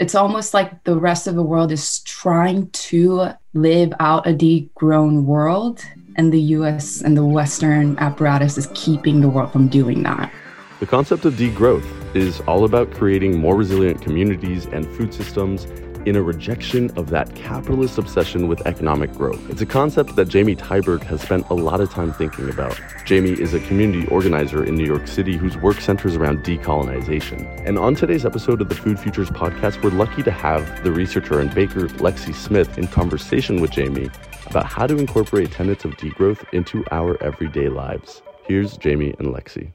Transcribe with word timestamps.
it's 0.00 0.14
almost 0.14 0.54
like 0.54 0.82
the 0.84 0.96
rest 0.96 1.26
of 1.26 1.34
the 1.34 1.42
world 1.42 1.70
is 1.70 2.00
trying 2.00 2.70
to 2.70 3.28
live 3.52 3.92
out 4.00 4.26
a 4.26 4.32
degrown 4.32 5.24
world 5.24 5.84
and 6.16 6.32
the 6.32 6.40
US 6.56 7.02
and 7.02 7.16
the 7.16 7.24
Western 7.24 7.98
apparatus 7.98 8.56
is 8.56 8.66
keeping 8.74 9.20
the 9.20 9.28
world 9.28 9.52
from 9.52 9.68
doing 9.68 10.02
that. 10.04 10.32
The 10.80 10.86
concept 10.86 11.26
of 11.26 11.34
degrowth 11.34 11.86
is 12.16 12.40
all 12.42 12.64
about 12.64 12.90
creating 12.92 13.38
more 13.38 13.54
resilient 13.54 14.00
communities 14.00 14.64
and 14.64 14.86
food 14.96 15.12
systems 15.12 15.66
in 16.06 16.16
a 16.16 16.22
rejection 16.22 16.90
of 16.96 17.10
that 17.10 17.34
capitalist 17.34 17.98
obsession 17.98 18.48
with 18.48 18.66
economic 18.66 19.12
growth. 19.12 19.40
It's 19.50 19.60
a 19.60 19.66
concept 19.66 20.16
that 20.16 20.28
Jamie 20.28 20.56
Tyberg 20.56 21.02
has 21.02 21.20
spent 21.20 21.48
a 21.50 21.54
lot 21.54 21.80
of 21.80 21.90
time 21.90 22.12
thinking 22.12 22.48
about. 22.48 22.80
Jamie 23.04 23.32
is 23.40 23.54
a 23.54 23.60
community 23.60 24.06
organizer 24.08 24.64
in 24.64 24.74
New 24.76 24.86
York 24.86 25.06
City 25.06 25.36
whose 25.36 25.56
work 25.58 25.80
centers 25.80 26.16
around 26.16 26.44
decolonization. 26.44 27.46
And 27.66 27.78
on 27.78 27.94
today's 27.94 28.24
episode 28.24 28.60
of 28.60 28.68
the 28.68 28.74
Food 28.74 28.98
Futures 28.98 29.30
podcast, 29.30 29.82
we're 29.82 29.90
lucky 29.90 30.22
to 30.22 30.30
have 30.30 30.82
the 30.84 30.92
researcher 30.92 31.40
and 31.40 31.54
baker 31.54 31.88
Lexi 31.98 32.34
Smith 32.34 32.78
in 32.78 32.86
conversation 32.86 33.60
with 33.60 33.70
Jamie 33.70 34.10
about 34.46 34.66
how 34.66 34.86
to 34.86 34.96
incorporate 34.96 35.52
tenets 35.52 35.84
of 35.84 35.92
degrowth 35.92 36.44
into 36.52 36.84
our 36.90 37.22
everyday 37.22 37.68
lives. 37.68 38.22
Here's 38.46 38.76
Jamie 38.76 39.14
and 39.18 39.28
Lexi. 39.28 39.72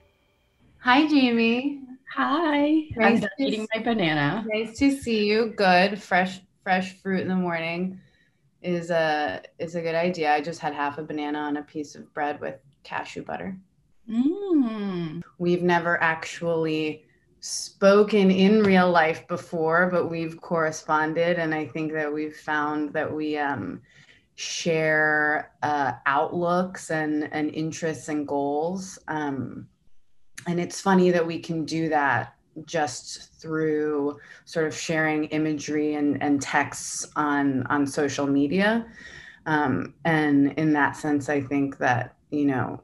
Hi, 0.79 1.07
Jamie. 1.07 1.81
Hi. 2.15 2.83
Nice 2.95 3.23
I'm 3.23 3.29
eating 3.45 3.67
my 3.75 3.83
banana. 3.83 4.45
Nice 4.47 4.79
to 4.79 4.89
see 4.89 5.25
you. 5.25 5.47
Good, 5.47 6.01
fresh, 6.01 6.39
fresh 6.63 6.93
fruit 7.01 7.19
in 7.19 7.27
the 7.27 7.35
morning 7.35 7.99
is 8.61 8.89
a 8.89 9.41
is 9.59 9.75
a 9.75 9.81
good 9.81 9.95
idea. 9.95 10.31
I 10.31 10.39
just 10.39 10.61
had 10.61 10.73
half 10.73 10.97
a 10.97 11.03
banana 11.03 11.39
on 11.39 11.57
a 11.57 11.63
piece 11.63 11.93
of 11.93 12.13
bread 12.13 12.39
with 12.39 12.55
cashew 12.83 13.25
butter. 13.25 13.57
Mm. 14.09 15.23
We've 15.39 15.61
never 15.61 16.01
actually 16.01 17.03
spoken 17.41 18.31
in 18.31 18.63
real 18.63 18.89
life 18.89 19.27
before, 19.27 19.89
but 19.91 20.09
we've 20.09 20.39
corresponded, 20.39 21.37
and 21.37 21.53
I 21.53 21.67
think 21.67 21.91
that 21.91 22.13
we've 22.13 22.37
found 22.37 22.93
that 22.93 23.13
we 23.13 23.37
um, 23.37 23.81
share 24.35 25.51
uh, 25.63 25.91
outlooks 26.05 26.91
and 26.91 27.27
and 27.33 27.53
interests 27.53 28.07
and 28.07 28.25
goals. 28.25 28.99
Um, 29.09 29.67
and 30.47 30.59
it's 30.59 30.81
funny 30.81 31.11
that 31.11 31.25
we 31.25 31.39
can 31.39 31.65
do 31.65 31.89
that 31.89 32.35
just 32.65 33.33
through 33.41 34.17
sort 34.45 34.65
of 34.65 34.75
sharing 34.75 35.25
imagery 35.25 35.95
and, 35.95 36.21
and 36.23 36.41
texts 36.41 37.07
on 37.15 37.65
on 37.67 37.85
social 37.85 38.27
media. 38.27 38.85
Um, 39.45 39.93
and 40.05 40.53
in 40.53 40.73
that 40.73 40.97
sense 40.97 41.29
i 41.29 41.39
think 41.39 41.77
that 41.77 42.15
you 42.31 42.45
know 42.45 42.81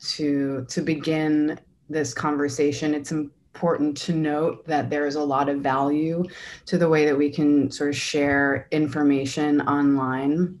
to 0.00 0.66
to 0.68 0.82
begin 0.82 1.58
this 1.88 2.12
conversation 2.12 2.94
it's 2.94 3.12
important 3.12 3.96
to 3.96 4.12
note 4.12 4.66
that 4.66 4.90
there's 4.90 5.14
a 5.14 5.22
lot 5.22 5.48
of 5.48 5.60
value 5.60 6.24
to 6.66 6.76
the 6.76 6.88
way 6.88 7.04
that 7.06 7.16
we 7.16 7.30
can 7.30 7.70
sort 7.70 7.90
of 7.90 7.96
share 7.96 8.68
information 8.70 9.60
online 9.62 10.58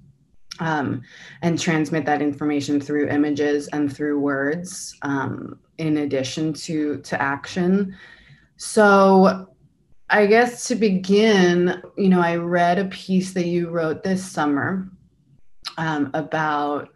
um, 0.60 1.02
and 1.42 1.58
transmit 1.58 2.04
that 2.06 2.22
information 2.22 2.80
through 2.80 3.08
images 3.08 3.68
and 3.68 3.94
through 3.94 4.18
words 4.18 4.96
um, 5.02 5.58
in 5.78 5.98
addition 5.98 6.52
to 6.52 6.98
to 7.02 7.20
action. 7.20 7.96
So 8.56 9.48
i 10.12 10.26
guess 10.26 10.68
to 10.68 10.74
begin 10.74 11.82
you 11.96 12.08
know 12.08 12.20
i 12.20 12.36
read 12.36 12.78
a 12.78 12.84
piece 12.86 13.32
that 13.32 13.46
you 13.46 13.70
wrote 13.70 14.02
this 14.02 14.22
summer 14.30 14.88
um, 15.78 16.10
about 16.14 16.90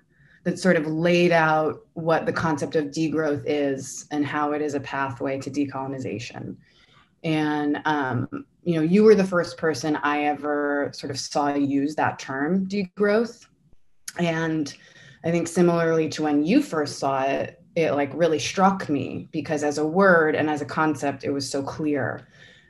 that 0.44 0.58
sort 0.58 0.76
of 0.76 0.86
laid 0.86 1.32
out 1.32 1.80
what 1.94 2.24
the 2.24 2.32
concept 2.32 2.76
of 2.76 2.86
degrowth 2.86 3.42
is 3.46 4.06
and 4.12 4.24
how 4.24 4.52
it 4.52 4.62
is 4.62 4.74
a 4.74 4.80
pathway 4.80 5.40
to 5.40 5.50
decolonization 5.50 6.56
and 7.26 7.82
um, 7.86 8.46
you 8.62 8.76
know 8.76 8.82
you 8.82 9.02
were 9.02 9.16
the 9.16 9.24
first 9.24 9.58
person 9.58 9.96
i 9.96 10.24
ever 10.24 10.90
sort 10.94 11.10
of 11.10 11.18
saw 11.18 11.52
use 11.52 11.94
that 11.96 12.18
term 12.18 12.66
degrowth. 12.66 13.46
And 14.18 14.72
i 15.24 15.30
think 15.30 15.48
similarly 15.48 16.08
to 16.10 16.22
when 16.22 16.44
you 16.44 16.62
first 16.62 16.98
saw 16.98 17.22
it 17.22 17.60
it 17.74 17.92
like 17.92 18.10
really 18.14 18.38
struck 18.38 18.88
me 18.88 19.28
because 19.32 19.62
as 19.62 19.76
a 19.78 19.86
word 19.86 20.34
and 20.34 20.48
as 20.48 20.62
a 20.62 20.64
concept 20.64 21.24
it 21.24 21.30
was 21.30 21.50
so 21.50 21.62
clear 21.62 22.26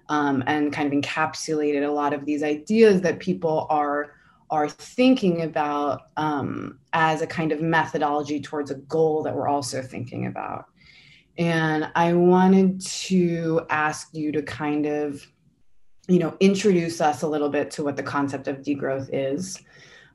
um, 0.08 0.42
and 0.46 0.72
kind 0.72 0.92
of 0.92 0.98
encapsulated 0.98 1.86
a 1.86 1.90
lot 1.90 2.12
of 2.12 2.24
these 2.24 2.42
ideas 2.42 3.02
that 3.02 3.18
people 3.18 3.66
are 3.70 4.12
are 4.48 4.68
thinking 4.68 5.42
about 5.42 6.02
um, 6.16 6.78
as 6.92 7.20
a 7.20 7.26
kind 7.26 7.52
of 7.52 7.60
methodology 7.60 8.40
towards 8.40 8.70
a 8.70 8.76
goal 8.76 9.22
that 9.22 9.34
we're 9.34 9.48
also 9.48 9.82
thinking 9.82 10.26
about 10.26 10.66
and 11.38 11.90
i 11.94 12.12
wanted 12.12 12.80
to 12.80 13.60
ask 13.70 14.08
you 14.12 14.32
to 14.32 14.42
kind 14.42 14.86
of 14.86 15.26
you 16.08 16.18
know 16.18 16.36
introduce 16.40 17.00
us 17.00 17.22
a 17.22 17.28
little 17.28 17.48
bit 17.48 17.70
to 17.70 17.82
what 17.82 17.96
the 17.96 18.02
concept 18.02 18.48
of 18.48 18.58
degrowth 18.58 19.08
is 19.12 19.62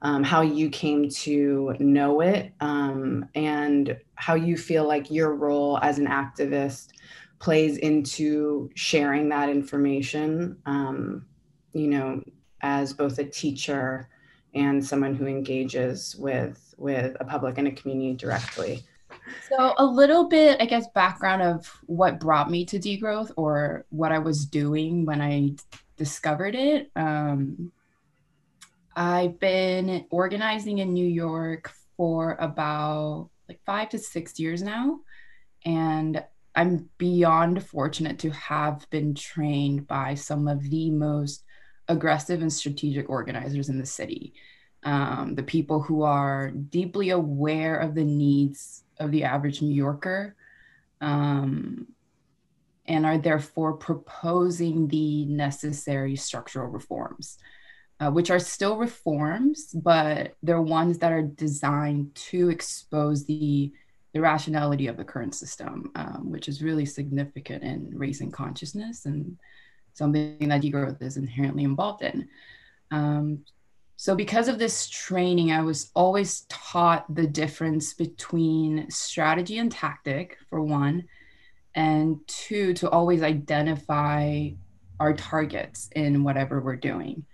um, 0.02 0.24
how 0.24 0.42
you 0.42 0.70
came 0.70 1.10
to 1.10 1.76
know 1.80 2.22
it, 2.22 2.54
um, 2.60 3.26
and 3.36 3.98
how 4.16 4.34
you 4.34 4.58
feel 4.58 4.88
like 4.88 5.12
your 5.12 5.36
role 5.36 5.78
as 5.82 6.00
an 6.00 6.08
activist 6.08 6.90
plays 7.40 7.78
into 7.78 8.70
sharing 8.76 9.30
that 9.30 9.50
information, 9.50 10.58
um, 10.66 11.26
you 11.74 11.88
know, 11.88 12.22
as 12.62 12.94
both 12.94 13.20
a 13.20 13.24
teacher 13.24 14.10
and 14.54 14.84
someone 14.84 15.16
who 15.16 15.28
engages 15.28 16.16
with 16.16 16.74
with 16.78 17.16
a 17.20 17.26
public 17.26 17.58
and 17.58 17.68
a 17.68 17.72
community 17.72 18.14
directly. 18.16 18.84
So 19.50 19.74
a 19.78 19.86
little 19.86 20.28
bit, 20.28 20.62
I 20.62 20.66
guess, 20.66 20.88
background 20.94 21.42
of 21.42 21.68
what 21.86 22.20
brought 22.20 22.50
me 22.50 22.66
to 22.66 22.80
degrowth 22.80 23.32
or 23.36 23.86
what 23.90 24.12
I 24.12 24.20
was 24.20 24.46
doing 24.46 25.06
when 25.06 25.22
I 25.22 25.56
discovered 25.98 26.56
it. 26.56 26.90
Um, 26.96 27.72
I've 28.96 29.40
been 29.40 30.06
organizing 30.10 30.80
in 30.80 30.94
New 30.94 31.08
York 31.08 31.72
for 31.98 32.36
about 32.40 33.30
like 33.48 33.60
five 33.66 33.90
to 33.90 34.00
six 34.00 34.40
years 34.40 34.62
now. 34.62 35.00
And 35.66 36.24
I'm 36.56 36.90
beyond 36.98 37.66
fortunate 37.66 38.20
to 38.20 38.32
have 38.32 38.90
been 38.90 39.14
trained 39.14 39.88
by 39.88 40.16
some 40.16 40.48
of 40.48 40.70
the 40.70 40.90
most 40.90 41.44
aggressive 41.88 42.42
and 42.42 42.52
strategic 42.52 43.10
organizers 43.10 43.70
in 43.70 43.78
the 43.78 43.86
city. 43.86 44.34
Um, 44.84 45.36
the 45.36 45.44
people 45.44 45.82
who 45.82 46.02
are 46.02 46.52
deeply 46.52 47.12
aware 47.12 47.78
of 47.78 47.94
the 47.94 48.04
needs 48.04 48.84
of 49.02 49.12
the 49.12 49.24
average 49.24 49.62
New 49.62 49.74
Yorker 49.74 50.36
um, 51.02 51.88
and 52.86 53.06
are 53.06 53.18
therefore 53.18 53.74
proposing 53.74 54.88
the 54.88 55.26
necessary 55.26 56.16
structural 56.16 56.68
reforms 56.68 57.38
uh, 58.02 58.10
which 58.10 58.32
are 58.32 58.40
still 58.40 58.78
reforms, 58.78 59.68
but 59.76 60.34
they're 60.42 60.62
ones 60.62 60.98
that 60.98 61.12
are 61.12 61.22
designed 61.22 62.14
to 62.16 62.50
expose 62.50 63.26
the 63.26 63.72
the 64.14 64.20
rationality 64.20 64.88
of 64.88 64.98
the 64.98 65.06
current 65.06 65.34
system, 65.34 65.90
um, 65.96 66.30
which 66.30 66.50
is 66.50 66.62
really 66.62 66.86
significant 66.86 67.64
in 67.64 67.90
raising 67.94 68.30
consciousness 68.30 69.06
and 69.06 69.38
something 69.94 70.50
that 70.50 70.62
degrowth 70.62 71.02
is 71.02 71.16
inherently 71.16 71.64
involved 71.64 72.02
in. 72.02 72.28
Um, 72.90 73.46
so, 74.02 74.16
because 74.16 74.48
of 74.48 74.58
this 74.58 74.90
training, 74.90 75.52
I 75.52 75.62
was 75.62 75.92
always 75.94 76.48
taught 76.50 77.06
the 77.14 77.28
difference 77.28 77.94
between 77.94 78.90
strategy 78.90 79.60
and 79.60 79.72
tactic, 79.72 80.40
for 80.50 80.60
one, 80.60 81.04
and 81.76 82.18
two, 82.26 82.74
to 82.74 82.90
always 82.90 83.22
identify 83.22 84.50
our 85.00 85.14
targets 85.14 85.88
in 85.96 86.24
whatever 86.24 86.62
we're 86.62 86.78
doing. 86.78 87.28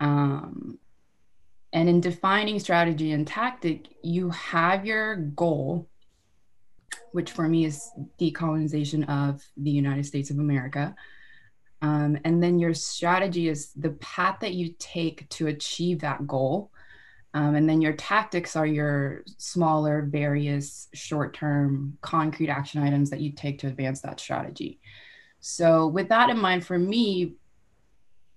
Um, 0.00 0.80
and 1.72 1.88
in 1.88 2.00
defining 2.00 2.58
strategy 2.58 3.12
and 3.12 3.24
tactic, 3.24 3.86
you 4.02 4.30
have 4.30 4.84
your 4.84 5.14
goal, 5.14 5.88
which 7.12 7.30
for 7.30 7.48
me 7.48 7.64
is 7.64 7.88
decolonization 8.18 9.08
of 9.08 9.40
the 9.56 9.70
United 9.70 10.04
States 10.04 10.30
of 10.30 10.40
America. 10.40 10.96
Um, 11.82 12.16
and 12.24 12.40
then 12.40 12.60
your 12.60 12.74
strategy 12.74 13.48
is 13.48 13.72
the 13.72 13.90
path 13.90 14.38
that 14.40 14.54
you 14.54 14.74
take 14.78 15.28
to 15.30 15.48
achieve 15.48 16.00
that 16.00 16.26
goal. 16.28 16.70
Um, 17.34 17.56
and 17.56 17.68
then 17.68 17.80
your 17.80 17.94
tactics 17.94 18.54
are 18.56 18.66
your 18.66 19.24
smaller, 19.38 20.02
various 20.02 20.88
short 20.94 21.34
term 21.34 21.98
concrete 22.00 22.50
action 22.50 22.82
items 22.82 23.10
that 23.10 23.20
you 23.20 23.32
take 23.32 23.58
to 23.60 23.66
advance 23.66 24.00
that 24.02 24.20
strategy. 24.20 24.80
So, 25.40 25.88
with 25.88 26.08
that 26.10 26.30
in 26.30 26.38
mind, 26.38 26.64
for 26.64 26.78
me, 26.78 27.34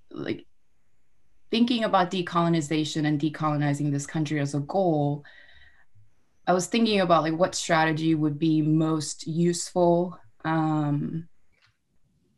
like 0.10 0.46
thinking 1.52 1.84
about 1.84 2.10
decolonization 2.10 3.06
and 3.06 3.20
decolonizing 3.20 3.92
this 3.92 4.08
country 4.08 4.40
as 4.40 4.56
a 4.56 4.62
goal, 4.62 5.24
I 6.48 6.54
was 6.54 6.68
thinking 6.68 7.02
about 7.02 7.24
like 7.24 7.38
what 7.38 7.54
strategy 7.54 8.16
would 8.16 8.40
be 8.40 8.62
most 8.62 9.28
useful 9.28 10.18
um, 10.46 11.28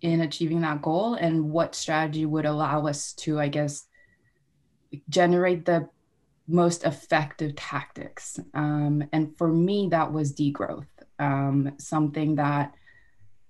in 0.02 0.22
achieving 0.22 0.62
that 0.62 0.82
goal, 0.82 1.16
and 1.16 1.50
what 1.52 1.76
strategy 1.76 2.26
would 2.26 2.46
allow 2.46 2.86
us 2.88 3.14
to, 3.14 3.40
I 3.40 3.48
guess, 3.48 3.86
generate 5.10 5.66
the 5.66 5.90
most 6.48 6.86
effective 6.86 7.56
tactics. 7.56 8.40
Um, 8.54 9.04
and 9.12 9.38
for 9.38 9.48
me, 9.48 9.90
that 9.92 10.12
was 10.14 10.34
degrowth, 10.34 10.88
um, 11.20 11.74
something 11.78 12.36
that 12.36 12.74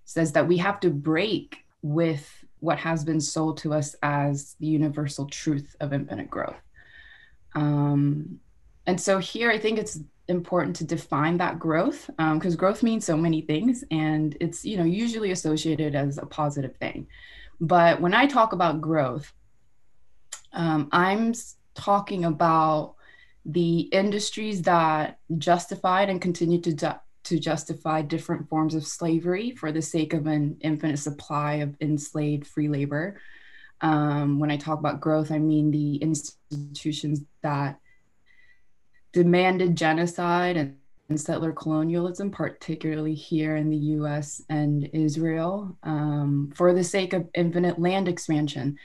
says 0.06 0.32
that 0.32 0.48
we 0.48 0.58
have 0.58 0.80
to 0.80 0.90
break 0.90 1.58
with 1.82 2.44
what 2.60 2.80
has 2.80 3.04
been 3.04 3.22
sold 3.22 3.58
to 3.58 3.74
us 3.74 3.96
as 4.02 4.56
the 4.60 4.66
universal 4.68 5.28
truth 5.28 5.76
of 5.80 5.94
infinite 5.94 6.30
growth. 6.30 6.62
Um, 7.54 8.40
and 8.88 9.00
so 9.00 9.20
here, 9.20 9.52
I 9.52 9.60
think 9.60 9.78
it's 9.78 10.00
important 10.28 10.76
to 10.78 10.84
define 10.84 11.38
that 11.38 11.60
growth 11.60 12.10
because 12.18 12.54
um, 12.54 12.58
growth 12.58 12.84
means 12.84 13.06
so 13.06 13.18
many 13.18 13.42
things, 13.42 13.84
and 13.92 14.38
it's 14.40 14.66
you 14.66 14.78
know 14.78 14.84
usually 14.84 15.32
associated 15.32 15.96
as 15.96 16.18
a 16.18 16.26
positive 16.26 16.76
thing. 16.78 17.08
But 17.60 18.02
when 18.02 18.14
I 18.14 18.28
talk 18.28 18.54
about 18.54 18.82
growth, 18.82 19.34
um, 20.54 20.90
I'm 20.92 21.34
talking 21.76 22.26
about 22.26 22.96
the 23.46 23.80
industries 23.80 24.62
that 24.64 25.20
justified 25.38 26.10
and 26.10 26.22
continue 26.22 26.60
to 26.62 26.74
ju- 26.74 27.00
to 27.24 27.40
justify 27.40 28.02
different 28.02 28.48
forms 28.50 28.76
of 28.76 28.86
slavery 28.86 29.52
for 29.52 29.72
the 29.72 29.82
sake 29.82 30.14
of 30.14 30.28
an 30.28 30.58
infinite 30.62 30.98
supply 30.98 31.56
of 31.56 31.76
enslaved 31.82 32.48
free 32.48 32.70
labor. 32.70 33.20
Um, 33.82 34.40
when 34.40 34.50
I 34.50 34.58
talk 34.58 34.80
about 34.80 35.02
growth, 35.02 35.32
I 35.32 35.38
mean 35.38 35.72
the 35.72 35.96
institutions 35.98 37.22
that 37.44 37.80
demanded 39.14 39.76
genocide 39.76 40.58
and, 40.58 40.76
settler 41.16 41.54
colonialism, 41.54 42.30
particularly 42.30 43.14
here 43.14 43.56
in 43.56 43.70
the 43.70 43.78
US 43.78 44.42
and 44.50 44.90
Israel, 44.92 45.78
um, 45.84 46.52
for 46.54 46.74
the 46.74 46.84
sake 46.84 47.14
of 47.14 47.30
infinite 47.34 47.80
land 47.80 48.10
expansion 48.10 48.78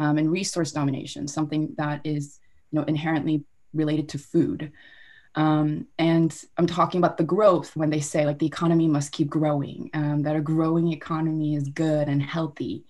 um, 0.00 0.18
and 0.18 0.28
resource 0.28 0.72
domination, 0.72 1.28
something 1.28 1.72
that 1.78 2.00
is 2.02 2.40
you 2.72 2.80
know, 2.80 2.84
inherently 2.86 3.44
related 3.74 4.08
to 4.08 4.18
food. 4.18 4.72
Um, 5.36 5.86
and 6.00 6.36
I'm 6.56 6.66
talking 6.66 6.98
about 6.98 7.16
the 7.16 7.22
growth 7.22 7.76
when 7.76 7.90
they 7.90 8.00
say 8.00 8.26
like 8.26 8.40
the 8.40 8.46
economy 8.46 8.88
must 8.88 9.12
keep 9.12 9.28
growing, 9.28 9.88
um, 9.94 10.22
that 10.22 10.34
a 10.34 10.40
growing 10.40 10.92
economy 10.92 11.54
is 11.54 11.68
good 11.68 12.08
and 12.08 12.20
healthy. 12.20 12.84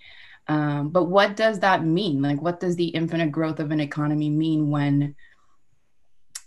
Um, 0.46 0.88
but 0.88 1.04
what 1.04 1.36
does 1.36 1.60
that 1.60 1.84
mean? 1.84 2.22
Like, 2.22 2.40
what 2.40 2.58
does 2.58 2.74
the 2.76 2.88
infinite 2.88 3.30
growth 3.30 3.60
of 3.60 3.70
an 3.70 3.80
economy 3.80 4.30
mean 4.30 4.70
when, 4.70 5.14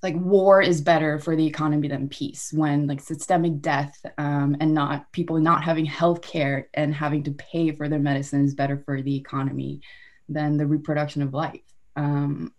like, 0.03 0.15
war 0.15 0.61
is 0.61 0.81
better 0.81 1.19
for 1.19 1.35
the 1.35 1.45
economy 1.45 1.87
than 1.87 2.09
peace? 2.09 2.51
When, 2.51 2.87
like, 2.87 3.01
systemic 3.01 3.61
death 3.61 4.03
um, 4.17 4.57
and 4.59 4.73
not 4.73 5.11
people 5.11 5.39
not 5.39 5.63
having 5.63 5.85
health 5.85 6.21
care 6.21 6.69
and 6.73 6.93
having 6.93 7.23
to 7.23 7.31
pay 7.31 7.71
for 7.71 7.87
their 7.87 7.99
medicine 7.99 8.43
is 8.43 8.55
better 8.55 8.81
for 8.85 9.01
the 9.01 9.15
economy 9.15 9.81
than 10.27 10.57
the 10.57 10.65
reproduction 10.65 11.21
of 11.21 11.33
life? 11.33 11.61
Um, 11.95 12.53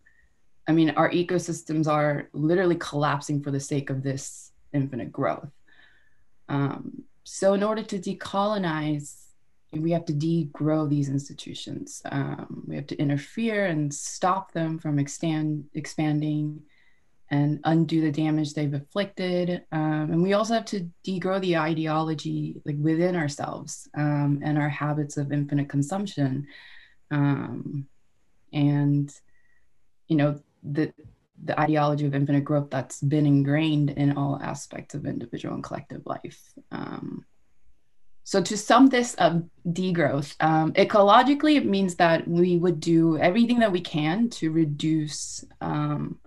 I 0.68 0.72
mean, 0.72 0.90
our 0.90 1.10
ecosystems 1.10 1.88
are 1.88 2.28
literally 2.32 2.76
collapsing 2.76 3.42
for 3.42 3.50
the 3.50 3.60
sake 3.60 3.90
of 3.90 4.02
this 4.02 4.52
infinite 4.72 5.10
growth. 5.10 5.50
Um, 6.48 7.02
so, 7.24 7.54
in 7.54 7.62
order 7.62 7.82
to 7.82 7.98
decolonize, 7.98 9.22
we 9.72 9.90
have 9.92 10.04
to 10.04 10.12
degrow 10.12 10.88
these 10.88 11.08
institutions. 11.08 12.02
Um, 12.04 12.64
we 12.66 12.76
have 12.76 12.86
to 12.88 12.96
interfere 12.98 13.66
and 13.66 13.92
stop 13.92 14.52
them 14.52 14.78
from 14.78 14.98
expand, 14.98 15.64
expanding 15.74 16.62
and 17.32 17.60
undo 17.64 18.02
the 18.02 18.12
damage 18.12 18.52
they've 18.52 18.74
inflicted. 18.74 19.64
Um, 19.72 20.12
and 20.12 20.22
we 20.22 20.34
also 20.34 20.52
have 20.52 20.66
to 20.66 20.88
degrow 21.04 21.40
the 21.40 21.56
ideology 21.56 22.60
like 22.66 22.76
within 22.78 23.16
ourselves 23.16 23.88
um, 23.94 24.40
and 24.44 24.58
our 24.58 24.68
habits 24.68 25.16
of 25.16 25.32
infinite 25.32 25.70
consumption. 25.70 26.46
Um, 27.10 27.86
and 28.52 29.12
you 30.08 30.16
know 30.16 30.40
the 30.62 30.92
the 31.44 31.58
ideology 31.58 32.06
of 32.06 32.14
infinite 32.14 32.44
growth 32.44 32.68
that's 32.70 33.00
been 33.00 33.26
ingrained 33.26 33.90
in 33.90 34.16
all 34.16 34.38
aspects 34.42 34.94
of 34.94 35.06
individual 35.06 35.54
and 35.54 35.64
collective 35.64 36.02
life. 36.04 36.40
Um, 36.70 37.24
so 38.24 38.40
to 38.40 38.56
sum 38.56 38.86
this 38.86 39.16
up, 39.18 39.42
degrowth, 39.66 40.36
um, 40.38 40.72
ecologically, 40.74 41.56
it 41.56 41.66
means 41.66 41.96
that 41.96 42.28
we 42.28 42.58
would 42.58 42.78
do 42.78 43.18
everything 43.18 43.58
that 43.58 43.72
we 43.72 43.80
can 43.80 44.28
to 44.30 44.52
reduce 44.52 45.44
um, 45.60 46.20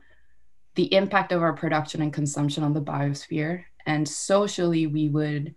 the 0.76 0.94
impact 0.94 1.32
of 1.32 1.42
our 1.42 1.54
production 1.54 2.02
and 2.02 2.14
consumption 2.14 2.64
on 2.64 2.74
the 2.74 2.82
biosphere. 2.82 3.64
And 3.86 4.08
socially, 4.08 4.88
we 4.88 5.10
would 5.10 5.56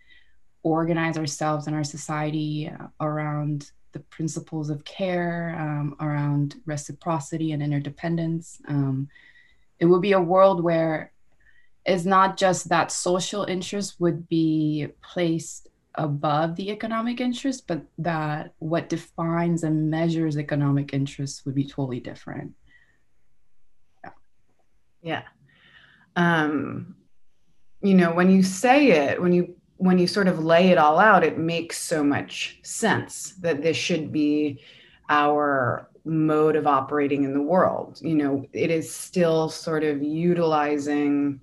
organize 0.62 1.16
ourselves 1.16 1.66
and 1.66 1.76
our 1.76 1.84
society 1.84 2.70
around 3.00 3.70
the 3.92 4.00
principles 4.00 4.70
of 4.70 4.84
care 4.84 5.56
um, 5.58 5.96
around 6.00 6.56
reciprocity 6.66 7.52
and 7.52 7.62
interdependence. 7.62 8.60
Um, 8.68 9.08
it 9.78 9.86
would 9.86 10.02
be 10.02 10.12
a 10.12 10.20
world 10.20 10.62
where 10.62 11.12
it's 11.86 12.04
not 12.04 12.36
just 12.36 12.68
that 12.68 12.92
social 12.92 13.44
interest 13.44 13.96
would 13.98 14.28
be 14.28 14.88
placed 15.02 15.68
above 15.94 16.54
the 16.54 16.70
economic 16.70 17.20
interest, 17.20 17.66
but 17.66 17.82
that 17.96 18.52
what 18.58 18.88
defines 18.88 19.64
and 19.64 19.90
measures 19.90 20.36
economic 20.36 20.92
interests 20.92 21.44
would 21.44 21.54
be 21.54 21.64
totally 21.64 22.00
different. 22.00 22.52
Yeah. 25.08 25.22
Um, 26.16 26.96
you 27.80 27.94
know, 27.94 28.12
when 28.12 28.30
you 28.30 28.42
say 28.42 28.90
it, 28.90 29.22
when 29.22 29.32
you 29.32 29.56
when 29.78 29.98
you 29.98 30.06
sort 30.06 30.28
of 30.28 30.44
lay 30.44 30.68
it 30.68 30.76
all 30.76 30.98
out, 30.98 31.24
it 31.24 31.38
makes 31.38 31.78
so 31.78 32.04
much 32.04 32.58
sense 32.62 33.32
that 33.40 33.62
this 33.62 33.76
should 33.76 34.12
be 34.12 34.60
our 35.08 35.88
mode 36.04 36.56
of 36.56 36.66
operating 36.66 37.24
in 37.24 37.32
the 37.32 37.40
world. 37.40 37.98
You 38.02 38.16
know, 38.16 38.44
it 38.52 38.70
is 38.70 38.94
still 38.94 39.48
sort 39.48 39.82
of 39.82 40.02
utilizing 40.02 41.40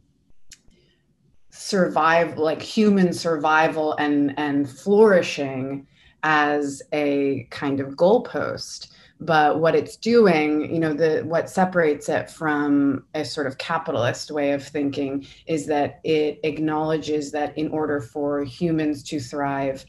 survive 1.49 2.37
like 2.37 2.61
human 2.61 3.13
survival 3.13 3.93
and 3.93 4.37
and 4.37 4.69
flourishing 4.69 5.87
as 6.21 6.83
a 6.93 7.47
kind 7.49 7.79
of 7.79 7.95
goalpost 7.95 8.89
but 9.21 9.59
what 9.59 9.75
it's 9.75 9.95
doing 9.95 10.73
you 10.73 10.79
know 10.79 10.93
the 10.93 11.21
what 11.25 11.49
separates 11.49 12.09
it 12.09 12.29
from 12.29 13.05
a 13.13 13.23
sort 13.23 13.47
of 13.47 13.57
capitalist 13.57 14.29
way 14.29 14.51
of 14.51 14.67
thinking 14.67 15.25
is 15.47 15.65
that 15.65 16.01
it 16.03 16.39
acknowledges 16.43 17.31
that 17.31 17.57
in 17.57 17.69
order 17.69 18.01
for 18.01 18.43
humans 18.43 19.01
to 19.03 19.19
thrive 19.19 19.85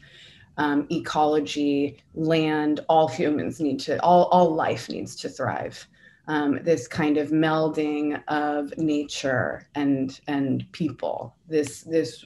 um, 0.57 0.87
ecology 0.91 1.97
land 2.15 2.79
all 2.89 3.07
humans 3.07 3.59
need 3.59 3.79
to 3.79 4.01
all 4.03 4.25
all 4.25 4.53
life 4.53 4.89
needs 4.89 5.15
to 5.15 5.29
thrive. 5.29 5.87
Um, 6.29 6.59
this 6.61 6.89
kind 6.89 7.17
of 7.17 7.29
melding 7.29 8.21
of 8.27 8.77
nature 8.77 9.67
and 9.75 10.19
and 10.27 10.69
people 10.73 11.35
this 11.47 11.83
this 11.83 12.25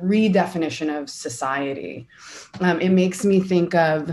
redefinition 0.00 0.96
of 0.96 1.10
society. 1.10 2.06
Um, 2.60 2.80
it 2.80 2.90
makes 2.90 3.24
me 3.24 3.40
think 3.40 3.74
of 3.74 4.10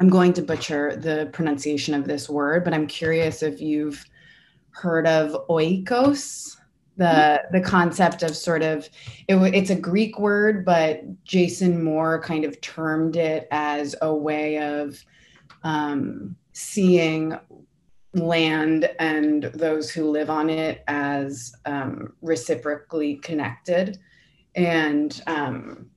I'm 0.00 0.08
going 0.08 0.32
to 0.32 0.42
butcher 0.42 0.96
the 0.96 1.28
pronunciation 1.32 1.92
of 1.92 2.06
this 2.06 2.28
word, 2.28 2.64
but 2.64 2.72
I'm 2.72 2.86
curious 2.86 3.42
if 3.42 3.60
you've 3.60 4.02
heard 4.70 5.06
of 5.06 5.46
oikos, 5.48 6.56
the 6.96 7.42
the 7.52 7.60
concept 7.60 8.22
of 8.22 8.34
sort 8.34 8.62
of 8.62 8.88
it, 9.28 9.36
it's 9.54 9.70
a 9.70 9.76
Greek 9.76 10.18
word, 10.18 10.64
but 10.64 11.02
Jason 11.24 11.84
Moore 11.84 12.20
kind 12.22 12.46
of 12.46 12.60
termed 12.62 13.16
it 13.16 13.46
as 13.50 13.94
a 14.00 14.14
way 14.14 14.58
of 14.58 15.04
um, 15.64 16.34
seeing 16.54 17.38
land 18.14 18.90
and 18.98 19.44
those 19.54 19.90
who 19.90 20.10
live 20.10 20.30
on 20.30 20.48
it 20.48 20.82
as 20.88 21.54
um, 21.66 22.14
reciprocally 22.22 23.16
connected, 23.16 23.98
and 24.54 25.22
um, 25.26 25.90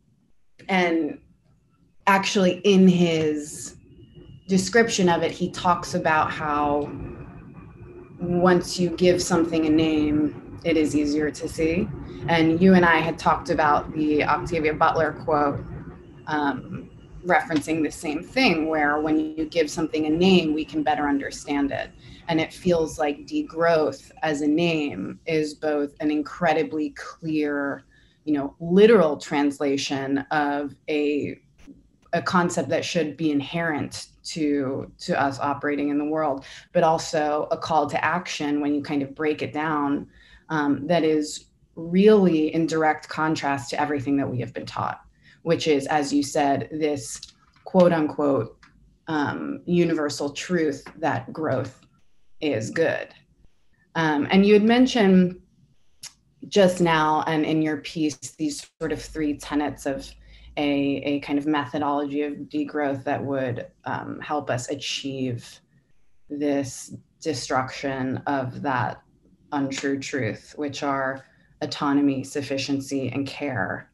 and 0.68 1.20
actually 2.06 2.60
in 2.66 2.86
his 2.88 3.78
description 4.58 5.10
of 5.10 5.24
it, 5.24 5.32
he 5.32 5.50
talks 5.50 5.96
about 5.96 6.30
how 6.30 6.88
once 8.20 8.80
you 8.80 8.92
give 8.92 9.20
something 9.20 9.66
a 9.66 9.70
name, 9.70 10.60
it 10.64 10.78
is 10.78 10.96
easier 10.96 11.32
to 11.32 11.50
see. 11.50 11.90
And 12.28 12.62
you 12.62 12.76
and 12.76 12.86
I 12.86 12.98
had 12.98 13.18
talked 13.18 13.50
about 13.50 13.92
the 13.94 14.24
Octavia 14.24 14.76
Butler 14.76 15.14
quote 15.24 15.60
um, 16.28 16.92
referencing 17.26 17.84
the 17.84 17.90
same 17.90 18.22
thing, 18.22 18.70
where 18.70 19.02
when 19.02 19.20
you 19.20 19.46
give 19.46 19.72
something 19.72 20.06
a 20.06 20.10
name, 20.12 20.54
we 20.54 20.66
can 20.66 20.84
better 20.84 21.10
understand 21.10 21.72
it. 21.72 21.90
And 22.28 22.40
it 22.40 22.54
feels 22.54 23.00
like 23.00 23.26
degrowth 23.26 24.12
as 24.22 24.42
a 24.42 24.48
name 24.48 25.20
is 25.26 25.56
both 25.56 25.96
an 26.00 26.12
incredibly 26.12 26.92
clear, 26.92 27.86
you 28.24 28.34
know, 28.34 28.56
literal 28.60 29.18
translation 29.18 30.20
of 30.30 30.76
a 30.88 31.40
a 32.16 32.22
concept 32.22 32.70
that 32.70 32.86
should 32.86 33.18
be 33.18 33.32
inherent 33.32 34.10
to 34.24 34.92
to 34.98 35.20
us 35.20 35.40
operating 35.40 35.90
in 35.90 35.98
the 35.98 36.06
world 36.06 36.46
but 36.72 36.84
also 36.84 37.48
a 37.52 37.58
call 37.58 37.90
to 37.90 38.04
action 38.04 38.62
when 38.62 38.74
you 38.74 38.82
kind 38.82 39.02
of 39.02 39.14
break 39.14 39.42
it 39.42 39.54
down 39.54 40.08
um, 40.50 40.88
that 40.88 41.04
is 41.04 41.46
really 41.76 42.54
in 42.54 42.66
direct 42.68 43.10
contrast 43.10 43.70
to 43.70 43.80
everything 43.82 44.16
that 44.18 44.30
we 44.30 44.40
have 44.40 44.54
been 44.54 44.66
taught 44.66 45.02
which 45.42 45.68
is 45.68 45.88
as 45.88 46.14
you 46.14 46.24
said 46.24 46.70
this 46.72 47.20
quote 47.66 47.92
unquote 47.92 48.58
um, 49.08 49.62
universal 49.66 50.30
truth 50.30 50.86
that 51.00 51.32
growth 51.34 51.84
is 52.42 52.70
good. 52.70 53.10
Um, 53.96 54.28
and 54.32 54.46
you 54.46 54.54
had 54.54 54.64
mentioned 54.64 55.40
just 56.48 56.82
now 56.82 57.24
and 57.28 57.46
in 57.46 57.62
your 57.62 57.78
piece 57.78 58.18
these 58.38 58.70
sort 58.80 58.92
of 58.92 59.02
three 59.02 59.38
tenets 59.38 59.86
of 59.86 60.10
a, 60.58 61.02
a 61.04 61.20
kind 61.22 61.40
of 61.40 61.46
methodology 61.48 62.22
of 62.24 62.34
degrowth 62.34 63.04
that 63.04 63.24
would 63.24 63.68
um, 63.86 64.20
help 64.20 64.50
us 64.50 64.70
achieve 64.70 65.60
this 66.30 66.96
destruction 67.22 68.18
of 68.28 68.62
that 68.62 69.02
untrue 69.52 70.00
truth, 70.00 70.54
which 70.58 70.84
are 70.84 71.26
autonomy, 71.62 72.24
sufficiency, 72.24 73.10
and 73.10 73.26
care. 73.28 73.90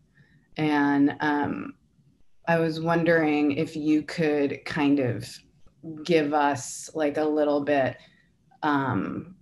And 0.57 1.15
um, 1.19 1.75
I 2.47 2.59
was 2.59 2.81
wondering 2.81 3.51
if 3.51 3.75
you 3.75 4.01
could 4.01 4.65
kind 4.65 4.99
of 4.99 5.29
give 6.03 6.33
us 6.33 6.89
like 6.93 7.17
a 7.17 7.23
little 7.23 7.61
bit 7.61 7.97
um, 8.63 9.35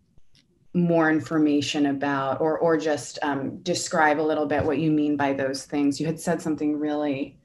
more 0.73 1.09
information 1.09 1.87
about 1.87 2.39
or 2.41 2.57
or 2.59 2.77
just 2.77 3.19
um, 3.23 3.57
describe 3.63 4.19
a 4.19 4.21
little 4.21 4.45
bit 4.45 4.63
what 4.63 4.79
you 4.79 4.91
mean 4.91 5.17
by 5.17 5.33
those 5.33 5.65
things. 5.65 5.99
You 5.99 6.05
had 6.05 6.19
said 6.19 6.41
something 6.41 6.77
really 6.77 7.37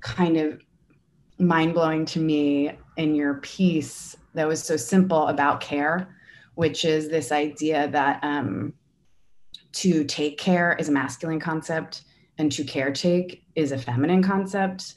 kind 0.00 0.36
of 0.36 0.60
mind-blowing 1.38 2.04
to 2.06 2.20
me 2.20 2.72
in 2.96 3.14
your 3.14 3.34
piece 3.34 4.16
that 4.34 4.46
was 4.46 4.62
so 4.62 4.76
simple 4.76 5.26
about 5.28 5.60
care 5.60 6.14
which 6.54 6.84
is 6.84 7.08
this 7.08 7.32
idea 7.32 7.88
that 7.88 8.20
um, 8.22 8.72
to 9.72 10.04
take 10.04 10.38
care 10.38 10.76
is 10.78 10.88
a 10.88 10.92
masculine 10.92 11.40
concept 11.40 12.02
and 12.38 12.50
to 12.52 12.64
caretake 12.64 13.42
is 13.54 13.72
a 13.72 13.78
feminine 13.78 14.22
concept. 14.22 14.94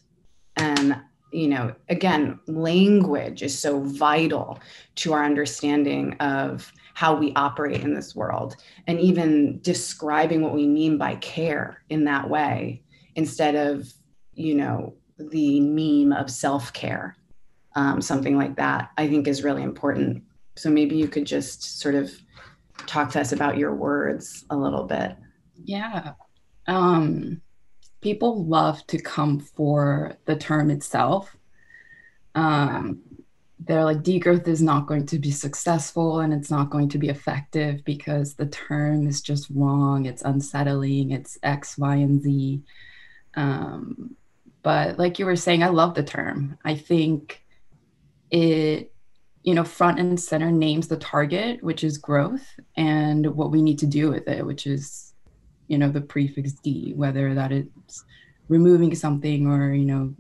And 0.56 0.98
you 1.34 1.50
know 1.50 1.76
again 1.90 2.40
language 2.48 3.44
is 3.44 3.60
so 3.60 3.82
vital 3.82 4.60
to 4.96 5.12
our 5.12 5.26
understanding 5.26 6.14
of 6.22 6.72
how 6.98 7.16
we 7.16 7.32
operate 7.36 7.84
in 7.84 7.94
this 7.94 8.16
world 8.16 8.56
and 8.88 9.00
even 9.00 9.60
describing 9.62 10.42
what 10.42 10.56
we 10.56 10.66
mean 10.66 10.98
by 10.98 11.14
care 11.18 11.84
in 11.90 12.06
that 12.06 12.28
way 12.28 12.82
instead 13.16 13.54
of 13.54 13.88
you 14.34 14.56
know 14.56 14.96
the 15.20 15.60
meme 15.60 16.12
of 16.12 16.28
self-care 16.30 17.16
um, 17.76 18.02
something 18.02 18.36
like 18.36 18.56
that 18.56 18.90
i 18.98 19.08
think 19.08 19.28
is 19.28 19.44
really 19.44 19.62
important. 19.62 20.24
So 20.56 20.72
maybe 20.72 20.96
you 20.98 21.08
could 21.08 21.26
just 21.26 21.80
sort 21.80 21.94
of 21.94 22.12
talk 22.88 23.12
to 23.12 23.22
us 23.22 23.32
about 23.32 23.58
your 23.58 23.76
words 23.76 24.44
a 24.50 24.58
little 24.58 24.86
bit. 24.86 25.16
Yeah. 25.64 26.14
Um 26.66 27.42
people 28.02 28.44
love 28.46 28.86
to 28.88 28.98
come 29.00 29.40
for 29.40 30.18
the 30.26 30.36
term 30.36 30.72
itself. 30.72 31.36
Um 32.34 33.02
they're 33.68 33.84
like 33.84 34.04
degrowth 34.04 34.48
is 34.48 34.62
not 34.62 34.88
going 34.88 35.06
to 35.06 35.20
be 35.20 35.32
successful 35.32 36.20
and 36.20 36.34
it's 36.34 36.50
not 36.50 36.70
going 36.70 36.90
to 36.90 36.98
be 36.98 37.10
effective 37.10 37.84
because 37.84 38.34
the 38.34 38.46
term 38.46 39.08
is 39.08 39.22
just 39.22 39.50
wrong 39.54 40.06
it's 40.06 40.22
unsettling 40.24 41.12
it's 41.12 41.38
x 41.44 41.78
y 41.78 41.96
and 41.96 42.22
z. 42.22 42.62
Um, 43.36 44.16
but 44.64 44.98
like 44.98 45.20
you 45.20 45.26
were 45.26 45.36
saying 45.36 45.64
i 45.64 45.68
love 45.68 45.94
the 45.94 46.04
term. 46.04 46.58
I 46.66 46.76
think 46.76 47.44
it 48.32 48.92
you 49.44 49.54
know 49.54 49.64
front 49.64 50.00
and 50.00 50.20
center 50.20 50.52
names 50.52 50.90
the 50.90 50.98
target 50.98 51.64
which 51.64 51.84
is 51.84 51.98
growth 51.98 52.46
and 52.76 53.26
what 53.28 53.50
we 53.50 53.62
need 53.62 53.80
to 53.80 53.86
do 53.86 54.10
with 54.10 54.28
it 54.28 54.46
which 54.46 54.68
is 54.68 55.14
you 55.70 55.78
know 55.78 55.90
the 55.90 56.02
prefix 56.02 56.52
d 56.52 56.94
whether 56.96 57.34
that 57.34 57.54
is 57.54 58.04
removing 58.50 58.94
something 58.94 59.48
or 59.48 59.74
you 59.74 59.86
know 59.86 60.14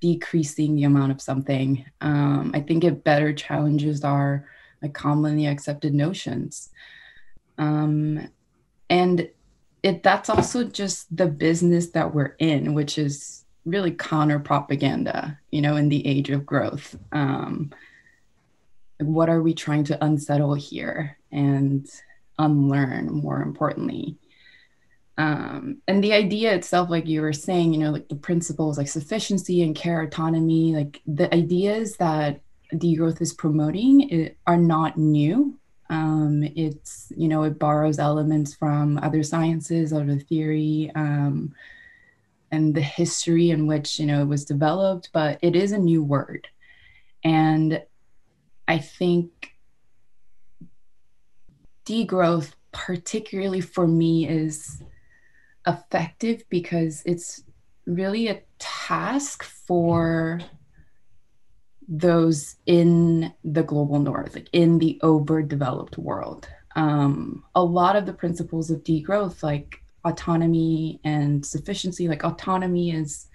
decreasing 0.00 0.76
the 0.76 0.84
amount 0.84 1.12
of 1.12 1.20
something. 1.20 1.84
Um, 2.00 2.52
I 2.54 2.60
think 2.60 2.84
it 2.84 3.04
better 3.04 3.32
challenges 3.32 4.04
our 4.04 4.48
like 4.82 4.94
commonly 4.94 5.46
accepted 5.46 5.94
notions. 5.94 6.70
Um, 7.58 8.28
and 8.88 9.28
it 9.82 10.02
that's 10.02 10.28
also 10.28 10.64
just 10.64 11.14
the 11.16 11.26
business 11.26 11.88
that 11.90 12.14
we're 12.14 12.36
in, 12.38 12.74
which 12.74 12.98
is 12.98 13.44
really 13.64 13.92
counter 13.92 14.38
propaganda, 14.38 15.38
you 15.50 15.60
know, 15.60 15.76
in 15.76 15.88
the 15.88 16.06
age 16.06 16.30
of 16.30 16.46
growth. 16.46 16.96
Um, 17.12 17.70
what 19.00 19.28
are 19.28 19.42
we 19.42 19.54
trying 19.54 19.84
to 19.84 20.04
unsettle 20.04 20.54
here 20.54 21.18
and 21.30 21.88
unlearn 22.38 23.12
more 23.12 23.42
importantly? 23.42 24.16
Um, 25.18 25.82
and 25.86 26.02
the 26.02 26.14
idea 26.14 26.54
itself 26.54 26.88
like 26.88 27.06
you 27.06 27.20
were 27.20 27.32
saying 27.32 27.74
you 27.74 27.80
know 27.80 27.90
like 27.90 28.08
the 28.08 28.14
principles 28.14 28.78
like 28.78 28.88
sufficiency 28.88 29.62
and 29.62 29.76
care 29.76 30.00
autonomy 30.00 30.74
like 30.74 31.02
the 31.06 31.32
ideas 31.34 31.96
that 31.96 32.40
degrowth 32.74 33.20
is 33.20 33.32
promoting 33.32 34.08
it, 34.10 34.36
are 34.46 34.56
not 34.56 34.98
new. 34.98 35.58
Um, 35.90 36.42
it's 36.54 37.10
you 37.16 37.28
know 37.28 37.44
it 37.44 37.58
borrows 37.58 37.98
elements 37.98 38.54
from 38.54 38.98
other 38.98 39.22
sciences 39.22 39.92
other 39.92 40.18
theory 40.18 40.92
um, 40.94 41.54
and 42.50 42.74
the 42.74 42.82
history 42.82 43.50
in 43.50 43.66
which 43.66 43.98
you 43.98 44.04
know 44.04 44.20
it 44.20 44.26
was 44.26 44.44
developed 44.44 45.08
but 45.14 45.38
it 45.40 45.56
is 45.56 45.72
a 45.72 45.78
new 45.78 46.02
word. 46.02 46.46
And 47.24 47.82
i 48.68 48.76
think 48.76 49.54
degrowth 51.86 52.52
particularly 52.70 53.62
for 53.62 53.86
me 53.86 54.28
is 54.28 54.82
effective 55.68 56.42
because 56.48 57.02
it's 57.06 57.44
really 57.86 58.28
a 58.28 58.40
task 58.58 59.44
for 59.44 60.40
those 61.88 62.56
in 62.66 63.32
the 63.44 63.62
global 63.62 63.98
north, 63.98 64.34
like 64.34 64.48
in 64.52 64.78
the 64.78 64.98
overdeveloped 65.02 65.96
world. 65.96 66.48
Um, 66.76 67.44
a 67.54 67.62
lot 67.62 67.96
of 67.96 68.04
the 68.04 68.12
principles 68.12 68.70
of 68.70 68.84
degrowth, 68.84 69.42
like 69.42 69.82
autonomy 70.04 71.00
and 71.04 71.44
sufficiency, 71.44 72.08
like 72.08 72.24
autonomy 72.24 72.90
is, 72.90 73.28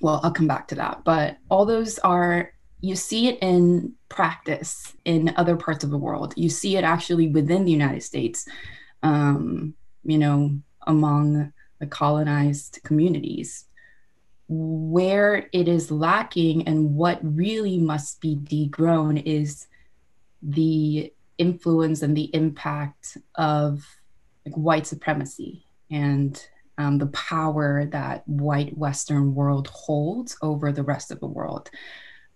well, 0.00 0.20
I'll 0.22 0.30
come 0.30 0.46
back 0.46 0.68
to 0.68 0.74
that, 0.76 1.02
but 1.04 1.38
all 1.50 1.66
those 1.66 1.98
are, 2.00 2.52
you 2.80 2.94
see 2.94 3.26
it 3.26 3.38
in 3.42 3.94
practice 4.08 4.94
in 5.04 5.34
other 5.36 5.56
parts 5.56 5.82
of 5.82 5.90
the 5.90 5.98
world. 5.98 6.32
You 6.36 6.48
see 6.48 6.76
it 6.76 6.84
actually 6.84 7.28
within 7.28 7.64
the 7.64 7.72
United 7.72 8.02
States. 8.02 8.46
Um, 9.02 9.74
you 10.04 10.18
know, 10.18 10.60
among 10.86 11.52
the 11.78 11.86
colonized 11.86 12.80
communities. 12.84 13.64
Where 14.48 15.48
it 15.52 15.68
is 15.68 15.90
lacking 15.90 16.66
and 16.66 16.94
what 16.94 17.20
really 17.22 17.78
must 17.78 18.20
be 18.20 18.36
degrown 18.36 19.22
is 19.24 19.66
the 20.42 21.12
influence 21.36 22.02
and 22.02 22.16
the 22.16 22.34
impact 22.34 23.18
of 23.34 23.84
like 24.46 24.54
white 24.54 24.86
supremacy 24.86 25.66
and 25.90 26.42
um, 26.78 26.98
the 26.98 27.06
power 27.08 27.86
that 27.86 28.26
white 28.26 28.76
Western 28.78 29.34
world 29.34 29.66
holds 29.68 30.36
over 30.42 30.72
the 30.72 30.82
rest 30.82 31.10
of 31.10 31.20
the 31.20 31.26
world. 31.26 31.70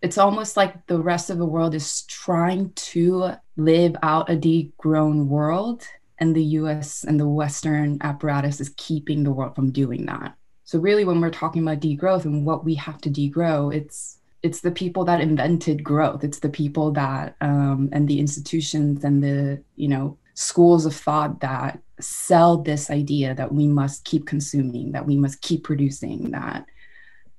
It's 0.03 0.19
almost 0.19 0.57
like 0.57 0.87
the 0.87 1.01
rest 1.01 1.31
of 1.31 1.39
the 1.39 1.47
world 1.47 1.75
is 1.75 2.03
trying 2.03 2.73
to 2.73 3.33
live 3.57 3.97
out 4.03 4.31
a 4.31 4.37
degrown 4.37 5.27
world 5.27 5.87
and 6.23 6.37
the 6.37 6.45
US 6.61 7.03
and 7.03 7.19
the 7.19 7.29
Western 7.29 7.99
apparatus 8.01 8.61
is 8.61 8.73
keeping 8.77 9.25
the 9.25 9.33
world 9.33 9.57
from 9.57 9.73
doing 9.73 10.07
that. 10.07 10.37
So 10.63 10.79
really 10.79 11.05
when 11.05 11.21
we're 11.21 11.31
talking 11.31 11.63
about 11.63 11.81
degrowth 11.81 12.25
and 12.25 12.47
what 12.47 12.65
we 12.65 12.77
have 12.77 13.01
to 13.01 13.11
degrow, 13.11 13.75
it's 13.75 14.19
it's 14.45 14.61
the 14.61 14.71
people 14.71 15.05
that 15.07 15.21
invented 15.21 15.83
growth. 15.83 16.23
It's 16.23 16.39
the 16.39 16.49
people 16.49 16.93
that 16.93 17.35
um, 17.41 17.89
and 17.93 18.07
the 18.07 18.21
institutions 18.21 19.03
and 19.03 19.21
the 19.21 19.61
you 19.75 19.89
know 19.89 20.17
schools 20.35 20.87
of 20.87 20.95
thought 20.95 21.41
that 21.41 21.81
sell 22.01 22.57
this 22.57 22.89
idea 22.89 23.35
that 23.35 23.53
we 23.53 23.67
must 23.67 24.05
keep 24.05 24.25
consuming, 24.25 24.93
that 24.93 25.07
we 25.07 25.17
must 25.17 25.43
keep 25.43 25.65
producing, 25.65 26.31
that 26.31 26.67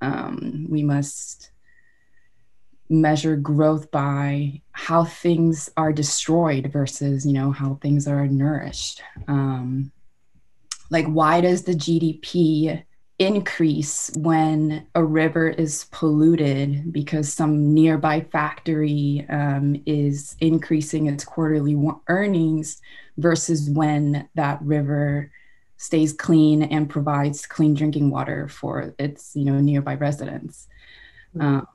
um, 0.01 0.67
we 0.69 0.83
must 0.83 1.51
measure 2.93 3.35
growth 3.35 3.91
by 3.91 4.61
how 4.71 5.03
things 5.03 5.69
are 5.75 5.91
destroyed 5.91 6.71
versus 6.71 7.25
you 7.25 7.33
know 7.33 7.51
how 7.51 7.75
things 7.81 8.07
are 8.07 8.27
nourished. 8.27 9.01
Um, 9.27 9.91
like 10.89 11.07
why 11.07 11.41
does 11.41 11.63
the 11.63 11.73
gdp 11.73 12.83
increase 13.19 14.11
when 14.17 14.85
a 14.95 15.03
river 15.03 15.49
is 15.49 15.85
polluted 15.91 16.91
because 16.91 17.31
some 17.31 17.73
nearby 17.73 18.21
factory 18.21 19.25
um, 19.29 19.81
is 19.85 20.35
increasing 20.39 21.07
its 21.07 21.23
quarterly 21.23 21.77
earnings 22.07 22.81
versus 23.17 23.69
when 23.69 24.27
that 24.35 24.61
river 24.61 25.31
stays 25.77 26.13
clean 26.13 26.63
and 26.63 26.89
provides 26.89 27.45
clean 27.45 27.73
drinking 27.73 28.09
water 28.09 28.47
for 28.47 28.93
its 28.97 29.35
you 29.35 29.45
know 29.45 29.59
nearby 29.59 29.95
residents? 29.95 30.67
Um, 31.39 31.67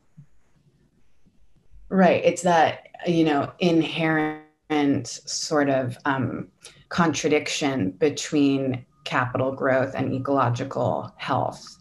Right. 1.90 2.23
It's 2.25 2.42
that, 2.42 2.88
you 3.07 3.25
know, 3.25 3.50
inherent 3.61 5.07
sort 5.07 5.71
of 5.71 5.97
um, 6.04 6.49
contradiction 6.90 7.92
between 7.92 8.85
capital 9.04 9.52
growth 9.52 9.95
and 9.95 10.12
ecological 10.12 11.12
health. 11.16 11.78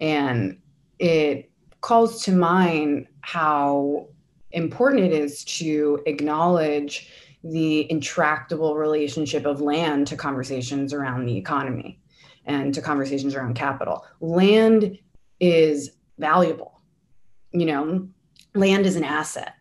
And 0.00 0.58
it 0.98 1.50
calls 1.80 2.22
to 2.24 2.32
mind 2.32 3.06
how 3.22 4.08
important 4.52 5.04
it 5.04 5.12
is 5.12 5.44
to 5.44 6.02
acknowledge 6.06 7.10
the 7.42 7.90
intractable 7.90 8.76
relationship 8.76 9.46
of 9.46 9.60
land 9.60 10.06
to 10.08 10.16
conversations 10.16 10.92
around 10.92 11.26
the 11.26 11.36
economy 11.36 12.00
and 12.44 12.74
to 12.74 12.82
conversations 12.82 13.34
around 13.34 13.54
capital. 13.54 14.04
Land 14.20 14.98
is 15.40 15.92
valuable. 16.18 16.80
You 17.52 17.66
know, 17.66 18.08
land 18.56 18.86
is 18.86 18.96
an 18.96 19.04
asset. 19.04 19.54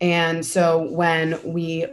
And 0.00 0.44
so 0.44 0.90
when 0.90 1.38
we 1.44 1.86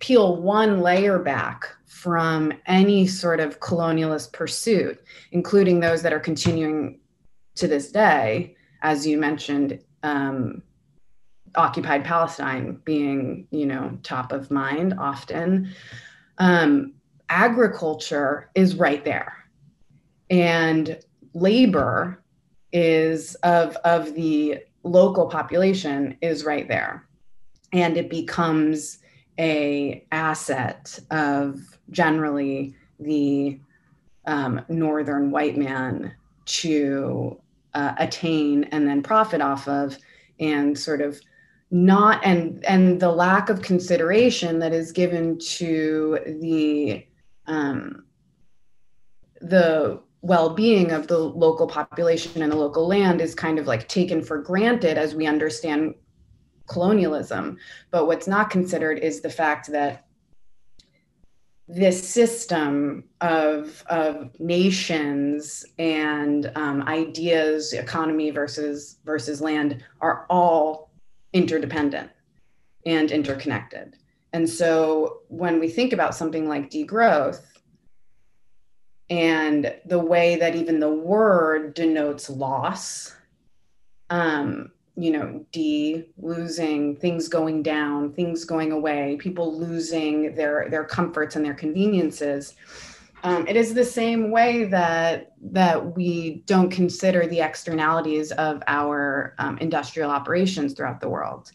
peel 0.00 0.36
one 0.36 0.80
layer 0.80 1.18
back 1.18 1.66
from 1.86 2.52
any 2.66 3.06
sort 3.06 3.40
of 3.40 3.60
colonialist 3.60 4.32
pursuit, 4.32 5.02
including 5.32 5.80
those 5.80 6.02
that 6.02 6.12
are 6.12 6.20
continuing 6.20 7.00
to 7.54 7.68
this 7.68 7.90
day, 7.90 8.56
as 8.82 9.06
you 9.06 9.16
mentioned, 9.16 9.80
um, 10.02 10.62
occupied 11.54 12.04
Palestine 12.04 12.80
being, 12.84 13.46
you 13.50 13.64
know, 13.64 13.98
top 14.02 14.32
of 14.32 14.50
mind 14.50 14.94
often. 14.98 15.72
Um, 16.38 16.94
agriculture 17.28 18.50
is 18.54 18.74
right 18.76 19.04
there, 19.04 19.34
and 20.30 20.98
labor 21.32 22.22
is 22.72 23.36
of 23.36 23.76
of 23.76 24.14
the 24.14 24.58
local 24.84 25.26
population 25.26 26.16
is 26.20 26.44
right 26.44 26.68
there, 26.68 27.06
and 27.72 27.96
it 27.96 28.08
becomes 28.08 28.98
a 29.38 30.06
asset 30.12 30.98
of 31.10 31.60
generally 31.90 32.74
the 33.00 33.58
um, 34.26 34.64
northern 34.68 35.30
white 35.30 35.56
man 35.56 36.14
to 36.46 37.40
uh, 37.74 37.94
attain 37.98 38.64
and 38.64 38.86
then 38.86 39.02
profit 39.02 39.40
off 39.40 39.66
of 39.66 39.98
and 40.38 40.78
sort 40.78 41.00
of 41.00 41.20
not 41.70 42.24
and 42.24 42.64
and 42.64 43.00
the 43.00 43.10
lack 43.10 43.48
of 43.48 43.62
consideration 43.62 44.60
that 44.60 44.72
is 44.72 44.92
given 44.92 45.38
to 45.38 46.18
the 46.40 47.04
um, 47.46 48.04
the 49.40 50.00
well-being 50.24 50.90
of 50.90 51.06
the 51.06 51.18
local 51.18 51.66
population 51.66 52.42
and 52.42 52.50
the 52.50 52.56
local 52.56 52.88
land 52.88 53.20
is 53.20 53.34
kind 53.34 53.58
of 53.58 53.66
like 53.66 53.86
taken 53.88 54.22
for 54.22 54.38
granted 54.38 54.96
as 54.96 55.14
we 55.14 55.26
understand 55.26 55.94
colonialism. 56.66 57.58
But 57.90 58.06
what's 58.06 58.26
not 58.26 58.48
considered 58.48 58.98
is 59.00 59.20
the 59.20 59.28
fact 59.28 59.70
that 59.72 60.06
this 61.68 62.08
system 62.08 63.04
of, 63.20 63.84
of 63.90 64.30
nations 64.40 65.62
and 65.78 66.50
um, 66.54 66.82
ideas 66.88 67.74
economy 67.74 68.30
versus 68.30 68.96
versus 69.04 69.42
land 69.42 69.84
are 70.00 70.24
all 70.30 70.90
interdependent 71.34 72.10
and 72.86 73.10
interconnected. 73.10 73.98
And 74.32 74.48
so 74.48 75.20
when 75.28 75.60
we 75.60 75.68
think 75.68 75.92
about 75.92 76.14
something 76.14 76.48
like 76.48 76.70
degrowth 76.70 77.42
and 79.10 79.74
the 79.84 79.98
way 79.98 80.36
that 80.36 80.54
even 80.54 80.80
the 80.80 80.92
word 80.92 81.74
denotes 81.74 82.30
loss 82.30 83.14
um, 84.10 84.70
you 84.96 85.10
know, 85.10 85.44
D 85.50 86.06
losing 86.18 86.96
things 86.96 87.28
going 87.28 87.62
down, 87.62 88.12
things 88.12 88.44
going 88.44 88.70
away, 88.70 89.16
people 89.18 89.56
losing 89.56 90.34
their 90.34 90.68
their 90.70 90.84
comforts 90.84 91.36
and 91.36 91.44
their 91.44 91.54
conveniences. 91.54 92.54
Um, 93.24 93.48
it 93.48 93.56
is 93.56 93.74
the 93.74 93.84
same 93.84 94.30
way 94.30 94.64
that 94.64 95.32
that 95.40 95.96
we 95.96 96.42
don't 96.46 96.70
consider 96.70 97.26
the 97.26 97.40
externalities 97.40 98.30
of 98.32 98.62
our 98.66 99.34
um, 99.38 99.58
industrial 99.58 100.10
operations 100.10 100.74
throughout 100.74 101.00
the 101.00 101.08
world. 101.08 101.50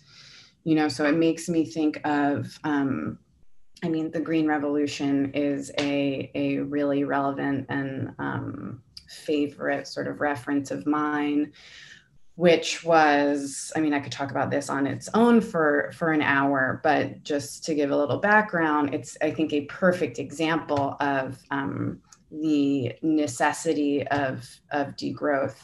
You 0.65 0.75
know, 0.75 0.89
so 0.89 1.06
it 1.06 1.15
makes 1.15 1.48
me 1.48 1.65
think 1.65 2.01
of. 2.03 2.60
Um, 2.63 3.20
I 3.83 3.89
mean, 3.89 4.12
the 4.12 4.19
Green 4.19 4.48
Revolution 4.48 5.31
is 5.33 5.71
a 5.79 6.31
a 6.36 6.59
really 6.59 7.03
relevant 7.03 7.65
and 7.69 8.13
um, 8.19 8.81
favorite 9.07 9.88
sort 9.88 10.07
of 10.07 10.21
reference 10.21 10.69
of 10.69 10.86
mine 10.86 11.51
which 12.36 12.86
was 12.86 13.71
i 13.75 13.79
mean 13.79 13.91
i 13.91 14.00
could 14.00 14.12
talk 14.12 14.29
about 14.29 14.51
this 14.51 14.69
on 14.69 14.86
its 14.86 15.09
own 15.15 15.41
for 15.41 15.91
for 15.93 16.12
an 16.12 16.21
hour 16.21 16.79
but 16.83 17.24
just 17.24 17.65
to 17.65 17.74
give 17.74 17.89
a 17.89 17.98
little 17.98 18.19
background 18.19 18.93
it's 18.93 19.17
i 19.24 19.31
think 19.31 19.51
a 19.51 19.65
perfect 19.65 20.20
example 20.20 20.96
of 21.00 21.39
um, 21.50 22.00
the 22.31 22.94
necessity 23.01 24.07
of 24.07 24.48
of 24.72 24.96
degrowth. 24.96 25.57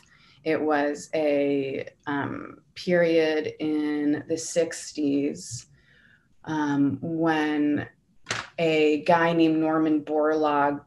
It 0.43 0.62
was 0.62 1.10
a 1.13 1.88
um, 2.06 2.60
period 2.75 3.54
in 3.60 4.23
the 4.28 4.36
60s 4.36 5.65
um, 6.43 6.99
when 7.01 7.88
a 8.58 9.04
guy 9.04 9.34
named 9.34 9.58
norman 9.58 10.02
borlaug 10.02 10.82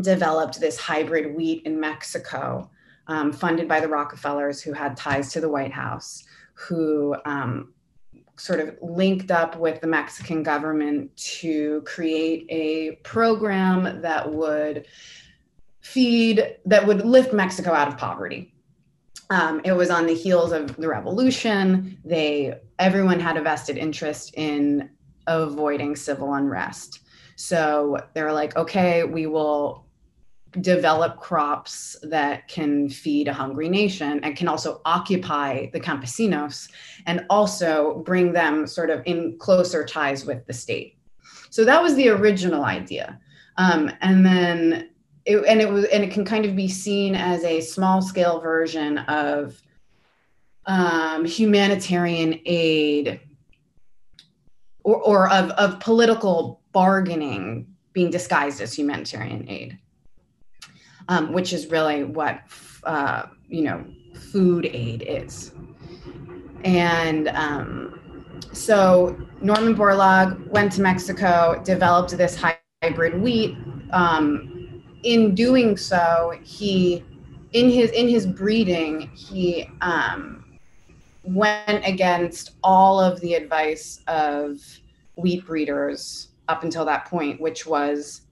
developed 0.00 0.60
this 0.60 0.78
hybrid 0.78 1.34
wheat 1.34 1.62
in 1.64 1.78
mexico 1.78 2.68
um, 3.06 3.32
funded 3.32 3.68
by 3.68 3.80
the 3.80 3.88
Rockefellers, 3.88 4.62
who 4.62 4.72
had 4.72 4.96
ties 4.96 5.32
to 5.32 5.40
the 5.40 5.48
White 5.48 5.72
House, 5.72 6.24
who 6.54 7.16
um, 7.24 7.72
sort 8.36 8.60
of 8.60 8.76
linked 8.80 9.30
up 9.30 9.58
with 9.58 9.80
the 9.80 9.86
Mexican 9.86 10.42
government 10.42 11.14
to 11.16 11.82
create 11.82 12.46
a 12.48 12.96
program 13.02 14.00
that 14.02 14.32
would 14.32 14.86
feed, 15.80 16.56
that 16.64 16.86
would 16.86 17.04
lift 17.04 17.32
Mexico 17.32 17.72
out 17.72 17.88
of 17.88 17.98
poverty. 17.98 18.52
Um, 19.30 19.60
it 19.64 19.72
was 19.72 19.90
on 19.90 20.06
the 20.06 20.14
heels 20.14 20.52
of 20.52 20.76
the 20.76 20.88
revolution. 20.88 21.98
They, 22.04 22.54
everyone 22.78 23.20
had 23.20 23.36
a 23.36 23.42
vested 23.42 23.78
interest 23.78 24.34
in 24.34 24.90
avoiding 25.26 25.96
civil 25.96 26.34
unrest. 26.34 27.00
So 27.36 27.98
they're 28.14 28.32
like, 28.32 28.56
okay, 28.56 29.04
we 29.04 29.26
will 29.26 29.84
develop 30.60 31.18
crops 31.18 31.96
that 32.02 32.46
can 32.48 32.88
feed 32.88 33.26
a 33.26 33.32
hungry 33.32 33.68
nation 33.68 34.20
and 34.22 34.36
can 34.36 34.46
also 34.46 34.80
occupy 34.84 35.66
the 35.72 35.80
campesinos 35.80 36.70
and 37.06 37.26
also 37.28 38.02
bring 38.04 38.32
them 38.32 38.66
sort 38.66 38.90
of 38.90 39.02
in 39.04 39.36
closer 39.38 39.84
ties 39.84 40.24
with 40.24 40.46
the 40.46 40.52
state. 40.52 40.96
So 41.50 41.64
that 41.64 41.82
was 41.82 41.94
the 41.96 42.08
original 42.08 42.64
idea. 42.64 43.18
Um, 43.56 43.90
and 44.00 44.24
then 44.24 44.90
it, 45.24 45.38
and 45.46 45.60
it 45.60 45.70
was 45.70 45.86
and 45.86 46.04
it 46.04 46.10
can 46.10 46.24
kind 46.24 46.44
of 46.44 46.54
be 46.54 46.68
seen 46.68 47.14
as 47.14 47.44
a 47.44 47.60
small 47.60 48.02
scale 48.02 48.40
version 48.40 48.98
of 48.98 49.60
um, 50.66 51.24
humanitarian 51.24 52.40
aid 52.44 53.20
or, 54.84 54.96
or 55.02 55.30
of, 55.30 55.50
of 55.50 55.80
political 55.80 56.60
bargaining 56.72 57.66
being 57.92 58.10
disguised 58.10 58.60
as 58.60 58.72
humanitarian 58.74 59.48
aid 59.48 59.78
um, 61.08 61.32
which 61.32 61.52
is 61.52 61.66
really 61.68 62.04
what 62.04 62.40
uh, 62.84 63.26
you 63.48 63.62
know 63.62 63.84
food 64.14 64.66
aid 64.66 65.04
is. 65.06 65.52
And 66.64 67.28
um, 67.28 68.34
so 68.52 69.18
Norman 69.40 69.74
Borlaug 69.74 70.48
went 70.48 70.72
to 70.72 70.82
Mexico, 70.82 71.60
developed 71.64 72.16
this 72.16 72.40
hybrid 72.82 73.20
wheat. 73.20 73.56
Um, 73.90 74.82
in 75.02 75.34
doing 75.34 75.76
so, 75.76 76.38
he 76.42 77.04
in 77.52 77.70
his 77.70 77.90
in 77.90 78.08
his 78.08 78.26
breeding 78.26 79.10
he 79.14 79.68
um, 79.80 80.43
went 81.24 81.86
against 81.86 82.52
all 82.62 83.00
of 83.00 83.20
the 83.20 83.34
advice 83.34 84.00
of 84.06 84.58
wheat 85.16 85.44
breeders 85.46 86.28
up 86.48 86.62
until 86.62 86.84
that 86.84 87.06
point, 87.06 87.40
which 87.40 87.66
was 87.66 88.22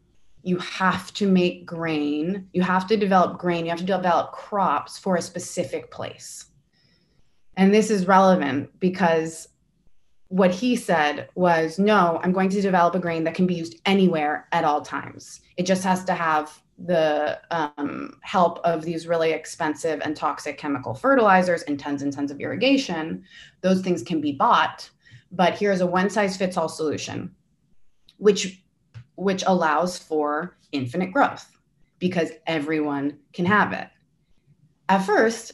you 0.42 0.58
have 0.58 1.12
to 1.14 1.26
make 1.26 1.64
grain, 1.64 2.48
you 2.52 2.62
have 2.62 2.86
to 2.88 2.96
develop 2.96 3.38
grain, 3.38 3.64
you 3.64 3.70
have 3.70 3.78
to 3.78 3.84
develop 3.84 4.32
crops 4.32 4.98
for 4.98 5.16
a 5.16 5.22
specific 5.22 5.90
place. 5.90 6.46
And 7.56 7.72
this 7.72 7.90
is 7.90 8.06
relevant 8.06 8.70
because 8.80 9.48
what 10.28 10.50
he 10.50 10.76
said 10.76 11.28
was 11.34 11.78
no, 11.78 12.18
I'm 12.22 12.32
going 12.32 12.48
to 12.50 12.62
develop 12.62 12.94
a 12.94 12.98
grain 12.98 13.24
that 13.24 13.34
can 13.34 13.46
be 13.46 13.54
used 13.54 13.80
anywhere 13.84 14.48
at 14.52 14.64
all 14.64 14.80
times. 14.80 15.40
It 15.56 15.64
just 15.64 15.84
has 15.84 16.04
to 16.04 16.14
have 16.14 16.61
the 16.78 17.40
um, 17.50 18.18
help 18.22 18.58
of 18.64 18.82
these 18.82 19.06
really 19.06 19.32
expensive 19.32 20.00
and 20.04 20.16
toxic 20.16 20.58
chemical 20.58 20.94
fertilizers 20.94 21.62
and 21.62 21.78
tons 21.78 22.02
and 22.02 22.12
tons 22.12 22.30
of 22.30 22.40
irrigation. 22.40 23.24
Those 23.60 23.82
things 23.82 24.02
can 24.02 24.20
be 24.20 24.32
bought, 24.32 24.88
but 25.30 25.58
here's 25.58 25.80
a 25.80 25.86
one 25.86 26.10
size 26.10 26.36
fits 26.36 26.56
all 26.56 26.68
solution, 26.68 27.34
which 28.18 28.62
which 29.16 29.44
allows 29.46 29.98
for 29.98 30.56
infinite 30.72 31.12
growth 31.12 31.46
because 31.98 32.30
everyone 32.46 33.18
can 33.32 33.44
have 33.44 33.72
it. 33.72 33.88
At 34.88 35.04
first, 35.04 35.52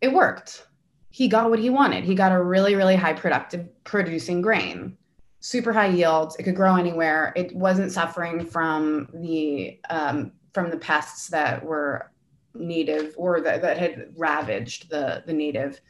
it 0.00 0.12
worked. 0.12 0.66
He 1.10 1.28
got 1.28 1.50
what 1.50 1.58
he 1.58 1.70
wanted. 1.70 2.04
He 2.04 2.14
got 2.14 2.32
a 2.32 2.42
really, 2.42 2.74
really 2.74 2.96
high 2.96 3.12
productive 3.12 3.68
producing 3.84 4.40
grain, 4.40 4.96
super 5.40 5.72
high 5.72 5.88
yields. 5.88 6.36
It 6.36 6.44
could 6.44 6.56
grow 6.56 6.76
anywhere. 6.76 7.32
It 7.36 7.54
wasn't 7.54 7.92
suffering 7.92 8.46
from 8.46 9.08
the 9.12 9.78
um, 9.90 10.32
from 10.52 10.70
the 10.70 10.76
pests 10.76 11.28
that 11.28 11.64
were 11.64 12.10
native 12.54 13.14
or 13.16 13.40
that, 13.40 13.62
that 13.62 13.78
had 13.78 14.12
ravaged 14.16 14.90
the 14.90 15.22
the 15.26 15.32
native 15.32 15.80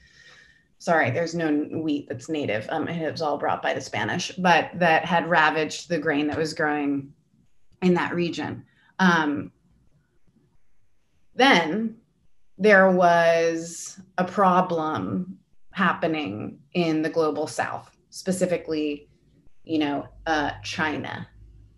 sorry, 0.80 1.10
there's 1.10 1.34
no 1.34 1.52
wheat 1.52 2.08
that's 2.08 2.28
native. 2.28 2.66
Um, 2.70 2.88
it 2.88 3.12
was 3.12 3.22
all 3.22 3.36
brought 3.38 3.62
by 3.62 3.74
the 3.74 3.80
Spanish, 3.80 4.32
but 4.32 4.70
that 4.74 5.04
had 5.04 5.28
ravaged 5.28 5.88
the 5.88 5.98
grain 5.98 6.26
that 6.28 6.38
was 6.38 6.54
growing 6.54 7.12
in 7.82 7.94
that 7.94 8.14
region. 8.14 8.64
Um, 8.98 9.52
then 11.34 11.96
there 12.58 12.90
was 12.90 14.00
a 14.18 14.24
problem 14.24 15.38
happening 15.72 16.58
in 16.72 17.02
the 17.02 17.10
global 17.10 17.46
south, 17.46 17.94
specifically, 18.08 19.08
you 19.64 19.78
know, 19.78 20.08
uh, 20.26 20.52
China. 20.64 21.28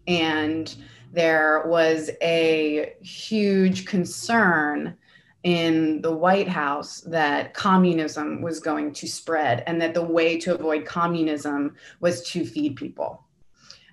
And 0.07 0.75
there 1.13 1.65
was 1.67 2.11
a 2.23 2.95
huge 3.01 3.87
concern 3.87 4.97
in 5.43 6.01
the 6.03 6.15
White 6.15 6.49
House 6.49 7.01
that 7.03 7.53
communism 7.53 8.41
was 8.43 8.61
going 8.61 8.93
to 8.95 9.07
spread 9.07 9.63
and 9.67 9.81
that 9.83 9.93
the 9.95 10.03
way 10.03 10.39
to 10.39 10.55
avoid 10.55 10.87
communism 10.87 11.77
was 12.01 12.23
to 12.31 12.47
feed 12.47 12.77
people. 12.77 13.25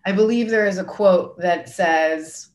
I 0.05 0.11
believe 0.11 0.49
there 0.49 0.67
is 0.67 0.77
a 0.77 0.83
quote 0.83 1.37
that 1.39 1.67
says, 1.67 2.49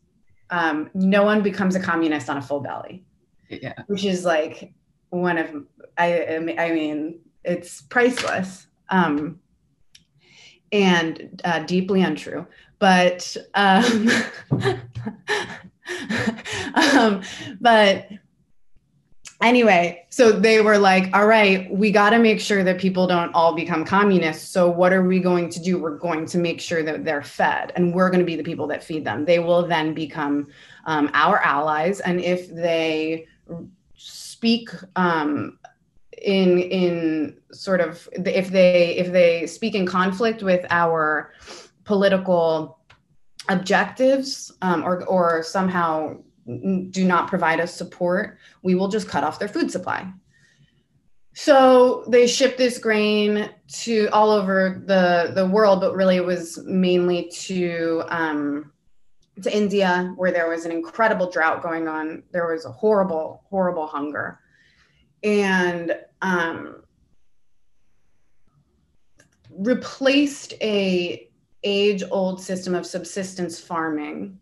um, 0.50 0.90
No 0.94 1.24
one 1.24 1.42
becomes 1.42 1.74
a 1.74 1.80
communist 1.80 2.30
on 2.30 2.38
a 2.38 2.42
full 2.42 2.60
belly. 2.60 3.04
Yeah. 3.48 3.74
Which 3.86 4.04
is 4.04 4.24
like 4.24 4.72
one 5.10 5.38
of, 5.38 5.64
I, 5.98 6.36
I 6.36 6.72
mean, 6.72 7.20
it's 7.44 7.82
priceless 7.82 8.66
um, 8.88 9.40
and 10.72 11.40
uh, 11.44 11.60
deeply 11.60 12.02
untrue. 12.02 12.46
But, 12.78 13.36
um, 13.54 14.08
um, 16.74 17.22
but 17.60 18.08
anyway, 19.40 20.06
so 20.10 20.32
they 20.32 20.60
were 20.60 20.78
like, 20.78 21.14
all 21.14 21.26
right, 21.26 21.70
we 21.70 21.90
got 21.90 22.10
to 22.10 22.18
make 22.18 22.40
sure 22.40 22.64
that 22.64 22.78
people 22.78 23.06
don't 23.06 23.32
all 23.34 23.54
become 23.54 23.84
communists. 23.84 24.48
So, 24.48 24.68
what 24.68 24.92
are 24.92 25.02
we 25.02 25.20
going 25.20 25.48
to 25.50 25.60
do? 25.60 25.78
We're 25.78 25.98
going 25.98 26.26
to 26.26 26.38
make 26.38 26.60
sure 26.60 26.82
that 26.82 27.04
they're 27.04 27.22
fed, 27.22 27.72
and 27.76 27.94
we're 27.94 28.10
going 28.10 28.20
to 28.20 28.26
be 28.26 28.36
the 28.36 28.42
people 28.42 28.66
that 28.68 28.82
feed 28.82 29.04
them. 29.04 29.24
They 29.24 29.38
will 29.38 29.66
then 29.66 29.94
become 29.94 30.48
um, 30.86 31.10
our 31.14 31.38
allies. 31.38 32.00
And 32.00 32.20
if 32.20 32.48
they 32.48 33.26
speak 33.96 34.70
um, 34.96 35.58
in 36.22 36.58
in 36.58 37.36
sort 37.52 37.80
of 37.80 38.08
if 38.12 38.48
they 38.50 38.96
if 38.96 39.12
they 39.12 39.46
speak 39.46 39.74
in 39.74 39.86
conflict 39.86 40.42
with 40.42 40.64
our 40.70 41.32
political 41.84 42.78
objectives 43.48 44.52
um, 44.62 44.82
or 44.84 45.04
or 45.04 45.42
somehow 45.42 46.16
do 46.90 47.04
not 47.04 47.28
provide 47.28 47.60
us 47.60 47.74
support, 47.74 48.38
we 48.62 48.74
will 48.74 48.88
just 48.88 49.08
cut 49.08 49.24
off 49.24 49.38
their 49.38 49.48
food 49.48 49.70
supply. 49.70 50.12
So 51.34 52.04
they 52.08 52.26
shipped 52.26 52.58
this 52.58 52.78
grain 52.78 53.50
to 53.82 54.08
all 54.12 54.30
over 54.30 54.82
the, 54.86 55.32
the 55.34 55.46
world, 55.46 55.80
but 55.80 55.94
really 55.94 56.16
it 56.16 56.24
was 56.24 56.62
mainly 56.64 57.28
to 57.30 58.04
um, 58.08 58.72
to 59.42 59.54
India, 59.54 60.12
where 60.16 60.30
there 60.30 60.48
was 60.48 60.64
an 60.64 60.70
incredible 60.70 61.28
drought 61.28 61.60
going 61.60 61.88
on. 61.88 62.22
There 62.30 62.52
was 62.52 62.66
a 62.66 62.70
horrible, 62.70 63.42
horrible 63.50 63.88
hunger, 63.88 64.38
and 65.24 65.96
um, 66.22 66.84
replaced 69.50 70.54
a 70.60 71.28
age 71.64 72.02
old 72.10 72.40
system 72.40 72.74
of 72.74 72.86
subsistence 72.86 73.58
farming 73.58 74.38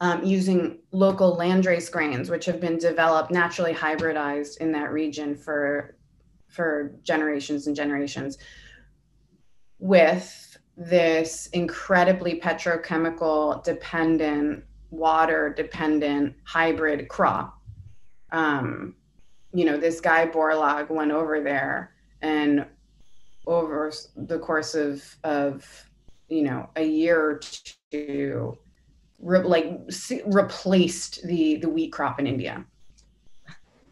um, 0.00 0.24
using 0.24 0.80
local 0.90 1.36
landrace 1.36 1.90
grains, 1.90 2.28
which 2.28 2.44
have 2.46 2.60
been 2.60 2.76
developed 2.76 3.30
naturally 3.30 3.72
hybridized 3.72 4.56
in 4.58 4.72
that 4.72 4.92
region 4.92 5.36
for 5.36 5.96
for 6.48 6.96
generations 7.02 7.66
and 7.66 7.76
generations, 7.76 8.36
with 9.78 10.58
this 10.76 11.46
incredibly 11.48 12.40
petrochemical 12.40 13.62
dependent, 13.64 14.64
water 14.90 15.54
dependent 15.56 16.34
hybrid 16.44 17.08
crop. 17.08 17.58
Um, 18.32 18.96
you 19.54 19.64
know, 19.64 19.76
this 19.76 20.00
guy 20.00 20.26
Borlaug 20.26 20.90
went 20.90 21.12
over 21.12 21.40
there 21.40 21.94
and 22.22 22.66
over 23.46 23.92
the 24.16 24.38
course 24.38 24.74
of 24.74 25.16
of 25.24 25.66
you 26.28 26.42
know 26.42 26.68
a 26.76 26.84
year 26.84 27.20
or 27.20 27.40
two 27.90 28.56
re- 29.20 29.42
like 29.42 29.80
replaced 30.26 31.26
the 31.26 31.56
the 31.56 31.68
wheat 31.68 31.92
crop 31.92 32.20
in 32.20 32.26
India. 32.26 32.64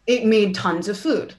It 0.07 0.25
made 0.25 0.55
tons 0.55 0.87
of 0.87 0.97
food. 0.97 1.35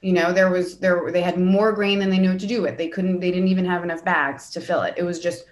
You 0.00 0.12
know, 0.12 0.32
there 0.32 0.50
was 0.50 0.78
there 0.78 1.10
they 1.10 1.22
had 1.22 1.38
more 1.38 1.72
grain 1.72 1.98
than 1.98 2.10
they 2.10 2.18
knew 2.18 2.30
what 2.30 2.40
to 2.40 2.46
do 2.46 2.62
with. 2.62 2.76
They 2.76 2.88
couldn't 2.88 3.20
they 3.20 3.30
didn't 3.30 3.48
even 3.48 3.64
have 3.64 3.82
enough 3.82 4.04
bags 4.04 4.50
to 4.50 4.60
fill 4.60 4.82
it. 4.82 4.94
It 4.96 5.02
was 5.02 5.20
just 5.20 5.46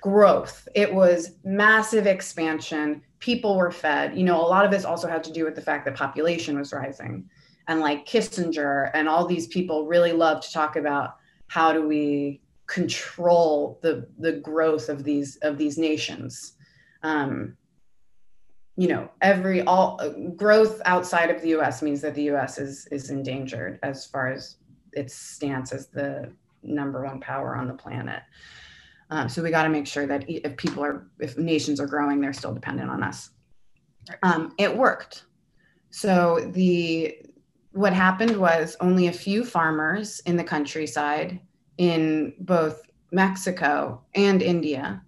growth. 0.00 0.68
It 0.74 0.92
was 0.92 1.32
massive 1.44 2.06
expansion. 2.06 3.02
People 3.18 3.56
were 3.56 3.70
fed. 3.70 4.16
You 4.16 4.24
know, 4.24 4.40
a 4.40 4.46
lot 4.46 4.64
of 4.64 4.70
this 4.70 4.84
also 4.84 5.08
had 5.08 5.24
to 5.24 5.32
do 5.32 5.44
with 5.44 5.54
the 5.54 5.62
fact 5.62 5.84
that 5.84 5.96
population 5.96 6.58
was 6.58 6.72
rising. 6.72 7.28
And 7.68 7.80
like 7.80 8.06
Kissinger 8.06 8.90
and 8.94 9.08
all 9.08 9.26
these 9.26 9.48
people 9.48 9.86
really 9.86 10.12
love 10.12 10.40
to 10.40 10.52
talk 10.52 10.76
about 10.76 11.16
how 11.48 11.72
do 11.72 11.86
we 11.86 12.40
control 12.66 13.78
the 13.82 14.08
the 14.18 14.32
growth 14.32 14.88
of 14.88 15.04
these 15.04 15.36
of 15.42 15.58
these 15.58 15.78
nations. 15.78 16.54
Um, 17.02 17.56
you 18.76 18.88
know 18.88 19.08
every 19.22 19.62
all 19.62 19.98
uh, 20.00 20.10
growth 20.36 20.80
outside 20.84 21.30
of 21.30 21.40
the 21.42 21.54
us 21.54 21.82
means 21.82 22.00
that 22.02 22.14
the 22.14 22.30
us 22.30 22.58
is 22.58 22.86
is 22.90 23.10
endangered 23.10 23.78
as 23.82 24.06
far 24.06 24.28
as 24.28 24.56
its 24.92 25.14
stance 25.14 25.72
as 25.72 25.88
the 25.88 26.30
number 26.62 27.04
one 27.04 27.20
power 27.20 27.56
on 27.56 27.68
the 27.68 27.74
planet. 27.74 28.22
Um, 29.10 29.28
so 29.28 29.42
we 29.42 29.50
got 29.50 29.62
to 29.62 29.68
make 29.68 29.86
sure 29.86 30.06
that 30.06 30.24
if 30.28 30.56
people 30.56 30.84
are 30.84 31.06
if 31.20 31.38
nations 31.38 31.80
are 31.80 31.86
growing 31.86 32.20
they're 32.20 32.32
still 32.32 32.54
dependent 32.54 32.90
on 32.90 33.02
us. 33.02 33.30
Um, 34.22 34.54
it 34.58 34.76
worked. 34.76 35.24
So 35.90 36.50
the 36.52 37.16
what 37.76 37.92
happened 37.92 38.36
was 38.36 38.76
only 38.80 39.08
a 39.08 39.12
few 39.12 39.44
farmers 39.44 40.20
in 40.20 40.36
the 40.36 40.44
countryside 40.44 41.40
in 41.78 42.34
both 42.40 42.82
mexico 43.12 44.02
and 44.14 44.42
india 44.42 45.02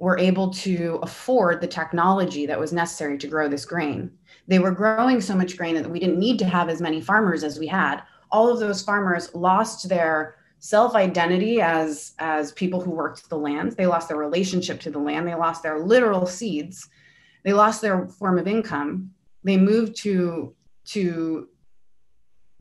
were 0.00 0.18
able 0.18 0.50
to 0.50 0.98
afford 1.02 1.60
the 1.60 1.66
technology 1.66 2.46
that 2.46 2.58
was 2.58 2.72
necessary 2.72 3.18
to 3.18 3.28
grow 3.28 3.48
this 3.48 3.66
grain. 3.66 4.10
They 4.48 4.58
were 4.58 4.70
growing 4.70 5.20
so 5.20 5.36
much 5.36 5.58
grain 5.58 5.74
that 5.74 5.88
we 5.88 6.00
didn't 6.00 6.18
need 6.18 6.38
to 6.38 6.46
have 6.46 6.70
as 6.70 6.80
many 6.80 7.02
farmers 7.02 7.44
as 7.44 7.58
we 7.58 7.66
had. 7.66 8.00
All 8.32 8.50
of 8.50 8.60
those 8.60 8.82
farmers 8.82 9.32
lost 9.34 9.90
their 9.90 10.36
self-identity 10.58 11.60
as 11.60 12.14
as 12.18 12.52
people 12.52 12.80
who 12.80 12.90
worked 12.90 13.28
the 13.28 13.36
land. 13.36 13.72
They 13.72 13.86
lost 13.86 14.08
their 14.08 14.16
relationship 14.16 14.80
to 14.80 14.90
the 14.90 14.98
land. 14.98 15.28
They 15.28 15.34
lost 15.34 15.62
their 15.62 15.78
literal 15.78 16.26
seeds. 16.26 16.88
They 17.44 17.52
lost 17.52 17.82
their 17.82 18.08
form 18.08 18.38
of 18.38 18.48
income. 18.48 19.10
They 19.44 19.58
moved 19.58 19.96
to 19.96 20.54
to 20.86 21.48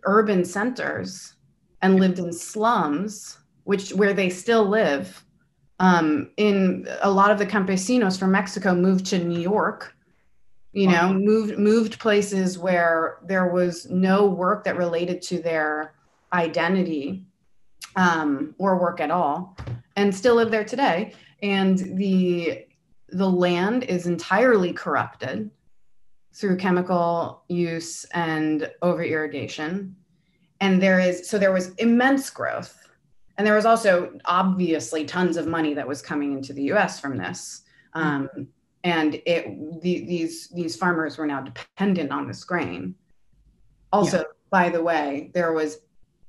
urban 0.04 0.44
centers 0.46 1.34
and 1.82 2.00
lived 2.00 2.20
in 2.20 2.34
slums, 2.34 3.40
which 3.64 3.92
where 3.94 4.14
they 4.14 4.30
still 4.30 4.68
live 4.68 5.24
um, 5.80 6.30
in 6.38 6.88
a 7.02 7.10
lot 7.10 7.32
of 7.32 7.40
the 7.40 7.46
campesinos 7.46 8.20
from 8.20 8.32
Mexico 8.32 8.76
moved 8.76 9.06
to 9.08 9.24
New 9.24 9.40
York, 9.40 9.96
you 10.74 10.88
know, 10.88 11.14
moved 11.14 11.58
moved 11.58 12.00
places 12.00 12.58
where 12.60 13.18
there 13.26 13.48
was 13.48 13.90
no 13.90 14.28
work 14.28 14.64
that 14.66 14.78
related 14.78 15.22
to 15.24 15.42
their 15.42 15.94
identity 16.34 17.26
um, 17.96 18.54
or 18.60 18.80
work 18.80 19.00
at 19.00 19.10
all, 19.10 19.58
and 19.96 20.14
still 20.14 20.36
live 20.36 20.52
there 20.52 20.66
today. 20.66 21.14
And 21.42 21.78
the 21.98 22.66
the 23.08 23.30
land 23.30 23.84
is 23.86 24.06
entirely 24.06 24.74
corrupted 24.74 25.50
through 26.40 26.58
chemical 26.58 27.44
use 27.50 28.06
and 28.14 28.72
over 28.82 29.04
irrigation. 29.04 29.96
And 30.62 30.82
there 30.82 31.00
is 31.00 31.30
so 31.30 31.38
there 31.38 31.52
was 31.52 31.74
immense 31.76 32.30
growth 32.30 32.90
and 33.40 33.48
there 33.48 33.56
was 33.56 33.66
also 33.66 34.12
obviously 34.26 35.06
tons 35.06 35.38
of 35.38 35.48
money 35.48 35.74
that 35.74 35.88
was 35.88 36.02
coming 36.02 36.34
into 36.34 36.52
the 36.52 36.64
U.S. 36.64 37.00
from 37.00 37.18
this, 37.18 37.62
um, 37.94 38.30
and 38.84 39.16
it 39.26 39.82
the, 39.82 40.04
these 40.04 40.50
these 40.50 40.76
farmers 40.76 41.18
were 41.18 41.26
now 41.26 41.40
dependent 41.40 42.12
on 42.12 42.28
this 42.28 42.44
grain. 42.44 42.96
Also, 43.94 44.18
yeah. 44.18 44.24
by 44.50 44.68
the 44.68 44.84
way, 44.84 45.32
there 45.34 45.54
was 45.54 45.78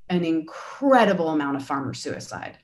an 0.09 0.25
incredible 0.25 1.31
amount 1.31 1.57
of 1.57 1.65
farmer 1.65 1.95
suicide. 1.95 2.59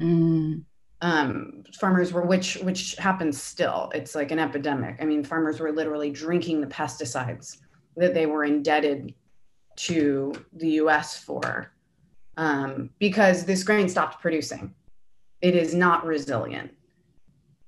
Mm. 0.00 0.64
Um, 1.02 1.64
farmers 1.78 2.12
were 2.12 2.22
which 2.22 2.54
which 2.62 2.94
happens 2.96 3.42
still. 3.42 3.90
It's 3.94 4.14
like 4.14 4.30
an 4.30 4.38
epidemic. 4.38 4.96
I 5.00 5.04
mean, 5.04 5.24
farmers 5.24 5.60
were 5.60 5.72
literally 5.72 6.10
drinking 6.10 6.60
the 6.60 6.68
pesticides 6.68 7.58
that 7.96 8.14
they 8.14 8.26
were 8.26 8.44
indebted 8.44 9.14
to 9.76 10.32
the 10.54 10.68
U.S. 10.70 11.18
for 11.18 11.72
um, 12.36 12.90
because 12.98 13.44
this 13.44 13.64
grain 13.64 13.88
stopped 13.88 14.20
producing. 14.20 14.74
It 15.40 15.56
is 15.56 15.74
not 15.74 16.06
resilient. 16.06 16.72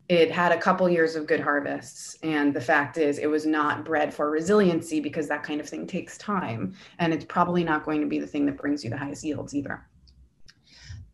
It 0.09 0.31
had 0.31 0.53
a 0.53 0.59
couple 0.59 0.89
years 0.89 1.17
of 1.17 1.27
good 1.27 1.41
harvests. 1.41 2.17
And 2.23 2.55
the 2.55 2.61
fact 2.61 2.99
is, 2.99 3.19
it 3.19 3.27
was 3.27 3.47
not 3.47 3.85
bred 3.85 4.13
for 4.13 4.31
resiliency 4.31 5.01
because 5.01 5.29
that 5.29 5.43
kind 5.43 5.61
of 5.61 5.69
thing 5.69 5.87
takes 5.87 6.19
time. 6.19 6.75
And 6.99 7.13
it's 7.13 7.25
probably 7.25 7.65
not 7.65 7.85
going 7.85 8.01
to 8.03 8.07
be 8.07 8.19
the 8.19 8.27
thing 8.27 8.47
that 8.47 8.59
brings 8.59 8.85
you 8.85 8.91
the 8.91 8.99
highest 8.99 9.25
yields 9.25 9.55
either. 9.55 9.87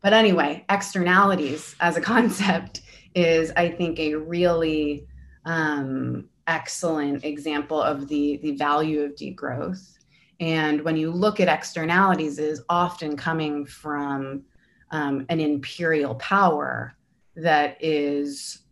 But 0.01 0.13
anyway, 0.13 0.65
externalities 0.69 1.75
as 1.79 1.97
a 1.97 2.01
concept 2.13 2.81
is, 3.15 3.51
I 3.55 3.69
think, 3.69 3.99
a 3.99 4.15
really 4.15 5.07
um, 5.45 6.29
excellent 6.47 7.23
example 7.23 7.81
of 7.81 8.07
the 8.07 8.39
the 8.41 8.55
value 8.55 9.01
of 9.01 9.15
degrowth. 9.15 9.97
And 10.39 10.81
when 10.81 10.97
you 10.97 11.11
look 11.11 11.39
at 11.39 11.47
externalities, 11.47 12.39
is 12.39 12.63
often 12.67 13.15
coming 13.15 13.65
from 13.65 14.43
um, 14.89 15.25
an 15.29 15.39
imperial 15.39 16.15
power 16.15 16.95
that 17.35 17.77
is 17.79 18.63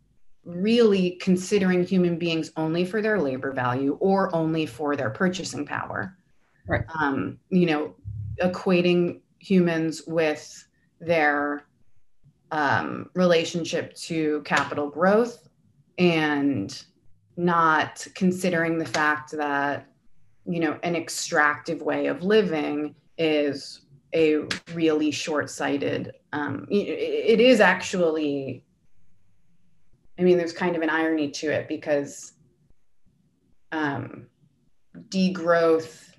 really 0.45 1.11
considering 1.11 1.83
human 1.83 2.17
beings 2.17 2.51
only 2.57 2.83
for 2.85 3.01
their 3.01 3.19
labor 3.19 3.51
value 3.51 3.97
or 3.99 4.33
only 4.35 4.65
for 4.65 4.95
their 4.95 5.11
purchasing 5.11 5.65
power. 5.65 6.17
Right. 6.67 6.83
Um, 6.99 7.39
you 7.49 7.67
know, 7.67 7.95
equating 8.41 9.19
humans 9.39 10.01
with 10.07 10.67
their 10.99 11.63
um, 12.51 13.09
relationship 13.13 13.93
to 13.95 14.41
capital 14.43 14.89
growth 14.89 15.47
and 15.97 16.83
not 17.37 18.05
considering 18.15 18.77
the 18.77 18.85
fact 18.85 19.31
that 19.31 19.87
you 20.45 20.59
know 20.59 20.77
an 20.83 20.95
extractive 20.95 21.81
way 21.81 22.07
of 22.07 22.23
living 22.23 22.95
is 23.17 23.81
a 24.13 24.39
really 24.73 25.11
short-sighted 25.11 26.11
um, 26.33 26.67
it 26.69 27.39
is 27.39 27.59
actually 27.59 28.63
i 30.17 30.23
mean 30.23 30.37
there's 30.37 30.53
kind 30.53 30.75
of 30.75 30.81
an 30.81 30.89
irony 30.89 31.29
to 31.29 31.47
it 31.47 31.67
because 31.67 32.33
um, 33.71 34.25
degrowth 35.09 36.09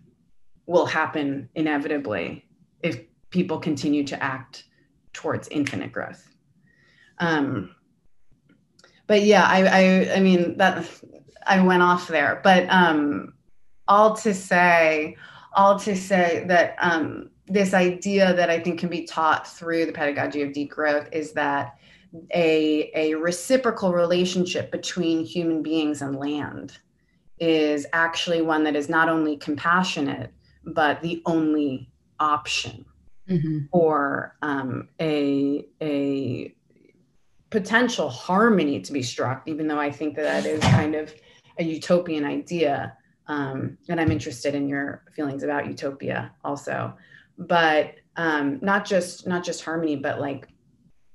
will 0.67 0.87
happen 0.87 1.49
inevitably 1.55 2.45
if 2.83 3.01
people 3.31 3.59
continue 3.59 4.05
to 4.05 4.23
act 4.23 4.65
towards 5.13 5.49
infinite 5.49 5.93
growth. 5.93 6.27
Um, 7.19 7.75
but 9.07 9.23
yeah 9.23 9.45
I, 9.45 9.65
I 9.67 10.15
i 10.15 10.21
mean 10.21 10.57
that 10.59 10.89
i 11.45 11.61
went 11.61 11.83
off 11.83 12.07
there 12.07 12.41
but 12.45 12.67
um 12.71 13.35
all 13.89 14.15
to 14.19 14.33
say 14.33 15.17
all 15.53 15.79
to 15.81 15.97
say 15.97 16.45
that 16.47 16.77
um 16.79 17.29
this 17.51 17.75
idea 17.75 18.33
that 18.33 18.49
I 18.49 18.61
think 18.61 18.79
can 18.79 18.89
be 18.89 19.05
taught 19.05 19.47
through 19.47 19.85
the 19.87 19.93
pedagogy 19.93 20.43
of 20.43 20.51
degrowth 20.51 21.13
is 21.13 21.33
that 21.33 21.77
a, 22.33 22.91
a 22.95 23.15
reciprocal 23.17 23.93
relationship 23.93 24.71
between 24.71 25.25
human 25.25 25.61
beings 25.61 26.01
and 26.01 26.17
land 26.17 26.79
is 27.41 27.87
actually 27.93 28.41
one 28.41 28.63
that 28.65 28.77
is 28.77 28.89
not 28.89 29.09
only 29.09 29.37
compassionate, 29.37 30.33
but 30.65 31.03
the 31.03 31.23
only 31.27 31.91
option 32.21 32.85
mm-hmm. 33.31 33.59
for 33.71 34.37
um, 34.43 34.89
a, 35.01 35.67
a 35.81 36.55
potential 37.49 38.11
harmony 38.11 38.81
to 38.81 38.93
be 38.93 39.03
struck, 39.03 39.43
even 39.47 39.67
though 39.67 39.81
I 39.81 39.91
think 39.91 40.17
that 40.17 40.25
that 40.25 40.47
is 40.47 40.61
kind 40.61 40.95
of 40.95 41.15
a 41.59 41.65
utopian 41.65 42.25
idea. 42.25 42.97
Um, 43.29 43.79
and 43.89 44.01
I'm 44.01 44.11
interested 44.11 44.55
in 44.55 44.69
your 44.69 45.05
feelings 45.15 45.45
about 45.45 45.67
utopia 45.67 46.33
also 46.45 46.95
but 47.41 47.95
um, 48.17 48.59
not 48.61 48.85
just 48.85 49.27
not 49.27 49.43
just 49.43 49.65
harmony, 49.65 49.97
but 49.97 50.21
like 50.21 50.47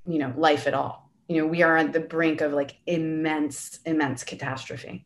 you 0.06 0.18
know 0.18 0.34
life 0.36 0.68
at 0.68 0.74
all. 0.74 1.12
You 1.28 1.38
know, 1.42 1.48
we 1.48 1.62
are 1.62 1.78
at 1.78 1.94
the 1.94 2.00
brink 2.00 2.42
of 2.42 2.52
like 2.52 2.78
immense, 2.86 3.80
immense 3.86 4.24
catastrophe. 4.24 5.06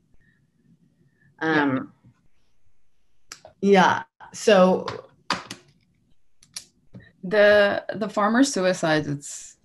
Um, 1.39 1.93
yeah. 3.61 3.71
yeah. 3.71 4.03
So 4.33 5.08
the 7.23 7.83
the 7.95 8.09
farmer 8.09 8.43
suicides 8.43 9.07
it's 9.07 9.57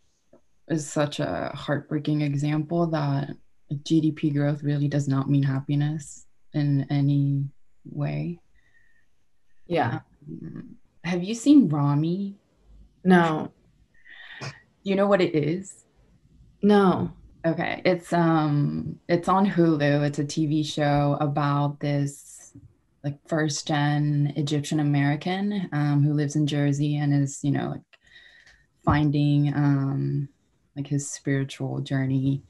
is 0.69 0.89
such 0.89 1.21
a 1.21 1.51
heartbreaking 1.55 2.23
example 2.23 2.87
that 2.87 3.31
GDP 3.73 4.33
growth 4.33 4.63
really 4.63 4.89
does 4.89 5.09
not 5.09 5.29
mean 5.29 5.43
happiness 5.43 6.27
in 6.53 6.87
any 6.91 7.45
way. 7.85 8.41
Yeah. 9.67 10.01
Um, 10.27 10.77
have 11.03 11.23
you 11.23 11.35
seen 11.35 11.69
Ramy? 11.69 12.37
No. 13.05 13.53
You 14.83 14.97
know 14.97 15.07
what 15.07 15.21
it 15.21 15.35
is? 15.35 15.85
No. 16.63 17.11
Okay. 17.47 17.83
It's 17.85 18.13
um 18.13 18.99
it's 19.09 19.29
on 19.29 19.47
Hulu. 19.47 20.07
It's 20.07 20.19
a 20.19 20.25
TV 20.25 20.65
show 20.65 21.19
about 21.21 21.81
this 21.81 22.34
like 23.05 23.19
first 23.29 23.69
gen 23.69 24.33
Egyptian 24.37 24.81
American 24.81 25.69
um, 25.73 26.03
who 26.03 26.15
lives 26.15 26.37
in 26.37 26.47
Jersey 26.47 26.97
and 26.97 27.15
is, 27.15 27.45
you 27.45 27.51
know, 27.51 27.71
like 27.71 27.83
finding 28.85 29.55
um 29.55 30.29
like 30.77 30.87
his 30.87 31.09
spiritual 31.11 31.81
journey. 31.81 32.43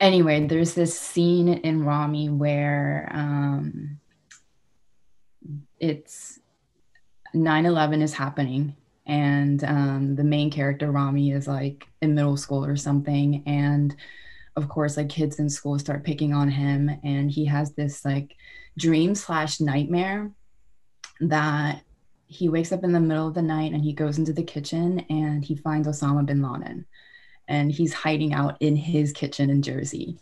Anyway, 0.00 0.46
there's 0.46 0.74
this 0.74 0.98
scene 0.98 1.48
in 1.48 1.84
Ramy 1.84 2.28
where 2.28 3.08
um 3.12 4.00
it's 5.78 6.38
9-11 7.34 8.00
is 8.00 8.14
happening 8.14 8.76
and 9.06 9.62
um, 9.64 10.16
the 10.16 10.24
main 10.24 10.50
character 10.50 10.90
ramy 10.90 11.32
is 11.32 11.46
like 11.46 11.86
in 12.00 12.14
middle 12.14 12.36
school 12.36 12.64
or 12.64 12.76
something 12.76 13.42
and 13.46 13.94
of 14.56 14.68
course 14.68 14.96
like 14.96 15.08
kids 15.08 15.38
in 15.38 15.48
school 15.48 15.78
start 15.78 16.04
picking 16.04 16.32
on 16.32 16.48
him 16.48 16.90
and 17.02 17.30
he 17.30 17.44
has 17.44 17.72
this 17.74 18.04
like 18.04 18.36
dream 18.78 19.14
slash 19.14 19.60
nightmare 19.60 20.30
that 21.20 21.82
he 22.26 22.48
wakes 22.48 22.72
up 22.72 22.84
in 22.84 22.92
the 22.92 23.00
middle 23.00 23.28
of 23.28 23.34
the 23.34 23.42
night 23.42 23.72
and 23.72 23.82
he 23.82 23.92
goes 23.92 24.18
into 24.18 24.32
the 24.32 24.42
kitchen 24.42 25.00
and 25.10 25.44
he 25.44 25.56
finds 25.56 25.88
osama 25.88 26.24
bin 26.24 26.42
laden 26.42 26.86
and 27.48 27.70
he's 27.70 27.92
hiding 27.92 28.32
out 28.32 28.56
in 28.60 28.76
his 28.76 29.12
kitchen 29.12 29.50
in 29.50 29.62
jersey 29.62 30.18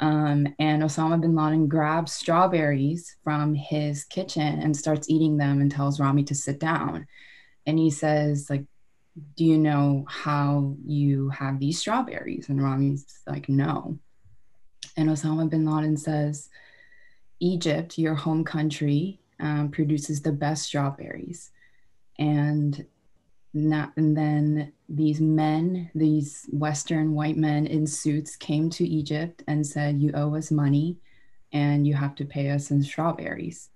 um, 0.00 0.54
and 0.58 0.82
Osama 0.82 1.20
bin 1.20 1.34
Laden 1.34 1.68
grabs 1.68 2.12
strawberries 2.12 3.16
from 3.22 3.54
his 3.54 4.04
kitchen 4.04 4.60
and 4.60 4.74
starts 4.74 5.10
eating 5.10 5.36
them 5.36 5.60
and 5.60 5.70
tells 5.70 6.00
Ramy 6.00 6.24
to 6.24 6.34
sit 6.34 6.58
down. 6.58 7.06
And 7.66 7.78
he 7.78 7.90
says, 7.90 8.48
like, 8.48 8.64
do 9.36 9.44
you 9.44 9.58
know 9.58 10.04
how 10.08 10.76
you 10.84 11.28
have 11.30 11.58
these 11.58 11.78
strawberries? 11.78 12.48
And 12.48 12.62
Ramy's 12.62 13.06
like, 13.26 13.48
no. 13.48 13.98
And 14.96 15.08
Osama 15.08 15.48
bin 15.48 15.66
Laden 15.66 15.96
says, 15.96 16.48
Egypt, 17.40 17.98
your 17.98 18.14
home 18.14 18.44
country, 18.44 19.20
um, 19.40 19.70
produces 19.70 20.20
the 20.20 20.32
best 20.32 20.64
strawberries. 20.64 21.50
And 22.18 22.86
not, 23.52 23.92
and 23.96 24.16
then 24.16 24.72
these 24.88 25.20
men, 25.20 25.90
these 25.94 26.46
Western 26.52 27.14
white 27.14 27.36
men 27.36 27.66
in 27.66 27.86
suits, 27.86 28.36
came 28.36 28.70
to 28.70 28.86
Egypt 28.86 29.42
and 29.48 29.66
said, 29.66 30.00
You 30.00 30.12
owe 30.14 30.36
us 30.36 30.50
money 30.50 30.98
and 31.52 31.86
you 31.86 31.94
have 31.94 32.14
to 32.16 32.24
pay 32.24 32.50
us 32.50 32.70
in 32.70 32.82
strawberries. 32.82 33.69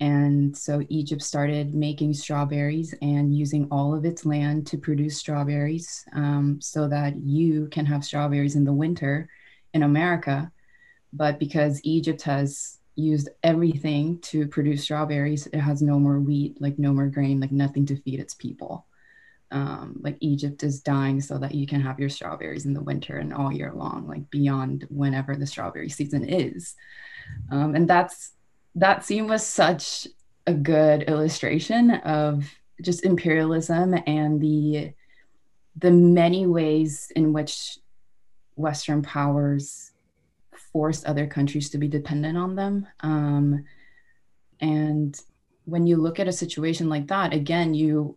And 0.00 0.56
so 0.56 0.82
Egypt 0.88 1.22
started 1.22 1.74
making 1.74 2.14
strawberries 2.14 2.94
and 3.02 3.36
using 3.36 3.68
all 3.70 3.94
of 3.94 4.04
its 4.04 4.24
land 4.24 4.66
to 4.68 4.78
produce 4.78 5.18
strawberries 5.18 6.04
um, 6.14 6.58
so 6.60 6.88
that 6.88 7.16
you 7.16 7.68
can 7.68 7.84
have 7.84 8.04
strawberries 8.04 8.56
in 8.56 8.64
the 8.64 8.72
winter 8.72 9.28
in 9.74 9.82
America. 9.82 10.50
But 11.12 11.38
because 11.38 11.80
Egypt 11.84 12.22
has 12.22 12.78
used 12.96 13.28
everything 13.42 14.18
to 14.20 14.46
produce 14.48 14.84
strawberries, 14.84 15.46
it 15.48 15.58
has 15.58 15.82
no 15.82 15.98
more 15.98 16.18
wheat, 16.18 16.60
like 16.60 16.78
no 16.78 16.92
more 16.92 17.08
grain, 17.08 17.40
like 17.40 17.52
nothing 17.52 17.84
to 17.86 17.96
feed 17.96 18.20
its 18.20 18.34
people 18.34 18.86
um, 19.52 19.98
like 20.02 20.16
Egypt 20.20 20.62
is 20.62 20.80
dying 20.80 21.20
so 21.20 21.38
that 21.38 21.54
you 21.54 21.66
can 21.66 21.80
have 21.80 21.98
your 21.98 22.08
strawberries 22.08 22.66
in 22.66 22.74
the 22.74 22.82
winter 22.82 23.16
and 23.16 23.32
all 23.34 23.52
year 23.52 23.72
long, 23.74 24.06
like 24.06 24.30
beyond 24.30 24.86
whenever 24.90 25.34
the 25.34 25.46
strawberry 25.46 25.88
season 25.88 26.28
is. 26.28 26.74
Um, 27.50 27.74
and 27.74 27.88
that's 27.88 28.32
that 28.74 29.04
scene 29.04 29.26
was 29.26 29.46
such 29.46 30.06
a 30.46 30.54
good 30.54 31.02
illustration 31.04 31.90
of 31.90 32.48
just 32.82 33.04
imperialism 33.04 33.94
and 34.06 34.40
the 34.40 34.92
the 35.76 35.90
many 35.90 36.46
ways 36.46 37.12
in 37.14 37.32
which 37.32 37.78
Western 38.56 39.02
powers 39.02 39.92
force 40.72 41.04
other 41.06 41.26
countries 41.26 41.70
to 41.70 41.78
be 41.78 41.88
dependent 41.88 42.36
on 42.36 42.54
them. 42.54 42.86
Um, 43.00 43.64
and 44.60 45.18
when 45.64 45.86
you 45.86 45.96
look 45.96 46.20
at 46.20 46.28
a 46.28 46.32
situation 46.32 46.88
like 46.88 47.06
that, 47.08 47.32
again, 47.32 47.72
you 47.72 48.16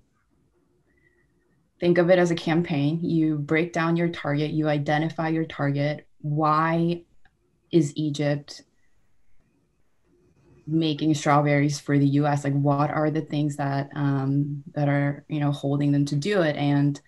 think 1.79 1.97
of 1.97 2.09
it 2.09 2.19
as 2.19 2.31
a 2.31 2.35
campaign. 2.35 2.99
You 3.03 3.37
break 3.37 3.71
down 3.71 3.95
your 3.95 4.09
target, 4.09 4.51
you 4.51 4.67
identify 4.67 5.29
your 5.29 5.45
target. 5.45 6.07
Why 6.21 7.03
is 7.71 7.95
Egypt 7.95 8.63
making 10.65 11.13
strawberries 11.13 11.79
for 11.79 11.97
the 11.97 12.07
US? 12.07 12.43
Like, 12.43 12.53
what 12.53 12.89
are 12.89 13.09
the 13.09 13.21
things 13.21 13.55
that 13.57 13.89
um, 13.95 14.63
that 14.73 14.89
are 14.89 15.25
you 15.27 15.39
know 15.39 15.51
holding 15.51 15.91
them 15.91 16.05
to 16.05 16.15
do 16.15 16.41
it? 16.41 16.55
And 16.55 16.99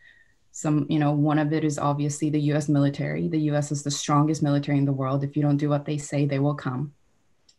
some 0.52 0.86
you 0.90 1.00
know 1.00 1.12
one 1.12 1.40
of 1.40 1.54
it 1.54 1.64
is 1.64 1.80
obviously 1.80 2.30
the 2.30 2.42
U.S. 2.52 2.70
military. 2.70 3.28
The 3.28 3.40
U.S. 3.52 3.72
is 3.72 3.84
the 3.84 3.92
strongest 3.92 4.44
military 4.44 4.78
in 4.78 4.86
the 4.86 4.94
world. 4.94 5.24
If 5.24 5.36
you 5.36 5.42
don't 5.42 5.58
do 5.58 5.70
what 5.70 5.86
they 5.86 5.98
say, 5.98 6.26
they 6.26 6.40
will 6.40 6.56
come. 6.56 6.94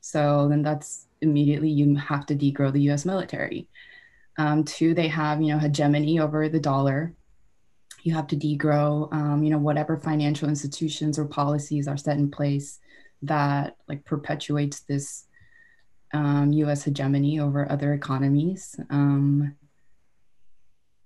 So 0.01 0.47
then 0.49 0.63
that's 0.63 1.07
immediately 1.21 1.69
you 1.69 1.97
have 1.97 2.27
to 2.27 2.37
degrow 2.37 2.73
the 2.73 2.83
U.S. 2.83 3.05
military. 3.05 3.69
Um, 4.39 4.65
two, 4.65 4.95
they 4.95 5.09
have, 5.09 5.41
you 5.41 5.53
know, 5.53 5.59
hegemony 5.59 6.21
over 6.21 6.49
the 6.49 6.61
dollar. 6.61 7.15
You 8.03 8.15
have 8.15 8.27
to 8.29 8.37
degrow, 8.37 9.13
um, 9.13 9.43
you 9.43 9.51
know, 9.51 9.59
whatever 9.59 9.97
financial 9.97 10.49
institutions 10.49 11.19
or 11.19 11.25
policies 11.25 11.89
are 11.89 11.97
set 11.97 12.19
in 12.19 12.31
place 12.31 12.79
that 13.23 13.77
like 13.89 14.05
perpetuates 14.05 14.81
this 14.81 15.26
um, 16.13 16.53
U.S. 16.53 16.85
hegemony 16.85 17.41
over 17.41 17.71
other 17.71 17.93
economies. 17.95 18.79
Um, 18.91 19.55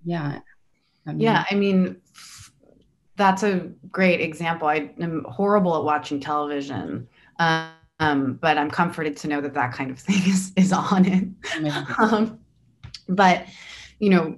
yeah. 0.05 0.41
I 1.07 1.13
mean, 1.13 1.21
yeah, 1.21 1.45
I 1.51 1.55
mean, 1.55 2.01
that's 3.17 3.43
a 3.43 3.71
great 3.91 4.21
example. 4.21 4.69
I 4.69 4.91
am 5.01 5.25
horrible 5.29 5.77
at 5.77 5.85
watching 5.85 6.21
television, 6.21 7.09
um, 7.39 8.39
but 8.41 8.59
I'm 8.59 8.71
comforted 8.71 9.17
to 9.19 9.29
know 9.29 9.41
that 9.41 9.55
that 9.55 9.73
kind 9.73 9.91
of 9.91 9.99
thing 10.07 10.23
is 10.27 10.53
is 10.57 10.73
on 10.73 11.07
it. 11.07 11.29
Um, 11.99 12.41
but 13.09 13.47
you 13.99 14.11
know, 14.11 14.37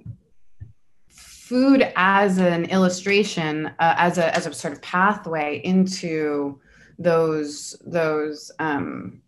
food 1.09 1.91
as 1.95 2.37
an 2.39 2.65
illustration, 2.65 3.67
uh, 3.79 3.95
as 3.97 4.17
a 4.17 4.35
as 4.35 4.47
a 4.47 4.53
sort 4.53 4.73
of 4.73 4.81
pathway 4.81 5.61
into 5.63 6.59
those 6.99 7.75
those 7.85 8.51
um, 8.59 9.21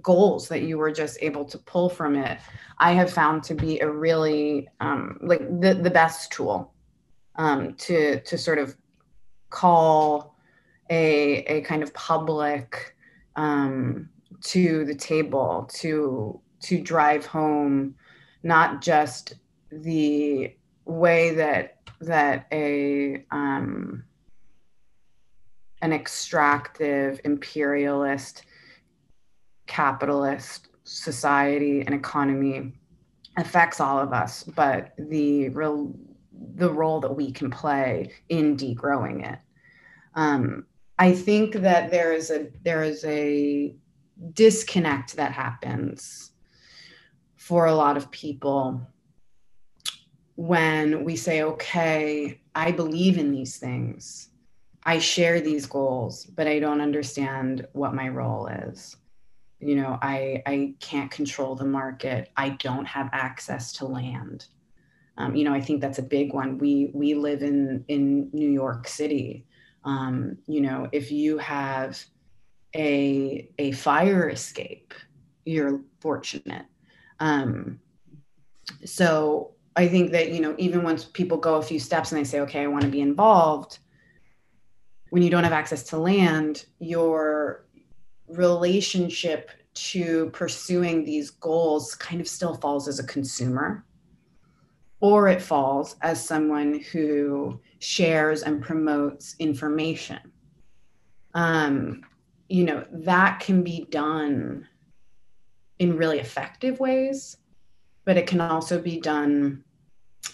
goals 0.00 0.48
that 0.48 0.62
you 0.62 0.78
were 0.78 0.90
just 0.90 1.18
able 1.20 1.44
to 1.44 1.58
pull 1.58 1.88
from 1.88 2.16
it, 2.16 2.38
I 2.78 2.92
have 2.92 3.12
found 3.12 3.42
to 3.44 3.54
be 3.54 3.80
a 3.80 3.90
really 3.90 4.68
um, 4.80 5.18
like 5.20 5.40
the 5.60 5.74
the 5.74 5.90
best 5.90 6.32
tool 6.32 6.72
um, 7.36 7.74
to 7.74 8.20
to 8.20 8.38
sort 8.38 8.58
of 8.58 8.76
call 9.50 10.36
a 10.90 11.44
a 11.44 11.60
kind 11.62 11.82
of 11.82 11.92
public 11.94 12.96
um, 13.36 14.08
to 14.42 14.84
the 14.84 14.94
table 14.94 15.68
to 15.74 16.40
to 16.60 16.80
drive 16.80 17.26
home 17.26 17.94
not 18.42 18.82
just 18.82 19.34
the 19.70 20.54
way 20.84 21.34
that 21.34 21.78
that 22.00 22.46
a 22.52 23.24
um, 23.30 24.04
an 25.80 25.92
extractive 25.92 27.20
imperialist 27.24 28.44
capitalist 29.72 30.68
society 30.84 31.80
and 31.80 31.94
economy 31.94 32.74
affects 33.38 33.80
all 33.80 33.98
of 33.98 34.12
us 34.12 34.42
but 34.42 34.92
the 34.98 35.48
real 35.48 35.94
the 36.56 36.70
role 36.70 37.00
that 37.00 37.16
we 37.16 37.32
can 37.32 37.50
play 37.50 38.12
in 38.28 38.54
degrowing 38.54 39.26
it 39.32 39.38
um, 40.14 40.66
i 40.98 41.10
think 41.10 41.54
that 41.54 41.90
there 41.90 42.12
is 42.12 42.30
a 42.30 42.48
there 42.62 42.82
is 42.82 43.02
a 43.06 43.74
disconnect 44.34 45.16
that 45.16 45.32
happens 45.32 46.32
for 47.36 47.64
a 47.64 47.74
lot 47.74 47.96
of 47.96 48.10
people 48.10 48.78
when 50.34 51.02
we 51.02 51.16
say 51.16 51.42
okay 51.42 52.38
i 52.54 52.70
believe 52.70 53.16
in 53.16 53.32
these 53.32 53.56
things 53.56 54.28
I 54.84 54.98
share 54.98 55.40
these 55.40 55.66
goals, 55.66 56.26
but 56.26 56.48
I 56.48 56.58
don't 56.58 56.80
understand 56.80 57.68
what 57.72 57.94
my 57.94 58.08
role 58.08 58.48
is. 58.48 58.96
You 59.62 59.76
know, 59.76 59.98
I 60.02 60.42
I 60.46 60.74
can't 60.80 61.10
control 61.10 61.54
the 61.54 61.64
market. 61.64 62.30
I 62.36 62.50
don't 62.50 62.86
have 62.86 63.08
access 63.12 63.72
to 63.74 63.86
land. 63.86 64.46
Um, 65.18 65.36
you 65.36 65.44
know, 65.44 65.52
I 65.52 65.60
think 65.60 65.80
that's 65.80 65.98
a 65.98 66.02
big 66.02 66.32
one. 66.32 66.58
We 66.58 66.90
we 66.94 67.14
live 67.14 67.42
in 67.42 67.84
in 67.88 68.30
New 68.32 68.50
York 68.50 68.88
City. 68.88 69.46
Um, 69.84 70.38
you 70.46 70.60
know, 70.60 70.88
if 70.92 71.12
you 71.12 71.38
have 71.38 72.02
a 72.74 73.48
a 73.58 73.72
fire 73.72 74.28
escape, 74.30 74.94
you're 75.44 75.82
fortunate. 76.00 76.66
Um, 77.20 77.78
so 78.84 79.52
I 79.76 79.88
think 79.88 80.12
that 80.12 80.32
you 80.32 80.40
know, 80.40 80.54
even 80.58 80.82
once 80.82 81.04
people 81.04 81.38
go 81.38 81.56
a 81.56 81.62
few 81.62 81.78
steps 81.78 82.12
and 82.12 82.18
they 82.18 82.24
say, 82.24 82.40
"Okay, 82.40 82.62
I 82.62 82.66
want 82.66 82.82
to 82.82 82.90
be 82.90 83.00
involved," 83.00 83.78
when 85.10 85.22
you 85.22 85.30
don't 85.30 85.44
have 85.44 85.52
access 85.52 85.82
to 85.84 85.98
land, 85.98 86.66
your 86.78 87.66
relationship 88.32 89.50
to 89.74 90.30
pursuing 90.30 91.04
these 91.04 91.30
goals 91.30 91.94
kind 91.94 92.20
of 92.20 92.28
still 92.28 92.54
falls 92.54 92.88
as 92.88 92.98
a 92.98 93.06
consumer 93.06 93.84
or 95.02 95.26
it 95.26 95.42
falls 95.42 95.96
as 96.00 96.24
someone 96.24 96.80
who 96.92 97.60
shares 97.80 98.44
and 98.44 98.62
promotes 98.62 99.34
information. 99.40 100.20
Um, 101.34 102.02
you 102.48 102.64
know, 102.64 102.86
that 102.92 103.40
can 103.40 103.64
be 103.64 103.86
done 103.90 104.68
in 105.80 105.96
really 105.96 106.20
effective 106.20 106.78
ways, 106.78 107.36
but 108.04 108.16
it 108.16 108.28
can 108.28 108.40
also 108.40 108.80
be 108.80 109.00
done 109.00 109.64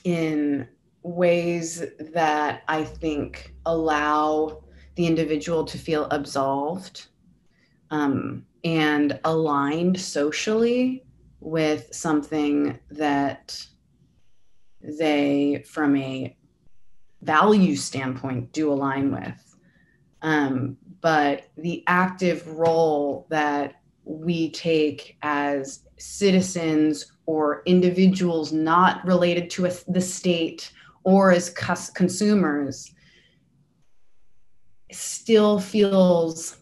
in 0.04 0.68
ways 1.02 1.82
that 2.12 2.62
I 2.68 2.84
think 2.84 3.54
allow 3.64 4.64
the 4.96 5.06
individual 5.06 5.64
to 5.64 5.78
feel 5.78 6.08
absolved 6.11 7.06
um, 7.90 8.44
and 8.64 9.18
aligned 9.24 10.01
socially 10.01 11.05
with 11.40 11.88
something 11.92 12.79
that 12.90 13.64
they, 14.81 15.64
from 15.66 15.96
a 15.96 16.37
value 17.22 17.77
standpoint, 17.77 18.53
do 18.53 18.72
align 18.72 19.12
with. 19.12 19.57
Um, 20.22 20.77
but 21.01 21.48
the 21.57 21.85
active 21.87 22.46
role 22.48 23.27
that 23.31 23.81
we 24.05 24.51
take 24.51 25.16
as 25.22 25.85
citizens 25.98 27.12
or 27.27 27.62
individuals 27.66 28.53
not 28.53 29.05
related 29.05 29.51
to 29.51 29.66
a, 29.66 29.72
the 29.88 30.01
state 30.01 30.72
or 31.05 31.31
as 31.31 31.51
cus- 31.51 31.90
consumers 31.90 32.92
still 34.90 35.61
feels 35.61 36.58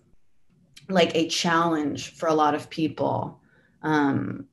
like 0.89 1.15
a 1.15 1.29
challenge 1.29 2.15
for 2.15 2.29
a 2.29 2.35
lot 2.35 2.55
of 2.55 2.71
people 2.71 3.41
um, 3.83 4.47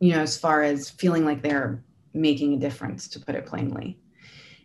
you 0.00 0.12
know 0.12 0.20
as 0.20 0.36
far 0.36 0.62
as 0.62 0.90
feeling 0.90 1.24
like 1.24 1.42
they're 1.42 1.82
making 2.14 2.54
a 2.54 2.58
difference 2.58 3.08
to 3.08 3.20
put 3.20 3.34
it 3.34 3.46
plainly. 3.46 3.98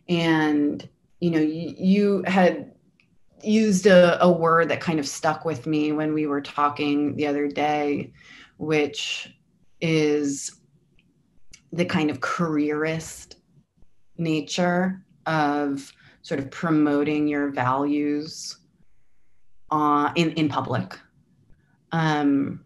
And 0.10 0.88
you 1.20 1.32
know 1.32 1.40
you, 1.40 1.74
you 1.78 2.24
had 2.26 2.74
used 3.44 3.86
a, 3.86 4.24
a 4.24 4.32
word 4.32 4.70
that 4.70 4.82
kind 4.82 5.00
of 5.00 5.08
stuck 5.08 5.46
with 5.46 5.68
me 5.68 5.92
when 5.92 6.14
we 6.14 6.26
were 6.26 6.42
talking 6.42 7.16
the 7.16 7.28
other 7.28 7.48
day 7.48 8.12
which 8.58 9.32
is 9.80 10.60
the 11.72 11.86
kind 11.86 12.10
of 12.10 12.20
careerist 12.22 13.38
nature 14.18 15.06
of 15.28 15.94
sort 16.24 16.40
of 16.40 16.50
promoting 16.50 17.28
your 17.28 17.50
values 17.50 18.58
uh, 19.72 20.12
in, 20.16 20.32
in 20.32 20.50
public. 20.50 20.98
Um, 21.92 22.64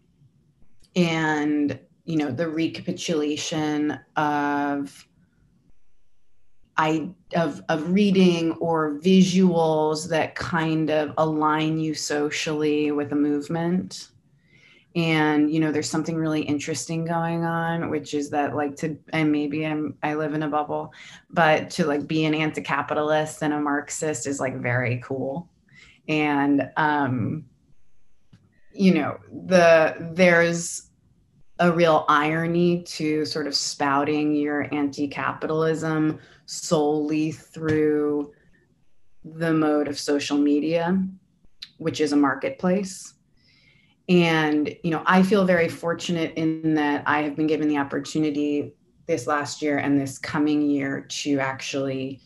and, 0.94 1.78
you 2.04 2.16
know, 2.16 2.30
the 2.30 2.48
recapitulation 2.48 3.98
of 4.16 5.06
I 6.76 7.10
of 7.36 7.62
of 7.68 7.92
reading 7.92 8.52
or 8.52 8.98
visuals 8.98 10.08
that 10.08 10.34
kind 10.34 10.90
of 10.90 11.12
align 11.18 11.78
you 11.78 11.94
socially 11.94 12.90
with 12.92 13.12
a 13.12 13.16
movement 13.16 14.08
and 14.94 15.50
you 15.50 15.58
know 15.58 15.72
there's 15.72 15.88
something 15.88 16.16
really 16.16 16.42
interesting 16.42 17.04
going 17.04 17.44
on 17.44 17.88
which 17.88 18.14
is 18.14 18.30
that 18.30 18.54
like 18.54 18.76
to 18.76 18.96
and 19.12 19.32
maybe 19.32 19.64
i'm 19.66 19.96
i 20.02 20.14
live 20.14 20.34
in 20.34 20.42
a 20.42 20.48
bubble 20.48 20.92
but 21.30 21.70
to 21.70 21.86
like 21.86 22.06
be 22.06 22.24
an 22.24 22.34
anti-capitalist 22.34 23.42
and 23.42 23.54
a 23.54 23.60
marxist 23.60 24.26
is 24.26 24.38
like 24.38 24.56
very 24.56 25.00
cool 25.02 25.48
and 26.08 26.70
um 26.76 27.44
you 28.72 28.94
know 28.94 29.18
the 29.46 29.94
there's 30.14 30.90
a 31.58 31.70
real 31.70 32.04
irony 32.08 32.82
to 32.82 33.24
sort 33.24 33.46
of 33.46 33.54
spouting 33.54 34.34
your 34.34 34.72
anti-capitalism 34.74 36.18
solely 36.46 37.30
through 37.30 38.32
the 39.24 39.52
mode 39.52 39.86
of 39.86 39.98
social 39.98 40.36
media 40.36 40.98
which 41.82 42.00
is 42.00 42.12
a 42.12 42.16
marketplace. 42.16 43.14
And, 44.08 44.74
you 44.82 44.90
know, 44.90 45.02
I 45.06 45.22
feel 45.22 45.44
very 45.44 45.68
fortunate 45.68 46.34
in 46.34 46.74
that 46.74 47.02
I 47.06 47.22
have 47.22 47.36
been 47.36 47.46
given 47.46 47.68
the 47.68 47.78
opportunity 47.78 48.74
this 49.06 49.26
last 49.26 49.62
year 49.62 49.78
and 49.78 50.00
this 50.00 50.18
coming 50.18 50.62
year 50.62 51.06
to 51.08 51.38
actually 51.38 52.20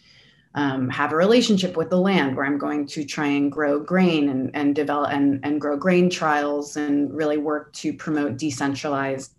um, 0.57 0.89
have 0.89 1.13
a 1.13 1.17
relationship 1.17 1.77
with 1.77 1.91
the 1.91 1.99
land 1.99 2.35
where 2.35 2.47
I'm 2.47 2.59
going 2.59 2.87
to 2.89 3.05
try 3.05 3.27
and 3.27 3.53
grow 3.53 3.79
grain 3.79 4.29
and, 4.31 4.51
and 4.55 4.75
develop 4.75 5.13
and, 5.13 5.41
and 5.45 5.61
grow 5.61 5.77
grain 5.77 6.11
trials 6.11 6.77
and 6.77 7.15
really 7.15 7.37
work 7.37 7.73
to 7.75 7.93
promote 7.93 8.39
decentralized 8.39 9.35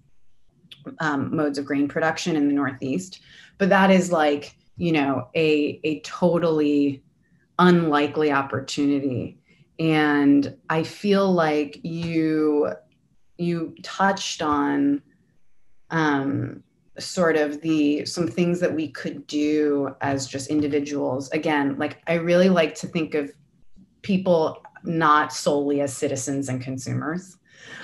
um, 0.99 1.35
modes 1.35 1.57
of 1.57 1.65
grain 1.65 1.87
production 1.87 2.35
in 2.35 2.47
the 2.47 2.53
Northeast. 2.53 3.21
But 3.57 3.69
that 3.69 3.91
is 3.91 4.11
like, 4.11 4.55
you 4.77 4.91
know, 4.91 5.27
a, 5.35 5.79
a 5.83 5.99
totally 6.01 7.03
unlikely 7.59 8.31
opportunity 8.31 9.39
and 9.79 10.55
i 10.69 10.83
feel 10.83 11.31
like 11.31 11.79
you 11.83 12.71
you 13.37 13.75
touched 13.83 14.41
on 14.41 15.01
um, 15.89 16.63
sort 16.99 17.35
of 17.35 17.61
the 17.61 18.05
some 18.05 18.27
things 18.27 18.59
that 18.59 18.73
we 18.73 18.87
could 18.89 19.25
do 19.27 19.95
as 20.01 20.27
just 20.27 20.49
individuals 20.49 21.29
again 21.31 21.77
like 21.77 22.01
i 22.07 22.13
really 22.13 22.49
like 22.49 22.73
to 22.73 22.87
think 22.87 23.13
of 23.13 23.31
people 24.01 24.61
not 24.83 25.33
solely 25.33 25.81
as 25.81 25.95
citizens 25.95 26.49
and 26.49 26.61
consumers, 26.61 27.37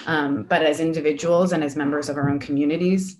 um, 0.07 0.43
but 0.43 0.63
as 0.63 0.79
individuals 0.79 1.51
and 1.51 1.63
as 1.63 1.75
members 1.75 2.09
of 2.09 2.17
our 2.17 2.29
own 2.29 2.39
communities. 2.39 3.17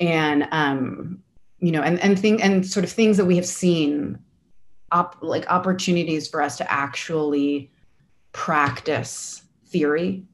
And 0.00 0.48
um, 0.50 1.22
you 1.58 1.70
know, 1.70 1.82
and 1.82 2.00
and 2.00 2.18
thing 2.18 2.42
and 2.42 2.66
sort 2.66 2.84
of 2.84 2.90
things 2.90 3.16
that 3.16 3.24
we 3.24 3.36
have 3.36 3.46
seen, 3.46 4.18
op, 4.90 5.16
like 5.22 5.48
opportunities 5.50 6.28
for 6.28 6.42
us 6.42 6.56
to 6.58 6.72
actually 6.72 7.70
practice 8.32 9.42
theory. 9.66 10.24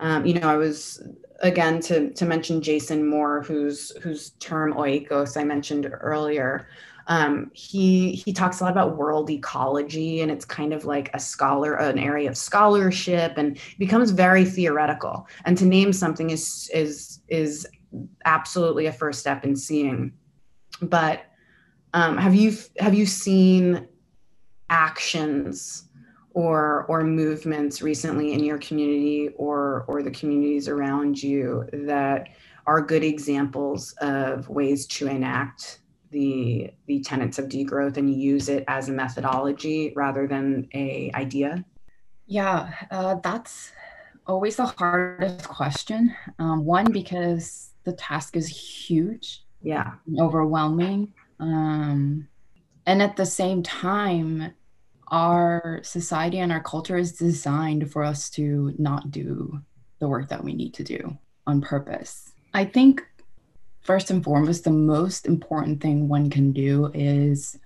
Um, 0.00 0.24
you 0.24 0.34
know, 0.34 0.48
I 0.48 0.56
was 0.56 1.02
again 1.40 1.80
to 1.80 2.10
to 2.10 2.24
mention 2.24 2.62
Jason 2.62 3.06
Moore, 3.06 3.42
whose 3.42 3.90
whose 4.02 4.30
term 4.40 4.74
oikos 4.74 5.36
I 5.36 5.44
mentioned 5.44 5.88
earlier. 6.00 6.68
Um, 7.08 7.50
he 7.54 8.12
he 8.12 8.32
talks 8.32 8.60
a 8.60 8.64
lot 8.64 8.72
about 8.72 8.96
world 8.96 9.30
ecology, 9.30 10.20
and 10.22 10.30
it's 10.30 10.44
kind 10.44 10.72
of 10.72 10.84
like 10.84 11.10
a 11.14 11.20
scholar, 11.20 11.74
an 11.74 11.98
area 11.98 12.28
of 12.28 12.36
scholarship, 12.36 13.34
and 13.36 13.58
becomes 13.78 14.10
very 14.10 14.44
theoretical. 14.44 15.28
And 15.44 15.56
to 15.58 15.64
name 15.64 15.92
something 15.92 16.30
is 16.30 16.70
is 16.74 17.20
is 17.28 17.66
absolutely 18.24 18.86
a 18.86 18.92
first 18.92 19.20
step 19.20 19.44
in 19.44 19.56
seeing. 19.56 20.12
But 20.82 21.22
um, 21.94 22.16
have 22.18 22.34
you 22.34 22.56
have 22.80 22.94
you 22.94 23.06
seen 23.06 23.86
actions 24.68 25.85
or 26.36 26.84
or 26.88 27.02
movements 27.02 27.80
recently 27.80 28.34
in 28.34 28.44
your 28.44 28.58
community 28.58 29.30
or 29.36 29.86
or 29.88 30.02
the 30.02 30.10
communities 30.10 30.68
around 30.68 31.20
you 31.20 31.66
that 31.72 32.28
are 32.66 32.82
good 32.82 33.02
examples 33.02 33.92
of 34.02 34.46
ways 34.50 34.86
to 34.86 35.06
enact 35.06 35.80
the 36.10 36.70
the 36.86 37.00
tenets 37.00 37.38
of 37.38 37.46
degrowth 37.46 37.96
and 37.96 38.14
use 38.14 38.50
it 38.50 38.64
as 38.68 38.90
a 38.90 38.92
methodology 38.92 39.94
rather 39.96 40.26
than 40.26 40.68
a 40.74 41.10
idea? 41.14 41.64
Yeah 42.26 42.70
uh, 42.90 43.14
that's 43.22 43.72
always 44.26 44.56
the 44.56 44.66
hardest 44.66 45.48
question 45.48 46.14
um, 46.38 46.66
one 46.66 46.92
because 46.92 47.70
the 47.84 47.92
task 47.92 48.36
is 48.36 48.46
huge 48.46 49.42
yeah. 49.62 49.92
overwhelming 50.20 51.14
um, 51.40 52.28
and 52.84 53.00
at 53.00 53.16
the 53.16 53.24
same 53.24 53.62
time 53.62 54.52
our 55.08 55.80
society 55.82 56.38
and 56.38 56.50
our 56.50 56.62
culture 56.62 56.96
is 56.96 57.12
designed 57.12 57.90
for 57.90 58.02
us 58.02 58.28
to 58.30 58.74
not 58.78 59.10
do 59.10 59.60
the 59.98 60.08
work 60.08 60.28
that 60.28 60.42
we 60.42 60.52
need 60.52 60.74
to 60.74 60.84
do 60.84 61.16
on 61.46 61.60
purpose. 61.60 62.32
I 62.54 62.64
think 62.64 63.06
first 63.80 64.10
and 64.10 64.22
foremost, 64.22 64.64
the 64.64 64.70
most 64.70 65.26
important 65.26 65.80
thing 65.80 66.08
one 66.08 66.28
can 66.28 66.52
do 66.52 66.90
is 66.92 67.58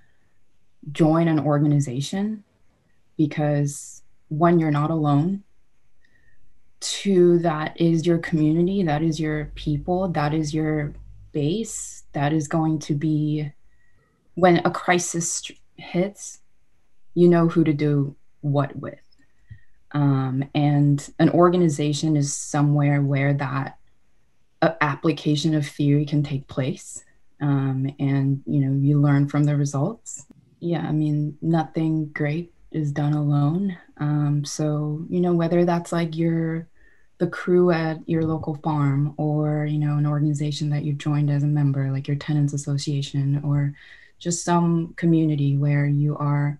join 0.93 1.29
an 1.29 1.41
organization 1.41 2.45
because 3.17 4.03
one, 4.29 4.59
you're 4.59 4.71
not 4.71 4.91
alone. 4.91 5.43
Two, 6.81 7.39
that 7.41 7.79
is 7.81 8.07
your 8.07 8.19
community, 8.19 8.83
that 8.83 9.03
is 9.03 9.19
your 9.21 9.47
people, 9.55 10.09
that 10.09 10.33
is 10.33 10.55
your 10.55 10.95
base, 11.33 12.05
that 12.13 12.33
is 12.33 12.49
going 12.49 12.79
to 12.81 12.95
be 12.95 13.51
when 14.35 14.59
a 14.65 14.71
crisis 14.71 15.51
hits, 15.77 16.40
you 17.15 17.29
know 17.29 17.49
who 17.49 17.65
to 17.65 17.73
do 17.73 18.17
what 18.41 18.75
with. 18.77 18.99
Um, 19.93 20.45
and 20.55 21.09
an 21.19 21.31
organization 21.31 22.17
is 22.17 22.35
somewhere 22.35 23.03
where 23.03 23.35
that 23.35 23.79
uh, 24.63 24.75
application 24.81 25.55
of 25.55 25.67
theory 25.67 26.05
can 26.05 26.23
take 26.23 26.47
place. 26.47 27.05
Um, 27.41 27.95
and 27.99 28.43
you 28.47 28.61
know 28.61 28.79
you 28.79 29.01
learn 29.01 29.29
from 29.29 29.45
the 29.45 29.57
results. 29.57 30.27
Yeah, 30.61 30.87
I 30.87 30.93
mean 30.93 31.39
nothing 31.41 32.07
great 32.09 32.53
is 32.71 32.93
done 32.93 33.15
alone. 33.15 33.77
Um, 33.97 34.45
so 34.45 35.05
you 35.09 35.21
know 35.21 35.33
whether 35.33 35.65
that's 35.65 35.93
like 35.93 36.17
your 36.17 36.69
the 37.19 37.27
crew 37.27 37.71
at 37.71 37.99
your 38.09 38.23
local 38.23 38.55
farm 38.57 39.15
or 39.19 39.67
you 39.67 39.79
know 39.79 39.97
an 39.97 40.07
organization 40.07 40.71
that 40.71 40.85
you've 40.85 40.99
joined 40.99 41.31
as 41.31 41.43
a 41.43 41.47
member 41.47 41.91
like 41.93 42.09
your 42.09 42.17
tenants 42.17 42.55
association 42.55 43.43
or 43.45 43.75
just 44.19 44.43
some 44.43 44.95
community 44.95 45.57
where 45.57 45.87
you 45.87 46.17
are 46.17 46.59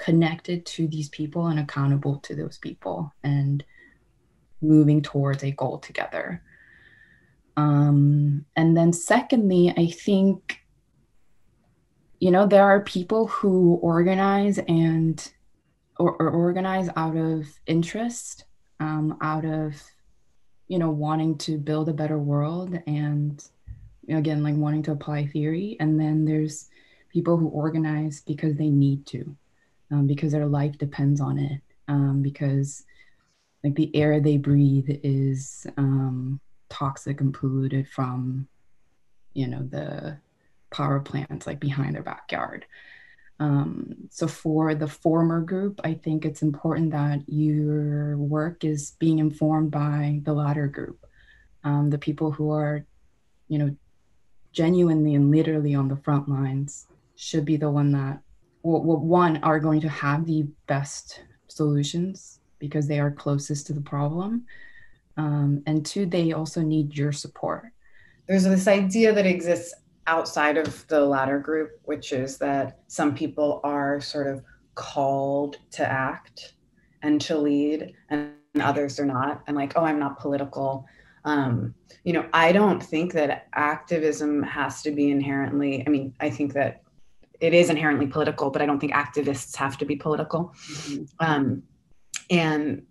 connected 0.00 0.64
to 0.64 0.88
these 0.88 1.08
people 1.10 1.46
and 1.46 1.60
accountable 1.60 2.16
to 2.20 2.34
those 2.34 2.58
people 2.58 3.12
and 3.22 3.62
moving 4.62 5.02
towards 5.02 5.44
a 5.44 5.50
goal 5.50 5.78
together. 5.78 6.42
Um, 7.56 8.46
and 8.56 8.76
then, 8.76 8.92
secondly, 8.92 9.74
I 9.76 9.86
think, 9.88 10.60
you 12.18 12.30
know, 12.30 12.46
there 12.46 12.64
are 12.64 12.80
people 12.80 13.26
who 13.26 13.74
organize 13.82 14.58
and 14.58 15.30
or, 15.98 16.16
or 16.16 16.30
organize 16.30 16.88
out 16.96 17.16
of 17.16 17.46
interest, 17.66 18.44
um, 18.80 19.18
out 19.20 19.44
of, 19.44 19.74
you 20.68 20.78
know, 20.78 20.90
wanting 20.90 21.36
to 21.36 21.58
build 21.58 21.90
a 21.90 21.94
better 21.94 22.18
world 22.18 22.78
and, 22.86 23.44
you 24.06 24.14
know, 24.14 24.18
again, 24.18 24.42
like 24.42 24.56
wanting 24.56 24.82
to 24.84 24.92
apply 24.92 25.26
theory. 25.26 25.76
And 25.78 26.00
then 26.00 26.24
there's 26.24 26.70
people 27.10 27.36
who 27.36 27.48
organize 27.48 28.22
because 28.22 28.56
they 28.56 28.70
need 28.70 29.04
to 29.06 29.36
um, 29.90 30.06
because 30.06 30.32
their 30.32 30.46
life 30.46 30.78
depends 30.78 31.20
on 31.20 31.38
it. 31.38 31.60
Um, 31.88 32.22
because 32.22 32.84
like 33.64 33.74
the 33.74 33.94
air 33.94 34.20
they 34.20 34.36
breathe 34.36 34.88
is 35.02 35.66
um, 35.76 36.40
toxic 36.68 37.20
and 37.20 37.34
polluted 37.34 37.88
from, 37.88 38.46
you 39.34 39.46
know, 39.46 39.62
the 39.62 40.18
power 40.70 41.00
plants 41.00 41.46
like 41.46 41.60
behind 41.60 41.94
their 41.94 42.02
backyard. 42.02 42.64
Um, 43.40 44.08
so 44.10 44.28
for 44.28 44.74
the 44.74 44.86
former 44.86 45.40
group, 45.40 45.80
I 45.82 45.94
think 45.94 46.24
it's 46.24 46.42
important 46.42 46.92
that 46.92 47.22
your 47.26 48.16
work 48.18 48.64
is 48.64 48.92
being 48.98 49.18
informed 49.18 49.70
by 49.70 50.20
the 50.24 50.34
latter 50.34 50.66
group, 50.66 51.06
um, 51.64 51.90
the 51.90 51.98
people 51.98 52.30
who 52.30 52.50
are, 52.50 52.84
you 53.48 53.58
know, 53.58 53.74
genuinely 54.52 55.14
and 55.14 55.30
literally 55.30 55.74
on 55.74 55.88
the 55.88 55.96
front 55.96 56.28
lines 56.28 56.86
should 57.16 57.44
be 57.44 57.56
the 57.56 57.70
one 57.70 57.92
that 57.92 58.20
well, 58.62 58.98
one 58.98 59.38
are 59.42 59.60
going 59.60 59.80
to 59.80 59.88
have 59.88 60.26
the 60.26 60.46
best 60.66 61.22
solutions 61.48 62.40
because 62.58 62.86
they 62.86 63.00
are 63.00 63.10
closest 63.10 63.66
to 63.66 63.72
the 63.72 63.80
problem. 63.80 64.44
Um, 65.16 65.62
and 65.66 65.84
two 65.84 66.06
they 66.06 66.32
also 66.32 66.60
need 66.60 66.96
your 66.96 67.12
support. 67.12 67.72
There's 68.28 68.44
this 68.44 68.68
idea 68.68 69.12
that 69.12 69.26
exists 69.26 69.74
outside 70.06 70.56
of 70.56 70.86
the 70.88 71.00
latter 71.00 71.38
group 71.38 71.72
which 71.84 72.12
is 72.12 72.38
that 72.38 72.78
some 72.88 73.14
people 73.14 73.60
are 73.64 74.00
sort 74.00 74.26
of 74.26 74.42
called 74.74 75.58
to 75.70 75.86
act 75.86 76.54
and 77.02 77.20
to 77.20 77.36
lead 77.36 77.92
and 78.08 78.32
others 78.60 78.98
are 78.98 79.06
not. 79.06 79.42
And 79.46 79.56
like 79.56 79.74
oh 79.76 79.84
i'm 79.84 79.98
not 79.98 80.18
political. 80.18 80.86
Um, 81.24 81.74
you 82.04 82.12
know 82.12 82.26
i 82.32 82.52
don't 82.52 82.82
think 82.82 83.12
that 83.12 83.46
activism 83.52 84.42
has 84.42 84.82
to 84.82 84.90
be 84.90 85.10
inherently 85.10 85.84
i 85.86 85.90
mean 85.90 86.14
i 86.20 86.30
think 86.30 86.52
that 86.54 86.82
it 87.40 87.54
is 87.54 87.70
inherently 87.70 88.06
political, 88.06 88.50
but 88.50 88.62
I 88.62 88.66
don't 88.66 88.78
think 88.78 88.92
activists 88.92 89.56
have 89.56 89.78
to 89.78 89.84
be 89.84 89.96
political. 89.96 90.54
Mm-hmm. 90.68 91.04
Um, 91.20 91.62
and 92.30 92.82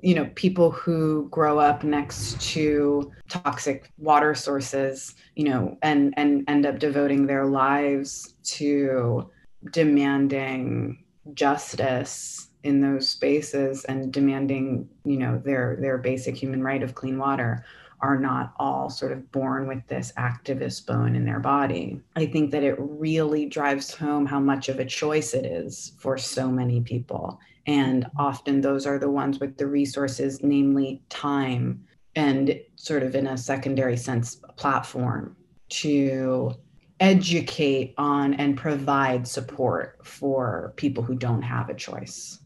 you 0.00 0.14
know, 0.14 0.30
people 0.34 0.70
who 0.70 1.28
grow 1.30 1.58
up 1.58 1.84
next 1.84 2.40
to 2.52 3.12
toxic 3.28 3.92
water 3.98 4.34
sources, 4.34 5.14
you 5.36 5.44
know, 5.44 5.76
and 5.82 6.14
and 6.16 6.44
end 6.48 6.66
up 6.66 6.78
devoting 6.78 7.26
their 7.26 7.46
lives 7.46 8.34
to 8.44 9.30
demanding 9.70 11.04
justice 11.34 12.48
in 12.64 12.80
those 12.80 13.08
spaces 13.08 13.84
and 13.84 14.12
demanding, 14.12 14.88
you 15.04 15.18
know, 15.18 15.40
their 15.44 15.76
their 15.80 15.98
basic 15.98 16.34
human 16.34 16.62
right 16.62 16.82
of 16.82 16.94
clean 16.94 17.18
water 17.18 17.64
are 18.00 18.18
not 18.18 18.54
all 18.58 18.90
sort 18.90 19.12
of 19.12 19.30
born 19.32 19.66
with 19.66 19.86
this 19.88 20.12
activist 20.16 20.86
bone 20.86 21.16
in 21.16 21.24
their 21.24 21.40
body. 21.40 22.00
I 22.16 22.26
think 22.26 22.50
that 22.52 22.62
it 22.62 22.76
really 22.78 23.46
drives 23.46 23.94
home 23.94 24.26
how 24.26 24.40
much 24.40 24.68
of 24.68 24.78
a 24.78 24.84
choice 24.84 25.34
it 25.34 25.44
is 25.44 25.92
for 25.98 26.16
so 26.16 26.50
many 26.50 26.80
people. 26.80 27.40
And 27.66 28.06
often 28.16 28.60
those 28.60 28.86
are 28.86 28.98
the 28.98 29.10
ones 29.10 29.40
with 29.40 29.56
the 29.56 29.66
resources, 29.66 30.42
namely 30.42 31.02
time 31.08 31.84
and 32.16 32.58
sort 32.76 33.02
of 33.02 33.14
in 33.14 33.26
a 33.26 33.36
secondary 33.38 33.96
sense, 33.96 34.40
platform 34.56 35.36
to 35.68 36.54
educate 37.00 37.94
on 37.98 38.34
and 38.34 38.56
provide 38.56 39.28
support 39.28 39.98
for 40.04 40.72
people 40.76 41.02
who 41.02 41.14
don't 41.14 41.42
have 41.42 41.68
a 41.68 41.74
choice. 41.74 42.40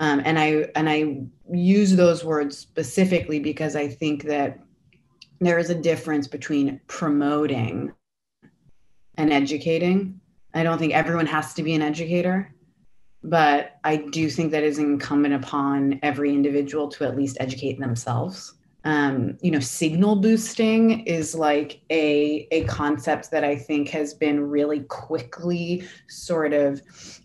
Um, 0.00 0.20
and 0.24 0.38
I 0.38 0.68
and 0.76 0.88
I 0.88 1.22
use 1.50 1.96
those 1.96 2.24
words 2.24 2.56
specifically 2.56 3.40
because 3.40 3.74
I 3.74 3.88
think 3.88 4.24
that 4.24 4.60
there 5.40 5.58
is 5.58 5.70
a 5.70 5.74
difference 5.74 6.26
between 6.26 6.80
promoting 6.86 7.92
and 9.16 9.32
educating. 9.32 10.20
I 10.54 10.62
don't 10.62 10.78
think 10.78 10.94
everyone 10.94 11.26
has 11.26 11.54
to 11.54 11.62
be 11.62 11.74
an 11.74 11.82
educator, 11.82 12.54
but 13.22 13.78
I 13.84 13.96
do 13.96 14.30
think 14.30 14.52
that 14.52 14.62
is 14.62 14.78
incumbent 14.78 15.34
upon 15.34 16.00
every 16.02 16.30
individual 16.30 16.88
to 16.88 17.04
at 17.04 17.16
least 17.16 17.36
educate 17.40 17.78
themselves. 17.78 18.54
Um, 18.84 19.36
you 19.42 19.50
know, 19.50 19.60
signal 19.60 20.16
boosting 20.16 21.00
is 21.00 21.34
like 21.34 21.80
a, 21.90 22.46
a 22.50 22.64
concept 22.64 23.30
that 23.32 23.44
I 23.44 23.56
think 23.56 23.88
has 23.90 24.14
been 24.14 24.48
really 24.48 24.80
quickly 24.80 25.86
sort 26.08 26.52
of 26.52 26.80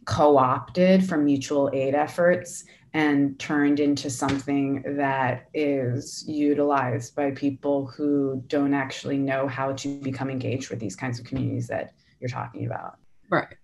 co 0.05 0.37
opted 0.37 1.07
from 1.07 1.25
mutual 1.25 1.69
aid 1.73 1.93
efforts 1.93 2.65
and 2.93 3.39
turned 3.39 3.79
into 3.79 4.09
something 4.09 4.83
that 4.97 5.49
is 5.53 6.23
utilized 6.27 7.15
by 7.15 7.31
people 7.31 7.87
who 7.87 8.43
don't 8.47 8.73
actually 8.73 9.17
know 9.17 9.47
how 9.47 9.73
to 9.73 9.99
become 10.01 10.29
engaged 10.29 10.69
with 10.69 10.79
these 10.79 10.95
kinds 10.95 11.19
of 11.19 11.25
communities 11.25 11.67
that 11.67 11.93
you're 12.19 12.29
talking 12.29 12.67
about. 12.67 12.97
Right. 13.29 13.55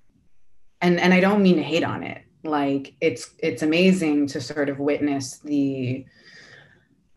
And 0.81 0.99
and 0.99 1.13
I 1.13 1.19
don't 1.19 1.43
mean 1.43 1.57
to 1.57 1.63
hate 1.63 1.83
on 1.83 2.03
it. 2.03 2.23
Like 2.43 2.95
it's 3.01 3.35
it's 3.39 3.61
amazing 3.61 4.27
to 4.27 4.41
sort 4.41 4.69
of 4.69 4.79
witness 4.79 5.39
the 5.39 6.05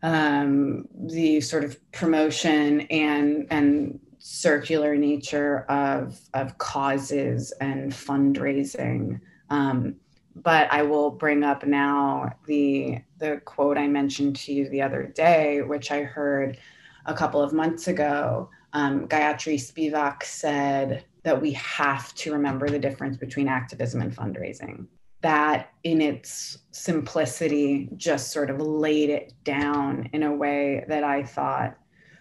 um 0.03 0.87
the 1.07 1.41
sort 1.41 1.63
of 1.63 1.79
promotion 1.91 2.81
and 2.81 3.47
and 3.49 3.99
circular 4.19 4.95
nature 4.95 5.61
of 5.69 6.19
of 6.33 6.57
causes 6.57 7.51
and 7.59 7.91
fundraising 7.91 9.19
um, 9.49 9.95
but 10.35 10.71
I 10.71 10.83
will 10.83 11.11
bring 11.11 11.43
up 11.43 11.65
now 11.65 12.35
the 12.45 12.99
the 13.19 13.41
quote 13.45 13.77
I 13.77 13.87
mentioned 13.87 14.35
to 14.37 14.53
you 14.53 14.69
the 14.69 14.81
other 14.81 15.03
day, 15.03 15.61
which 15.61 15.91
I 15.91 16.03
heard 16.03 16.57
a 17.05 17.13
couple 17.13 17.41
of 17.41 17.53
months 17.53 17.87
ago. 17.87 18.49
Um, 18.73 19.07
Gayatri 19.07 19.55
Spivak 19.55 20.23
said 20.23 21.05
that 21.23 21.41
we 21.41 21.51
have 21.53 22.13
to 22.15 22.33
remember 22.33 22.69
the 22.69 22.79
difference 22.79 23.17
between 23.17 23.47
activism 23.47 24.01
and 24.01 24.15
fundraising. 24.15 24.87
That, 25.21 25.69
in 25.83 26.01
its 26.01 26.57
simplicity, 26.71 27.89
just 27.95 28.31
sort 28.31 28.49
of 28.49 28.59
laid 28.59 29.09
it 29.09 29.33
down 29.45 30.09
in 30.11 30.23
a 30.23 30.33
way 30.33 30.83
that 30.89 31.03
I 31.03 31.23
thought 31.23 31.77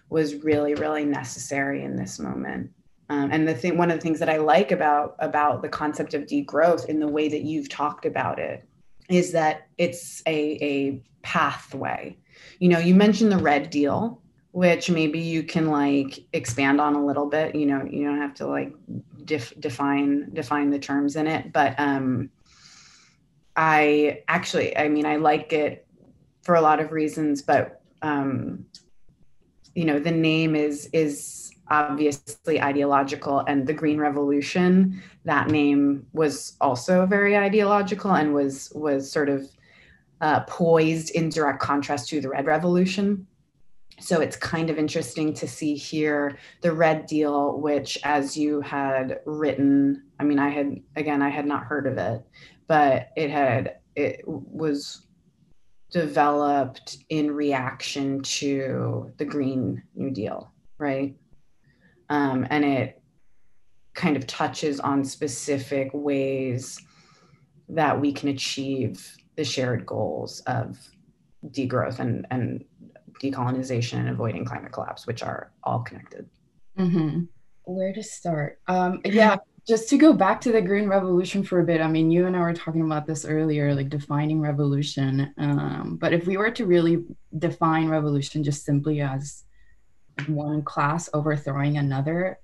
was 0.08 0.44
really, 0.44 0.74
really 0.74 1.04
necessary 1.04 1.82
in 1.82 1.96
this 1.96 2.20
moment. 2.20 2.70
Um, 3.12 3.28
and 3.30 3.46
the 3.46 3.54
thing, 3.54 3.76
one 3.76 3.90
of 3.90 3.98
the 3.98 4.00
things 4.00 4.20
that 4.20 4.30
I 4.30 4.38
like 4.38 4.72
about 4.72 5.16
about 5.18 5.60
the 5.60 5.68
concept 5.68 6.14
of 6.14 6.22
degrowth 6.22 6.86
in 6.86 6.98
the 6.98 7.06
way 7.06 7.28
that 7.28 7.42
you've 7.42 7.68
talked 7.68 8.06
about 8.06 8.38
it 8.38 8.66
is 9.10 9.32
that 9.32 9.68
it's 9.76 10.22
a, 10.26 10.58
a 10.62 11.02
pathway. 11.20 12.16
You 12.58 12.70
know, 12.70 12.78
you 12.78 12.94
mentioned 12.94 13.30
the 13.30 13.36
red 13.36 13.68
deal, 13.68 14.22
which 14.52 14.88
maybe 14.88 15.18
you 15.18 15.42
can 15.42 15.66
like 15.68 16.20
expand 16.32 16.80
on 16.80 16.94
a 16.94 17.04
little 17.04 17.26
bit. 17.26 17.54
You 17.54 17.66
know, 17.66 17.84
you 17.84 18.06
don't 18.06 18.16
have 18.16 18.32
to 18.36 18.46
like 18.46 18.72
def- 19.26 19.60
define 19.60 20.32
define 20.32 20.70
the 20.70 20.78
terms 20.78 21.14
in 21.14 21.26
it, 21.26 21.52
but 21.52 21.78
um, 21.78 22.30
I 23.56 24.22
actually, 24.26 24.74
I 24.74 24.88
mean, 24.88 25.04
I 25.04 25.16
like 25.16 25.52
it 25.52 25.86
for 26.40 26.54
a 26.54 26.62
lot 26.62 26.80
of 26.80 26.92
reasons, 26.92 27.42
but 27.42 27.82
um, 28.00 28.64
you 29.74 29.84
know, 29.84 29.98
the 29.98 30.10
name 30.10 30.56
is 30.56 30.88
is 30.94 31.41
obviously 31.68 32.60
ideological 32.60 33.40
and 33.40 33.66
the 33.66 33.72
green 33.72 33.98
revolution 33.98 35.02
that 35.24 35.48
name 35.48 36.06
was 36.12 36.56
also 36.60 37.06
very 37.06 37.36
ideological 37.36 38.12
and 38.12 38.34
was 38.34 38.70
was 38.74 39.10
sort 39.10 39.28
of 39.28 39.48
uh, 40.20 40.40
poised 40.40 41.10
in 41.10 41.28
direct 41.28 41.60
contrast 41.60 42.08
to 42.08 42.20
the 42.20 42.28
red 42.28 42.46
revolution. 42.46 43.26
So 44.00 44.20
it's 44.20 44.36
kind 44.36 44.70
of 44.70 44.78
interesting 44.78 45.34
to 45.34 45.46
see 45.46 45.74
here 45.74 46.38
the 46.60 46.72
red 46.72 47.06
deal 47.06 47.58
which 47.60 47.98
as 48.04 48.36
you 48.36 48.60
had 48.60 49.20
written 49.26 50.02
i 50.18 50.24
mean 50.24 50.38
i 50.38 50.48
had 50.48 50.80
again 50.96 51.22
i 51.22 51.28
had 51.28 51.46
not 51.46 51.64
heard 51.64 51.86
of 51.86 51.98
it 51.98 52.24
but 52.66 53.10
it 53.16 53.30
had 53.30 53.76
it 53.94 54.22
was 54.26 55.06
developed 55.90 56.96
in 57.10 57.30
reaction 57.30 58.20
to 58.22 59.12
the 59.18 59.24
green 59.24 59.82
new 59.94 60.10
deal 60.10 60.52
right 60.78 61.14
um, 62.12 62.46
and 62.50 62.62
it 62.62 63.00
kind 63.94 64.18
of 64.18 64.26
touches 64.26 64.78
on 64.80 65.02
specific 65.02 65.90
ways 65.94 66.78
that 67.70 67.98
we 67.98 68.12
can 68.12 68.28
achieve 68.28 69.16
the 69.36 69.44
shared 69.44 69.86
goals 69.86 70.40
of 70.40 70.78
degrowth 71.48 72.00
and, 72.00 72.26
and 72.30 72.64
decolonization 73.22 73.94
and 73.94 74.10
avoiding 74.10 74.44
climate 74.44 74.72
collapse, 74.72 75.06
which 75.06 75.22
are 75.22 75.52
all 75.64 75.80
connected. 75.80 76.28
Mm-hmm. 76.78 77.22
Where 77.64 77.94
to 77.94 78.02
start? 78.02 78.60
Um, 78.68 79.00
yeah, 79.06 79.38
just 79.66 79.88
to 79.88 79.96
go 79.96 80.12
back 80.12 80.38
to 80.42 80.52
the 80.52 80.60
green 80.60 80.88
revolution 80.88 81.42
for 81.42 81.60
a 81.60 81.64
bit. 81.64 81.80
I 81.80 81.88
mean, 81.88 82.10
you 82.10 82.26
and 82.26 82.36
I 82.36 82.40
were 82.40 82.52
talking 82.52 82.82
about 82.82 83.06
this 83.06 83.24
earlier, 83.24 83.74
like 83.74 83.88
defining 83.88 84.38
revolution. 84.42 85.32
Um, 85.38 85.96
but 85.98 86.12
if 86.12 86.26
we 86.26 86.36
were 86.36 86.50
to 86.50 86.66
really 86.66 87.04
define 87.38 87.88
revolution 87.88 88.44
just 88.44 88.66
simply 88.66 89.00
as 89.00 89.44
one 90.26 90.62
class 90.62 91.08
overthrowing 91.14 91.78
another 91.78 92.38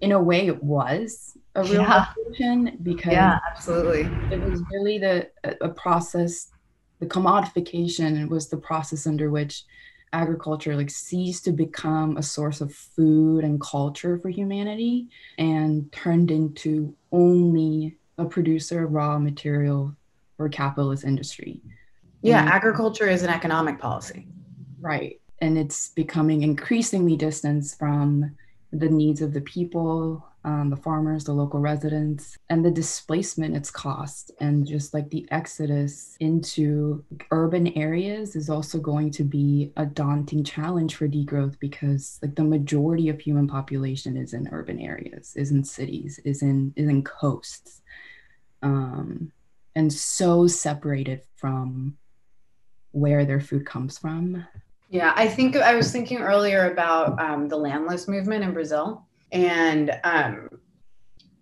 in 0.00 0.12
a 0.12 0.22
way 0.22 0.46
it 0.46 0.62
was 0.62 1.36
a 1.54 1.62
real 1.64 1.82
yeah. 1.82 2.06
revolution 2.16 2.78
because 2.82 3.12
yeah 3.12 3.38
absolutely. 3.50 4.02
it 4.30 4.40
was 4.40 4.62
really 4.72 4.98
the 4.98 5.28
a 5.62 5.68
process 5.70 6.48
the 7.00 7.06
commodification 7.06 8.28
was 8.28 8.48
the 8.48 8.56
process 8.56 9.06
under 9.06 9.30
which 9.30 9.64
agriculture 10.12 10.76
like 10.76 10.90
ceased 10.90 11.44
to 11.44 11.52
become 11.52 12.16
a 12.16 12.22
source 12.22 12.60
of 12.60 12.72
food 12.72 13.44
and 13.44 13.60
culture 13.60 14.18
for 14.18 14.28
humanity 14.28 15.08
and 15.38 15.90
turned 15.92 16.30
into 16.30 16.94
only 17.12 17.96
a 18.18 18.24
producer 18.24 18.84
of 18.84 18.92
raw 18.92 19.18
material 19.18 19.94
for 20.36 20.48
capitalist 20.48 21.04
industry. 21.04 21.60
Yeah 22.22 22.40
and, 22.40 22.50
agriculture 22.50 23.08
is 23.08 23.22
an 23.22 23.30
economic 23.30 23.78
policy. 23.78 24.26
Right 24.80 25.20
and 25.40 25.58
it's 25.58 25.88
becoming 25.90 26.42
increasingly 26.42 27.16
distant 27.16 27.64
from 27.78 28.34
the 28.72 28.88
needs 28.88 29.22
of 29.22 29.32
the 29.32 29.40
people, 29.42 30.26
um, 30.44 30.70
the 30.70 30.76
farmers, 30.76 31.24
the 31.24 31.32
local 31.32 31.60
residents, 31.60 32.36
and 32.50 32.64
the 32.64 32.70
displacement 32.70 33.56
it's 33.56 33.70
caused. 33.70 34.32
And 34.40 34.66
just 34.66 34.94
like 34.94 35.10
the 35.10 35.26
exodus 35.30 36.16
into 36.20 37.04
urban 37.30 37.68
areas 37.76 38.36
is 38.36 38.48
also 38.48 38.78
going 38.78 39.10
to 39.12 39.24
be 39.24 39.72
a 39.76 39.84
daunting 39.84 40.44
challenge 40.44 40.94
for 40.94 41.08
degrowth 41.08 41.58
because 41.58 42.18
like 42.22 42.34
the 42.34 42.44
majority 42.44 43.08
of 43.08 43.20
human 43.20 43.48
population 43.48 44.16
is 44.16 44.34
in 44.34 44.48
urban 44.52 44.80
areas, 44.80 45.34
is 45.36 45.50
in 45.50 45.64
cities, 45.64 46.20
is 46.24 46.42
in 46.42 46.72
is 46.76 46.88
in 46.88 47.02
coasts. 47.02 47.82
Um, 48.62 49.32
and 49.74 49.92
so 49.92 50.46
separated 50.46 51.22
from 51.36 51.96
where 52.92 53.26
their 53.26 53.40
food 53.40 53.66
comes 53.66 53.98
from 53.98 54.46
yeah, 54.88 55.12
I 55.16 55.28
think 55.28 55.56
I 55.56 55.74
was 55.74 55.90
thinking 55.90 56.18
earlier 56.18 56.70
about 56.70 57.20
um, 57.20 57.48
the 57.48 57.56
landless 57.56 58.06
movement 58.06 58.44
in 58.44 58.52
Brazil 58.52 59.06
and 59.32 59.98
um, 60.04 60.48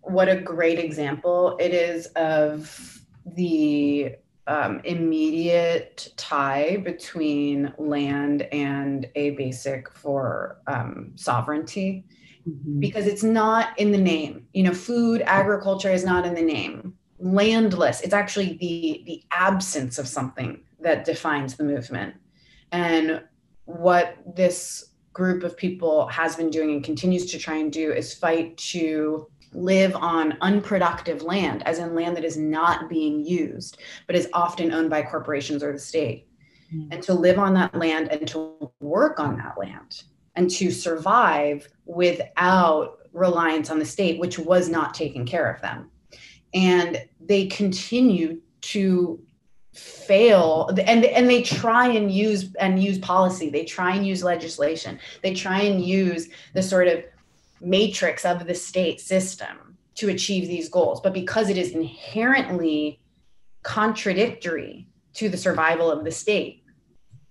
what 0.01 0.29
a 0.29 0.41
great 0.41 0.79
example 0.79 1.57
it 1.61 1.75
is 1.75 2.07
of 2.17 3.01
the 3.27 4.15
um, 4.47 4.81
immediate 4.85 6.13
tie 6.17 6.77
between 6.85 7.73
land 7.79 8.43
and 8.53 9.09
a 9.15 9.31
basic 9.31 9.91
for 9.91 10.59
um, 10.67 11.13
sovereignty 11.15 12.05
mm-hmm. 12.49 12.81
because 12.81 13.07
it's 13.07 13.23
not 13.23 13.79
in 13.79 13.93
the 13.93 13.99
name. 13.99 14.47
You 14.53 14.65
know, 14.65 14.75
food, 14.75 15.23
agriculture 15.23 15.91
is 15.91 16.05
not 16.05 16.27
in 16.27 16.35
the 16.35 16.43
name. 16.43 16.95
Landless, 17.19 18.03
it's 18.03 18.13
actually 18.13 18.59
the 18.59 19.03
the 19.07 19.23
absence 19.31 19.99
of 19.99 20.07
something 20.07 20.61
that 20.81 21.05
defines 21.05 21.57
the 21.57 21.65
movement. 21.65 22.15
And 22.71 23.23
what 23.65 24.17
this 24.35 24.91
group 25.13 25.45
of 25.45 25.57
people 25.57 26.07
has 26.09 26.37
been 26.37 26.51
doing 26.51 26.73
and 26.73 26.85
continues 26.85 27.31
to 27.31 27.39
try 27.39 27.57
and 27.57 27.73
do 27.73 27.93
is 27.93 28.15
fight 28.15 28.57
to 28.57 29.29
live 29.53 29.95
on 29.95 30.37
unproductive 30.41 31.23
land, 31.23 31.63
as 31.67 31.79
in 31.79 31.95
land 31.95 32.17
that 32.17 32.25
is 32.25 32.37
not 32.37 32.89
being 32.89 33.25
used, 33.25 33.79
but 34.07 34.17
is 34.17 34.29
often 34.33 34.73
owned 34.73 34.91
by 34.91 35.03
corporations 35.03 35.63
or 35.63 35.73
the 35.73 35.79
state. 35.79 36.27
Mm. 36.75 36.89
And 36.91 37.03
to 37.05 37.15
live 37.15 37.39
on 37.39 37.55
that 37.55 37.75
land 37.75 38.09
and 38.11 38.27
to 38.29 38.73
work 38.81 39.21
on 39.21 39.37
that 39.39 39.57
land 39.57 40.03
and 40.35 40.51
to 40.51 40.71
survive 40.71 41.69
without 41.85 42.99
reliance 43.13 43.71
on 43.71 43.79
the 43.79 43.85
state, 43.85 44.19
which 44.19 44.39
was 44.39 44.69
not 44.69 44.93
taking 44.93 45.25
care 45.25 45.51
of 45.51 45.61
them. 45.63 45.91
And 46.53 47.05
they 47.21 47.47
continue 47.47 48.41
to 48.63 49.23
fail. 49.75 50.71
And 50.87 51.05
and 51.05 51.29
they 51.29 51.43
try 51.43 51.89
and 51.89 52.11
use 52.11 52.55
and 52.57 52.83
use 52.83 52.99
policy. 52.99 53.51
They 53.51 53.65
try 53.65 53.95
and 53.95 54.07
use 54.07 54.23
legislation. 54.23 54.99
They 55.23 55.35
try 55.35 55.61
and 55.61 55.85
use 55.85 56.29
the 56.55 56.63
sort 56.63 56.89
of 56.89 57.05
matrix 57.61 58.25
of 58.25 58.47
the 58.47 58.55
state 58.55 59.01
system 59.01 59.77
to 59.97 60.09
achieve 60.09 60.49
these 60.49 60.69
goals. 60.69 61.01
But 61.01 61.13
because 61.13 61.51
it 61.51 61.57
is 61.57 61.73
inherently 61.73 63.01
contradictory 63.63 64.87
to 65.15 65.29
the 65.29 65.37
survival 65.37 65.91
of 65.91 66.05
the 66.05 66.11
state 66.11 66.63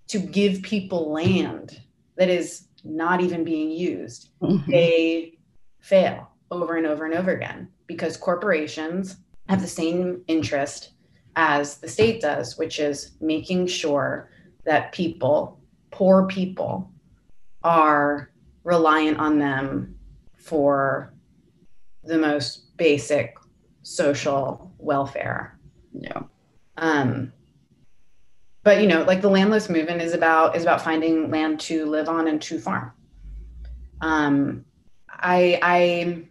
to 0.08 0.20
give 0.20 0.62
people 0.62 1.12
land 1.12 1.80
that 2.18 2.30
is 2.30 2.68
not 2.84 3.22
even 3.22 3.44
being 3.44 3.72
used 3.72 4.30
mm-hmm. 4.42 4.70
they 4.70 5.38
fail 5.80 6.30
over 6.52 6.76
and 6.76 6.86
over 6.86 7.06
and 7.06 7.14
over 7.14 7.32
again 7.32 7.70
because 7.88 8.18
corporations 8.18 9.18
have 9.48 9.62
the 9.62 9.68
same 9.68 10.22
interest 10.28 10.92
as 11.36 11.78
the 11.78 11.88
state 11.88 12.22
does, 12.22 12.58
which 12.58 12.80
is 12.80 13.12
making 13.22 13.68
sure 13.68 14.30
that 14.66 14.92
people, 14.92 15.60
poor 15.92 16.28
people, 16.28 16.92
are 17.64 18.32
reliant 18.64 19.18
on 19.18 19.40
them 19.40 19.96
for 20.36 21.14
the 22.04 22.18
most 22.18 22.76
basic 22.78 23.36
social 23.82 24.74
welfare. 24.78 25.58
Yeah. 25.94 26.24
Um, 26.78 27.32
but 28.64 28.82
you 28.82 28.88
know, 28.88 29.04
like 29.04 29.22
the 29.22 29.30
landless 29.30 29.70
movement 29.70 30.02
is 30.02 30.14
about 30.14 30.56
is 30.56 30.64
about 30.64 30.82
finding 30.82 31.30
land 31.30 31.60
to 31.62 31.86
live 31.86 32.08
on 32.10 32.28
and 32.28 32.42
to 32.44 32.60
farm. 32.60 32.92
Um, 34.02 34.66
I 35.10 35.60
I 35.62 36.24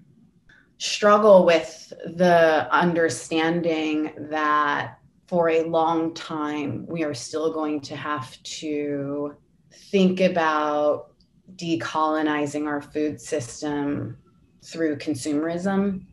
struggle 0.82 1.44
with 1.44 1.92
the 2.06 2.66
understanding 2.72 4.12
that 4.18 4.98
for 5.28 5.48
a 5.48 5.62
long 5.62 6.12
time 6.12 6.84
we 6.88 7.04
are 7.04 7.14
still 7.14 7.52
going 7.52 7.80
to 7.80 7.94
have 7.94 8.42
to 8.42 9.32
think 9.70 10.18
about 10.20 11.12
decolonizing 11.54 12.66
our 12.66 12.82
food 12.82 13.20
system 13.20 14.18
through 14.64 14.96
consumerism. 14.96 16.04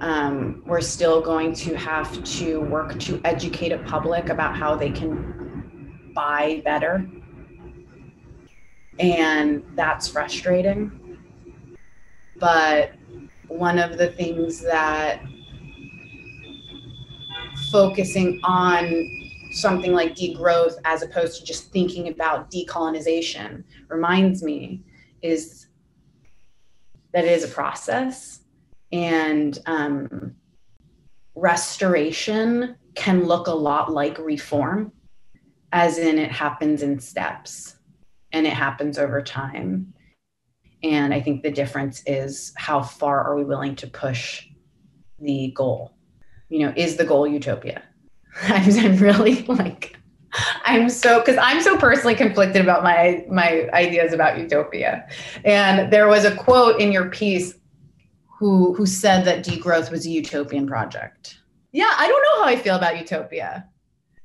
Um, 0.00 0.64
we're 0.66 0.80
still 0.80 1.20
going 1.20 1.54
to 1.54 1.76
have 1.76 2.24
to 2.38 2.60
work 2.62 2.98
to 2.98 3.20
educate 3.24 3.70
a 3.70 3.78
public 3.78 4.30
about 4.30 4.56
how 4.56 4.74
they 4.74 4.90
can 4.90 6.10
buy 6.12 6.60
better. 6.64 7.08
And 8.98 9.62
that's 9.76 10.08
frustrating. 10.08 11.18
But 12.40 12.97
one 13.48 13.78
of 13.78 13.98
the 13.98 14.08
things 14.08 14.60
that 14.60 15.22
focusing 17.70 18.40
on 18.44 19.18
something 19.50 19.92
like 19.92 20.14
degrowth 20.14 20.74
as 20.84 21.02
opposed 21.02 21.38
to 21.38 21.44
just 21.44 21.72
thinking 21.72 22.08
about 22.08 22.50
decolonization 22.50 23.64
reminds 23.88 24.42
me 24.42 24.82
is 25.22 25.66
that 27.12 27.24
it 27.24 27.32
is 27.32 27.44
a 27.44 27.48
process 27.48 28.40
and 28.92 29.58
um, 29.66 30.34
restoration 31.34 32.76
can 32.94 33.24
look 33.24 33.46
a 33.46 33.52
lot 33.52 33.92
like 33.92 34.18
reform 34.18 34.92
as 35.72 35.98
in 35.98 36.18
it 36.18 36.30
happens 36.30 36.82
in 36.82 36.98
steps 36.98 37.76
and 38.32 38.46
it 38.46 38.52
happens 38.52 38.98
over 38.98 39.22
time 39.22 39.92
and 40.82 41.12
i 41.12 41.20
think 41.20 41.42
the 41.42 41.50
difference 41.50 42.02
is 42.06 42.52
how 42.56 42.82
far 42.82 43.22
are 43.24 43.36
we 43.36 43.44
willing 43.44 43.74
to 43.74 43.86
push 43.86 44.46
the 45.20 45.52
goal 45.56 45.94
you 46.48 46.60
know 46.60 46.72
is 46.76 46.96
the 46.96 47.04
goal 47.04 47.26
utopia 47.26 47.82
I'm 48.42 48.96
really 48.98 49.42
like 49.44 49.96
I'm 50.64 50.88
so 50.90 51.20
because 51.20 51.38
I'm 51.40 51.62
so 51.62 51.76
personally 51.78 52.14
conflicted 52.14 52.62
about 52.62 52.82
my 52.82 53.24
my 53.30 53.68
ideas 53.72 54.12
about 54.12 54.38
utopia. 54.38 55.08
And 55.44 55.92
there 55.92 56.08
was 56.08 56.24
a 56.24 56.36
quote 56.36 56.80
in 56.80 56.92
your 56.92 57.08
piece 57.10 57.54
who 58.38 58.74
who 58.74 58.86
said 58.86 59.24
that 59.24 59.44
degrowth 59.44 59.90
was 59.90 60.06
a 60.06 60.10
utopian 60.10 60.66
project. 60.66 61.38
Yeah, 61.72 61.90
I 61.96 62.06
don't 62.06 62.22
know 62.22 62.44
how 62.44 62.48
I 62.48 62.56
feel 62.56 62.76
about 62.76 62.98
utopia. 62.98 63.66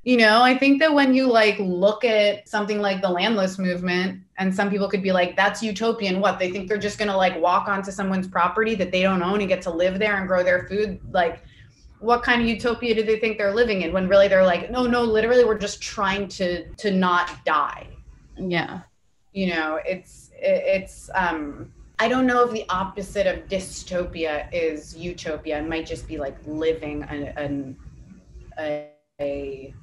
You 0.04 0.18
know, 0.18 0.42
I 0.42 0.56
think 0.56 0.80
that 0.80 0.92
when 0.92 1.14
you 1.14 1.30
like 1.30 1.58
look 1.58 2.04
at 2.04 2.46
something 2.48 2.80
like 2.80 3.00
the 3.00 3.08
landless 3.08 3.58
movement, 3.58 4.20
and 4.36 4.54
some 4.54 4.68
people 4.68 4.88
could 4.88 5.02
be 5.02 5.12
like, 5.12 5.36
that's 5.36 5.62
utopian. 5.62 6.20
What? 6.20 6.38
They 6.38 6.50
think 6.50 6.68
they're 6.68 6.76
just 6.76 6.98
gonna 6.98 7.16
like 7.16 7.40
walk 7.40 7.68
onto 7.68 7.90
someone's 7.90 8.28
property 8.28 8.74
that 8.74 8.92
they 8.92 9.02
don't 9.02 9.22
own 9.22 9.40
and 9.40 9.48
get 9.48 9.62
to 9.62 9.70
live 9.70 9.98
there 9.98 10.16
and 10.16 10.28
grow 10.28 10.42
their 10.42 10.66
food. 10.66 11.00
Like 11.10 11.42
what 12.04 12.22
kind 12.22 12.42
of 12.42 12.46
utopia 12.46 12.94
do 12.94 13.02
they 13.02 13.18
think 13.18 13.38
they're 13.38 13.54
living 13.54 13.82
in 13.82 13.92
when 13.92 14.06
really 14.06 14.28
they're 14.28 14.44
like 14.44 14.70
no 14.70 14.86
no 14.86 15.02
literally 15.02 15.44
we're 15.44 15.58
just 15.58 15.80
trying 15.80 16.28
to 16.28 16.68
to 16.74 16.90
not 16.90 17.30
die 17.46 17.86
yeah 18.36 18.80
you 19.32 19.46
know 19.46 19.80
it's 19.86 20.30
it's 20.34 21.08
um 21.14 21.72
i 21.98 22.06
don't 22.06 22.26
know 22.26 22.44
if 22.44 22.52
the 22.52 22.64
opposite 22.68 23.26
of 23.26 23.48
dystopia 23.48 24.46
is 24.52 24.94
utopia 24.96 25.58
it 25.58 25.66
might 25.66 25.86
just 25.86 26.06
be 26.06 26.18
like 26.18 26.36
living 26.46 27.02
a, 27.04 27.74
a, 28.58 28.88
a, 29.20 29.74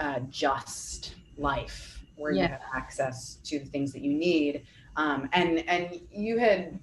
a 0.00 0.20
just 0.28 1.14
life 1.38 2.02
where 2.16 2.32
yeah. 2.32 2.42
you 2.42 2.48
have 2.48 2.62
access 2.74 3.36
to 3.44 3.60
the 3.60 3.64
things 3.66 3.92
that 3.92 4.02
you 4.02 4.12
need 4.12 4.66
um, 4.96 5.28
and 5.32 5.66
and 5.68 6.00
you 6.10 6.38
had 6.38 6.78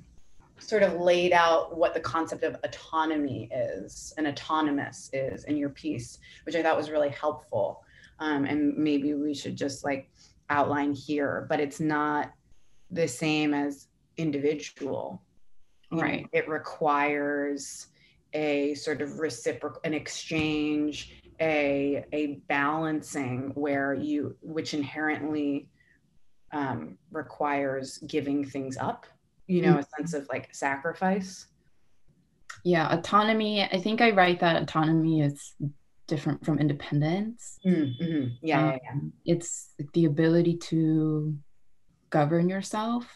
sort 0.59 0.84
of 0.84 0.93
laid 0.99 1.34
out 1.34 1.78
what 1.78 1.93
the 1.93 1.99
concept 1.99 2.43
of 2.43 2.55
autonomy 2.63 3.49
is 3.51 4.13
and 4.18 4.28
autonomous 4.28 5.09
is 5.13 5.43
in 5.43 5.55
your 5.55 5.70
piece, 5.70 6.18
which 6.45 6.55
I 6.55 6.63
thought 6.63 6.76
was 6.76 6.89
really 6.89 7.09
helpful. 7.09 7.84
Um, 8.20 8.45
and 8.45 8.76
maybe 8.76 9.13
we 9.13 9.34
should 9.34 9.55
just 9.55 9.84
like 9.84 10.09
outline 10.49 10.93
here, 10.93 11.45
but 11.49 11.59
it's 11.59 11.80
not 11.80 12.34
the 12.89 13.07
same 13.07 13.53
as 13.53 13.88
individual. 14.18 15.22
Right. 15.91 16.24
know, 16.24 16.28
it 16.34 16.49
requires 16.49 17.88
a 18.34 18.74
sort 18.74 19.01
of 19.01 19.20
reciprocal, 19.20 19.80
an 19.84 19.93
exchange, 19.93 21.22
a 21.40 22.06
a 22.14 22.42
balancing 22.48 23.52
where 23.56 23.94
you, 23.94 24.36
which 24.42 24.74
inherently 24.74 25.70
um, 26.52 26.98
requires 27.12 27.98
giving 28.00 28.46
things 28.46 28.78
up 28.78 29.06
you 29.48 29.62
know, 29.62 29.70
mm-hmm. 29.70 29.80
a 29.80 29.98
sense 29.98 30.14
of 30.14 30.28
like 30.30 30.54
sacrifice. 30.54 31.48
Yeah, 32.64 32.94
autonomy. 32.94 33.64
I 33.64 33.80
think 33.80 34.02
I 34.02 34.12
write 34.12 34.42
that 34.42 34.62
autonomy 34.62 35.22
is 35.22 35.54
different 36.08 36.46
from 36.46 36.60
independence. 36.60 37.58
Mm-hmm. 37.66 38.36
Yeah, 38.42 38.60
um, 38.60 38.66
yeah, 38.66 38.78
yeah, 38.84 39.00
It's 39.26 39.74
the 39.94 40.06
ability 40.06 40.58
to 40.58 41.36
govern 42.10 42.50
yourself. 42.50 43.08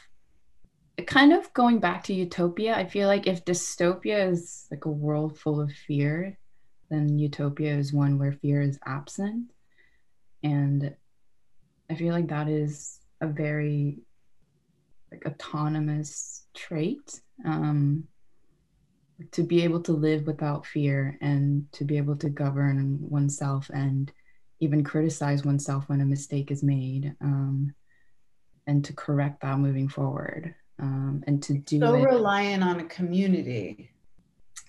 Kind 1.06 1.34
of 1.34 1.52
going 1.54 1.80
back 1.80 2.04
to 2.06 2.14
utopia, 2.14 2.76
I 2.76 2.86
feel 2.86 3.08
like 3.08 3.28
if 3.28 3.44
dystopia 3.44 4.32
is 4.32 4.68
like 4.72 4.86
a 4.86 4.90
world 4.90 5.38
full 5.38 5.60
of 5.60 5.72
fear, 5.72 6.38
then 6.92 7.18
utopia 7.18 7.74
is 7.74 7.94
one 7.94 8.20
where 8.20 8.34
fear 8.34 8.62
is 8.62 8.78
absent. 8.86 9.52
And 10.44 10.94
I 11.90 11.96
feel 11.96 12.14
like 12.14 12.28
that 12.28 12.50
is 12.50 13.00
a 13.22 13.28
very 13.28 14.00
like 15.12 15.26
autonomous 15.26 16.44
trait 16.54 17.22
um, 17.46 18.04
to 19.32 19.44
be 19.44 19.64
able 19.64 19.82
to 19.82 19.94
live 19.94 20.28
without 20.28 20.66
fear 20.66 21.18
and 21.22 21.72
to 21.74 21.86
be 21.86 21.98
able 21.98 22.16
to 22.18 22.30
govern 22.30 22.98
oneself 23.02 23.70
and 23.74 24.12
even 24.60 24.84
criticize 24.84 25.46
oneself 25.46 25.88
when 25.88 26.02
a 26.02 26.06
mistake 26.06 26.52
is 26.52 26.64
made 26.64 27.16
um, 27.22 27.74
and 28.68 28.86
to 28.86 28.94
correct 28.94 29.42
that 29.42 29.60
moving 29.60 29.88
forward 29.88 30.54
um, 30.80 31.24
and 31.28 31.42
to 31.44 31.54
do 31.54 31.80
so 31.80 31.96
it. 31.96 32.04
reliant 32.04 32.64
on 32.64 32.80
a 32.80 32.86
community 32.86 33.92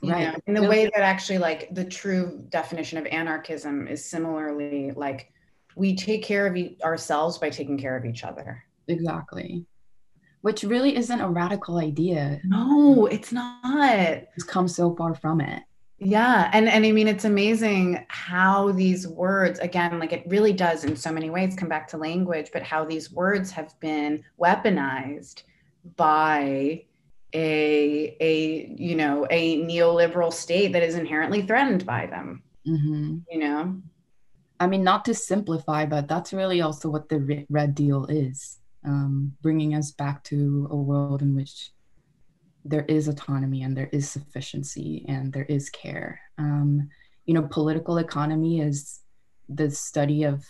right 0.02 0.32
know, 0.32 0.36
in 0.46 0.54
the 0.54 0.62
way 0.62 0.84
that 0.84 1.02
actually 1.02 1.38
like 1.38 1.72
the 1.74 1.84
true 1.84 2.44
definition 2.48 2.98
of 2.98 3.06
anarchism 3.06 3.86
is 3.86 4.04
similarly 4.04 4.92
like 4.96 5.32
we 5.76 5.94
take 5.94 6.22
care 6.22 6.46
of 6.46 6.56
e- 6.56 6.76
ourselves 6.84 7.38
by 7.38 7.48
taking 7.48 7.78
care 7.78 7.96
of 7.96 8.04
each 8.04 8.24
other 8.24 8.62
exactly 8.88 9.64
which 10.42 10.64
really 10.64 10.96
isn't 10.96 11.20
a 11.20 11.28
radical 11.28 11.78
idea. 11.78 12.40
No, 12.44 13.06
it's 13.06 13.32
not. 13.32 13.94
It's 13.94 14.44
come 14.44 14.68
so 14.68 14.94
far 14.94 15.14
from 15.14 15.40
it. 15.40 15.62
Yeah. 15.98 16.50
And 16.52 16.68
and 16.68 16.84
I 16.84 16.90
mean 16.90 17.06
it's 17.06 17.24
amazing 17.24 18.04
how 18.08 18.72
these 18.72 19.06
words 19.06 19.60
again 19.60 20.00
like 20.00 20.12
it 20.12 20.24
really 20.26 20.52
does 20.52 20.82
in 20.82 20.96
so 20.96 21.12
many 21.12 21.30
ways 21.30 21.54
come 21.54 21.68
back 21.68 21.86
to 21.88 21.96
language 21.96 22.50
but 22.52 22.64
how 22.64 22.84
these 22.84 23.12
words 23.12 23.52
have 23.52 23.78
been 23.78 24.24
weaponized 24.40 25.44
by 25.94 26.86
a 27.34 28.16
a 28.20 28.74
you 28.76 28.96
know 28.96 29.26
a 29.30 29.62
neoliberal 29.62 30.32
state 30.32 30.72
that 30.72 30.82
is 30.82 30.94
inherently 30.94 31.42
threatened 31.42 31.86
by 31.86 32.06
them. 32.06 32.42
Mm-hmm. 32.66 33.18
You 33.30 33.38
know. 33.38 33.80
I 34.60 34.68
mean 34.68 34.84
not 34.84 35.04
to 35.06 35.14
simplify 35.14 35.86
but 35.86 36.06
that's 36.06 36.32
really 36.32 36.60
also 36.60 36.88
what 36.88 37.08
the 37.08 37.44
red 37.50 37.74
deal 37.74 38.06
is 38.06 38.60
um, 38.84 39.32
bringing 39.42 39.74
us 39.74 39.90
back 39.90 40.22
to 40.24 40.68
a 40.70 40.76
world 40.76 41.22
in 41.22 41.34
which 41.34 41.70
there 42.64 42.84
is 42.86 43.08
autonomy 43.08 43.62
and 43.62 43.76
there 43.76 43.90
is 43.92 44.08
sufficiency 44.08 45.04
and 45.08 45.32
there 45.32 45.44
is 45.44 45.70
care. 45.70 46.20
Um, 46.38 46.88
you 47.26 47.34
know, 47.34 47.42
political 47.50 47.98
economy 47.98 48.60
is 48.60 49.00
the 49.48 49.70
study 49.70 50.24
of 50.24 50.44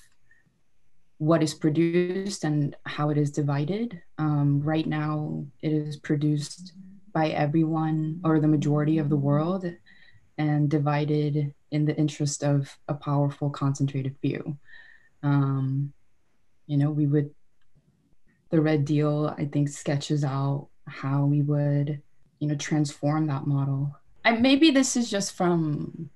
what 1.23 1.41
is 1.41 1.55
produced 1.55 2.43
and 2.43 2.75
how 2.85 3.09
it 3.11 3.16
is 3.16 3.31
divided. 3.31 4.03
Um, 4.18 4.61
right 4.61 4.89
now, 4.89 5.47
it 5.62 5.73
is 5.73 5.97
produced 5.97 6.73
by 7.12 7.29
everyone 7.29 8.20
or 8.25 8.41
the 8.41 8.49
majority 8.49 8.99
of 8.99 9.09
the 9.09 9.16
world 9.16 9.64
and 10.37 10.68
divided 10.68 11.55
in 11.70 11.85
the 11.85 11.97
interest 11.97 12.43
of 12.43 12.77
a 12.89 12.95
powerful, 12.95 13.51
concentrated 13.51 14.16
few. 14.20 14.59
Um, 15.23 15.93
you 16.66 16.77
know, 16.77 16.91
we 16.91 17.07
would 17.07 17.33
the 18.51 18.61
red 18.61 18.85
deal 18.85 19.35
i 19.39 19.47
think 19.47 19.66
sketches 19.66 20.25
out 20.25 20.68
how 20.87 21.25
we 21.25 21.41
would 21.41 22.03
you 22.39 22.47
know 22.47 22.55
transform 22.57 23.27
that 23.27 23.47
model 23.47 23.97
and 24.27 24.43
maybe 24.43 24.70
this 24.70 24.95
is 24.95 25.11
just 25.11 25.33
from 25.33 26.11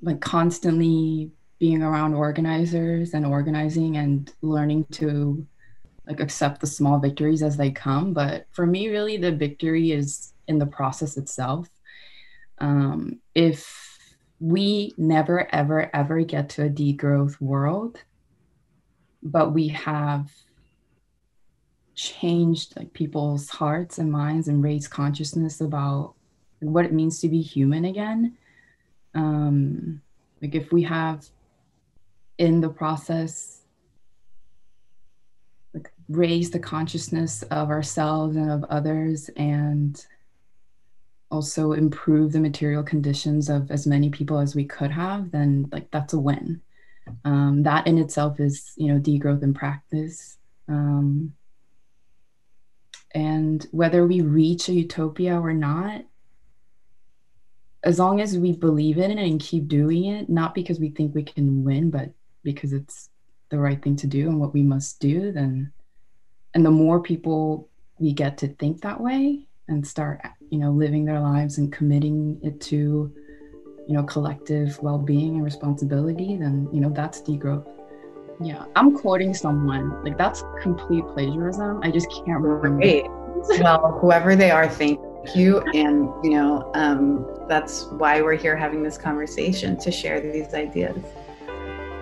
like 0.00 0.22
constantly 0.22 1.30
being 1.58 1.82
around 1.82 2.14
organizers 2.14 3.14
and 3.14 3.24
organizing 3.24 3.96
and 3.96 4.32
learning 4.42 4.84
to 4.90 5.46
like 6.06 6.20
accept 6.20 6.60
the 6.60 6.66
small 6.66 6.98
victories 6.98 7.42
as 7.42 7.56
they 7.56 7.70
come 7.70 8.12
but 8.12 8.46
for 8.52 8.66
me 8.66 8.88
really 8.88 9.16
the 9.16 9.32
victory 9.32 9.92
is 9.92 10.32
in 10.48 10.58
the 10.58 10.66
process 10.66 11.16
itself 11.16 11.68
um, 12.58 13.20
if 13.34 13.96
we 14.40 14.92
never, 14.96 15.52
ever, 15.54 15.94
ever 15.94 16.22
get 16.22 16.50
to 16.50 16.64
a 16.64 16.70
degrowth 16.70 17.40
world, 17.40 18.02
but 19.22 19.52
we 19.52 19.68
have 19.68 20.30
changed 21.94 22.76
like 22.76 22.92
people's 22.92 23.48
hearts 23.48 23.98
and 23.98 24.12
minds 24.12 24.48
and 24.48 24.62
raised 24.62 24.90
consciousness 24.90 25.60
about 25.60 26.14
what 26.60 26.84
it 26.84 26.92
means 26.92 27.20
to 27.20 27.28
be 27.28 27.40
human 27.40 27.86
again. 27.86 28.36
Um, 29.14 30.02
like 30.42 30.54
if 30.54 30.72
we 30.72 30.82
have 30.82 31.26
in 32.38 32.60
the 32.60 32.68
process 32.68 33.62
like 35.74 35.90
raise 36.08 36.50
the 36.50 36.58
consciousness 36.58 37.42
of 37.44 37.70
ourselves 37.70 38.36
and 38.36 38.50
of 38.50 38.64
others 38.64 39.28
and 39.36 40.06
also 41.30 41.72
improve 41.72 42.32
the 42.32 42.40
material 42.40 42.82
conditions 42.82 43.48
of 43.48 43.70
as 43.70 43.86
many 43.86 44.10
people 44.10 44.38
as 44.38 44.54
we 44.54 44.64
could 44.64 44.90
have 44.90 45.30
then 45.30 45.68
like 45.72 45.90
that's 45.90 46.12
a 46.12 46.18
win. 46.18 46.60
Um, 47.24 47.62
that 47.62 47.86
in 47.86 47.98
itself 47.98 48.40
is 48.40 48.72
you 48.76 48.92
know 48.92 49.00
degrowth 49.00 49.42
in 49.42 49.54
practice. 49.54 50.38
Um, 50.68 51.34
and 53.14 53.66
whether 53.70 54.06
we 54.06 54.20
reach 54.20 54.68
a 54.68 54.72
utopia 54.72 55.38
or 55.40 55.52
not 55.52 56.02
as 57.82 57.98
long 57.98 58.20
as 58.20 58.36
we 58.36 58.52
believe 58.52 58.98
in 58.98 59.16
it 59.16 59.18
and 59.18 59.40
keep 59.40 59.68
doing 59.68 60.06
it 60.06 60.28
not 60.28 60.54
because 60.54 60.80
we 60.80 60.90
think 60.90 61.14
we 61.14 61.22
can 61.22 61.62
win 61.64 61.88
but 61.88 62.10
because 62.46 62.72
it's 62.72 63.10
the 63.50 63.58
right 63.58 63.82
thing 63.82 63.96
to 63.96 64.06
do 64.06 64.28
and 64.28 64.40
what 64.40 64.54
we 64.54 64.62
must 64.62 65.00
do 65.00 65.32
then 65.32 65.70
and 66.54 66.64
the 66.64 66.70
more 66.70 67.00
people 67.00 67.68
we 67.98 68.12
get 68.12 68.38
to 68.38 68.48
think 68.60 68.80
that 68.80 68.98
way 68.98 69.46
and 69.68 69.86
start 69.86 70.20
you 70.50 70.58
know 70.58 70.70
living 70.70 71.04
their 71.04 71.20
lives 71.20 71.58
and 71.58 71.72
committing 71.72 72.38
it 72.42 72.60
to 72.60 73.12
you 73.88 73.94
know 73.94 74.04
collective 74.04 74.80
well-being 74.80 75.34
and 75.34 75.44
responsibility 75.44 76.36
then 76.36 76.68
you 76.72 76.80
know 76.80 76.90
that's 76.90 77.20
degrowth. 77.20 77.66
Yeah 78.40 78.64
i'm 78.76 78.96
quoting 78.96 79.34
someone 79.34 80.04
like 80.04 80.16
that's 80.16 80.42
complete 80.62 81.04
plagiarism. 81.08 81.80
I 81.82 81.90
just 81.90 82.08
can't 82.12 82.40
remember. 82.40 82.70
Great. 82.70 83.06
well 83.60 83.98
whoever 84.00 84.36
they 84.36 84.50
are 84.50 84.68
thank 84.68 85.00
you. 85.34 85.58
And 85.74 86.08
you 86.24 86.30
know 86.30 86.70
um, 86.74 87.26
that's 87.48 87.86
why 88.00 88.22
we're 88.22 88.36
here 88.36 88.56
having 88.56 88.84
this 88.84 88.96
conversation 88.96 89.76
to 89.78 89.90
share 89.90 90.20
these 90.20 90.54
ideas 90.54 90.96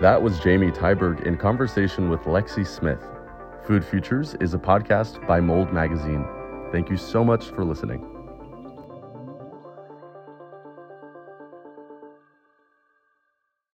that 0.05 0.21
was 0.21 0.37
Jamie 0.37 0.69
Tyberg 0.69 1.25
in 1.25 1.35
conversation 1.35 2.11
with 2.11 2.19
Lexi 2.25 2.63
Smith. 2.63 3.01
Food 3.65 3.83
Futures 3.83 4.35
is 4.35 4.53
a 4.53 4.59
podcast 4.59 5.25
by 5.25 5.39
Mold 5.41 5.73
Magazine. 5.73 6.23
Thank 6.71 6.91
you 6.91 6.95
so 6.95 7.23
much 7.23 7.45
for 7.45 7.65
listening. 7.65 8.14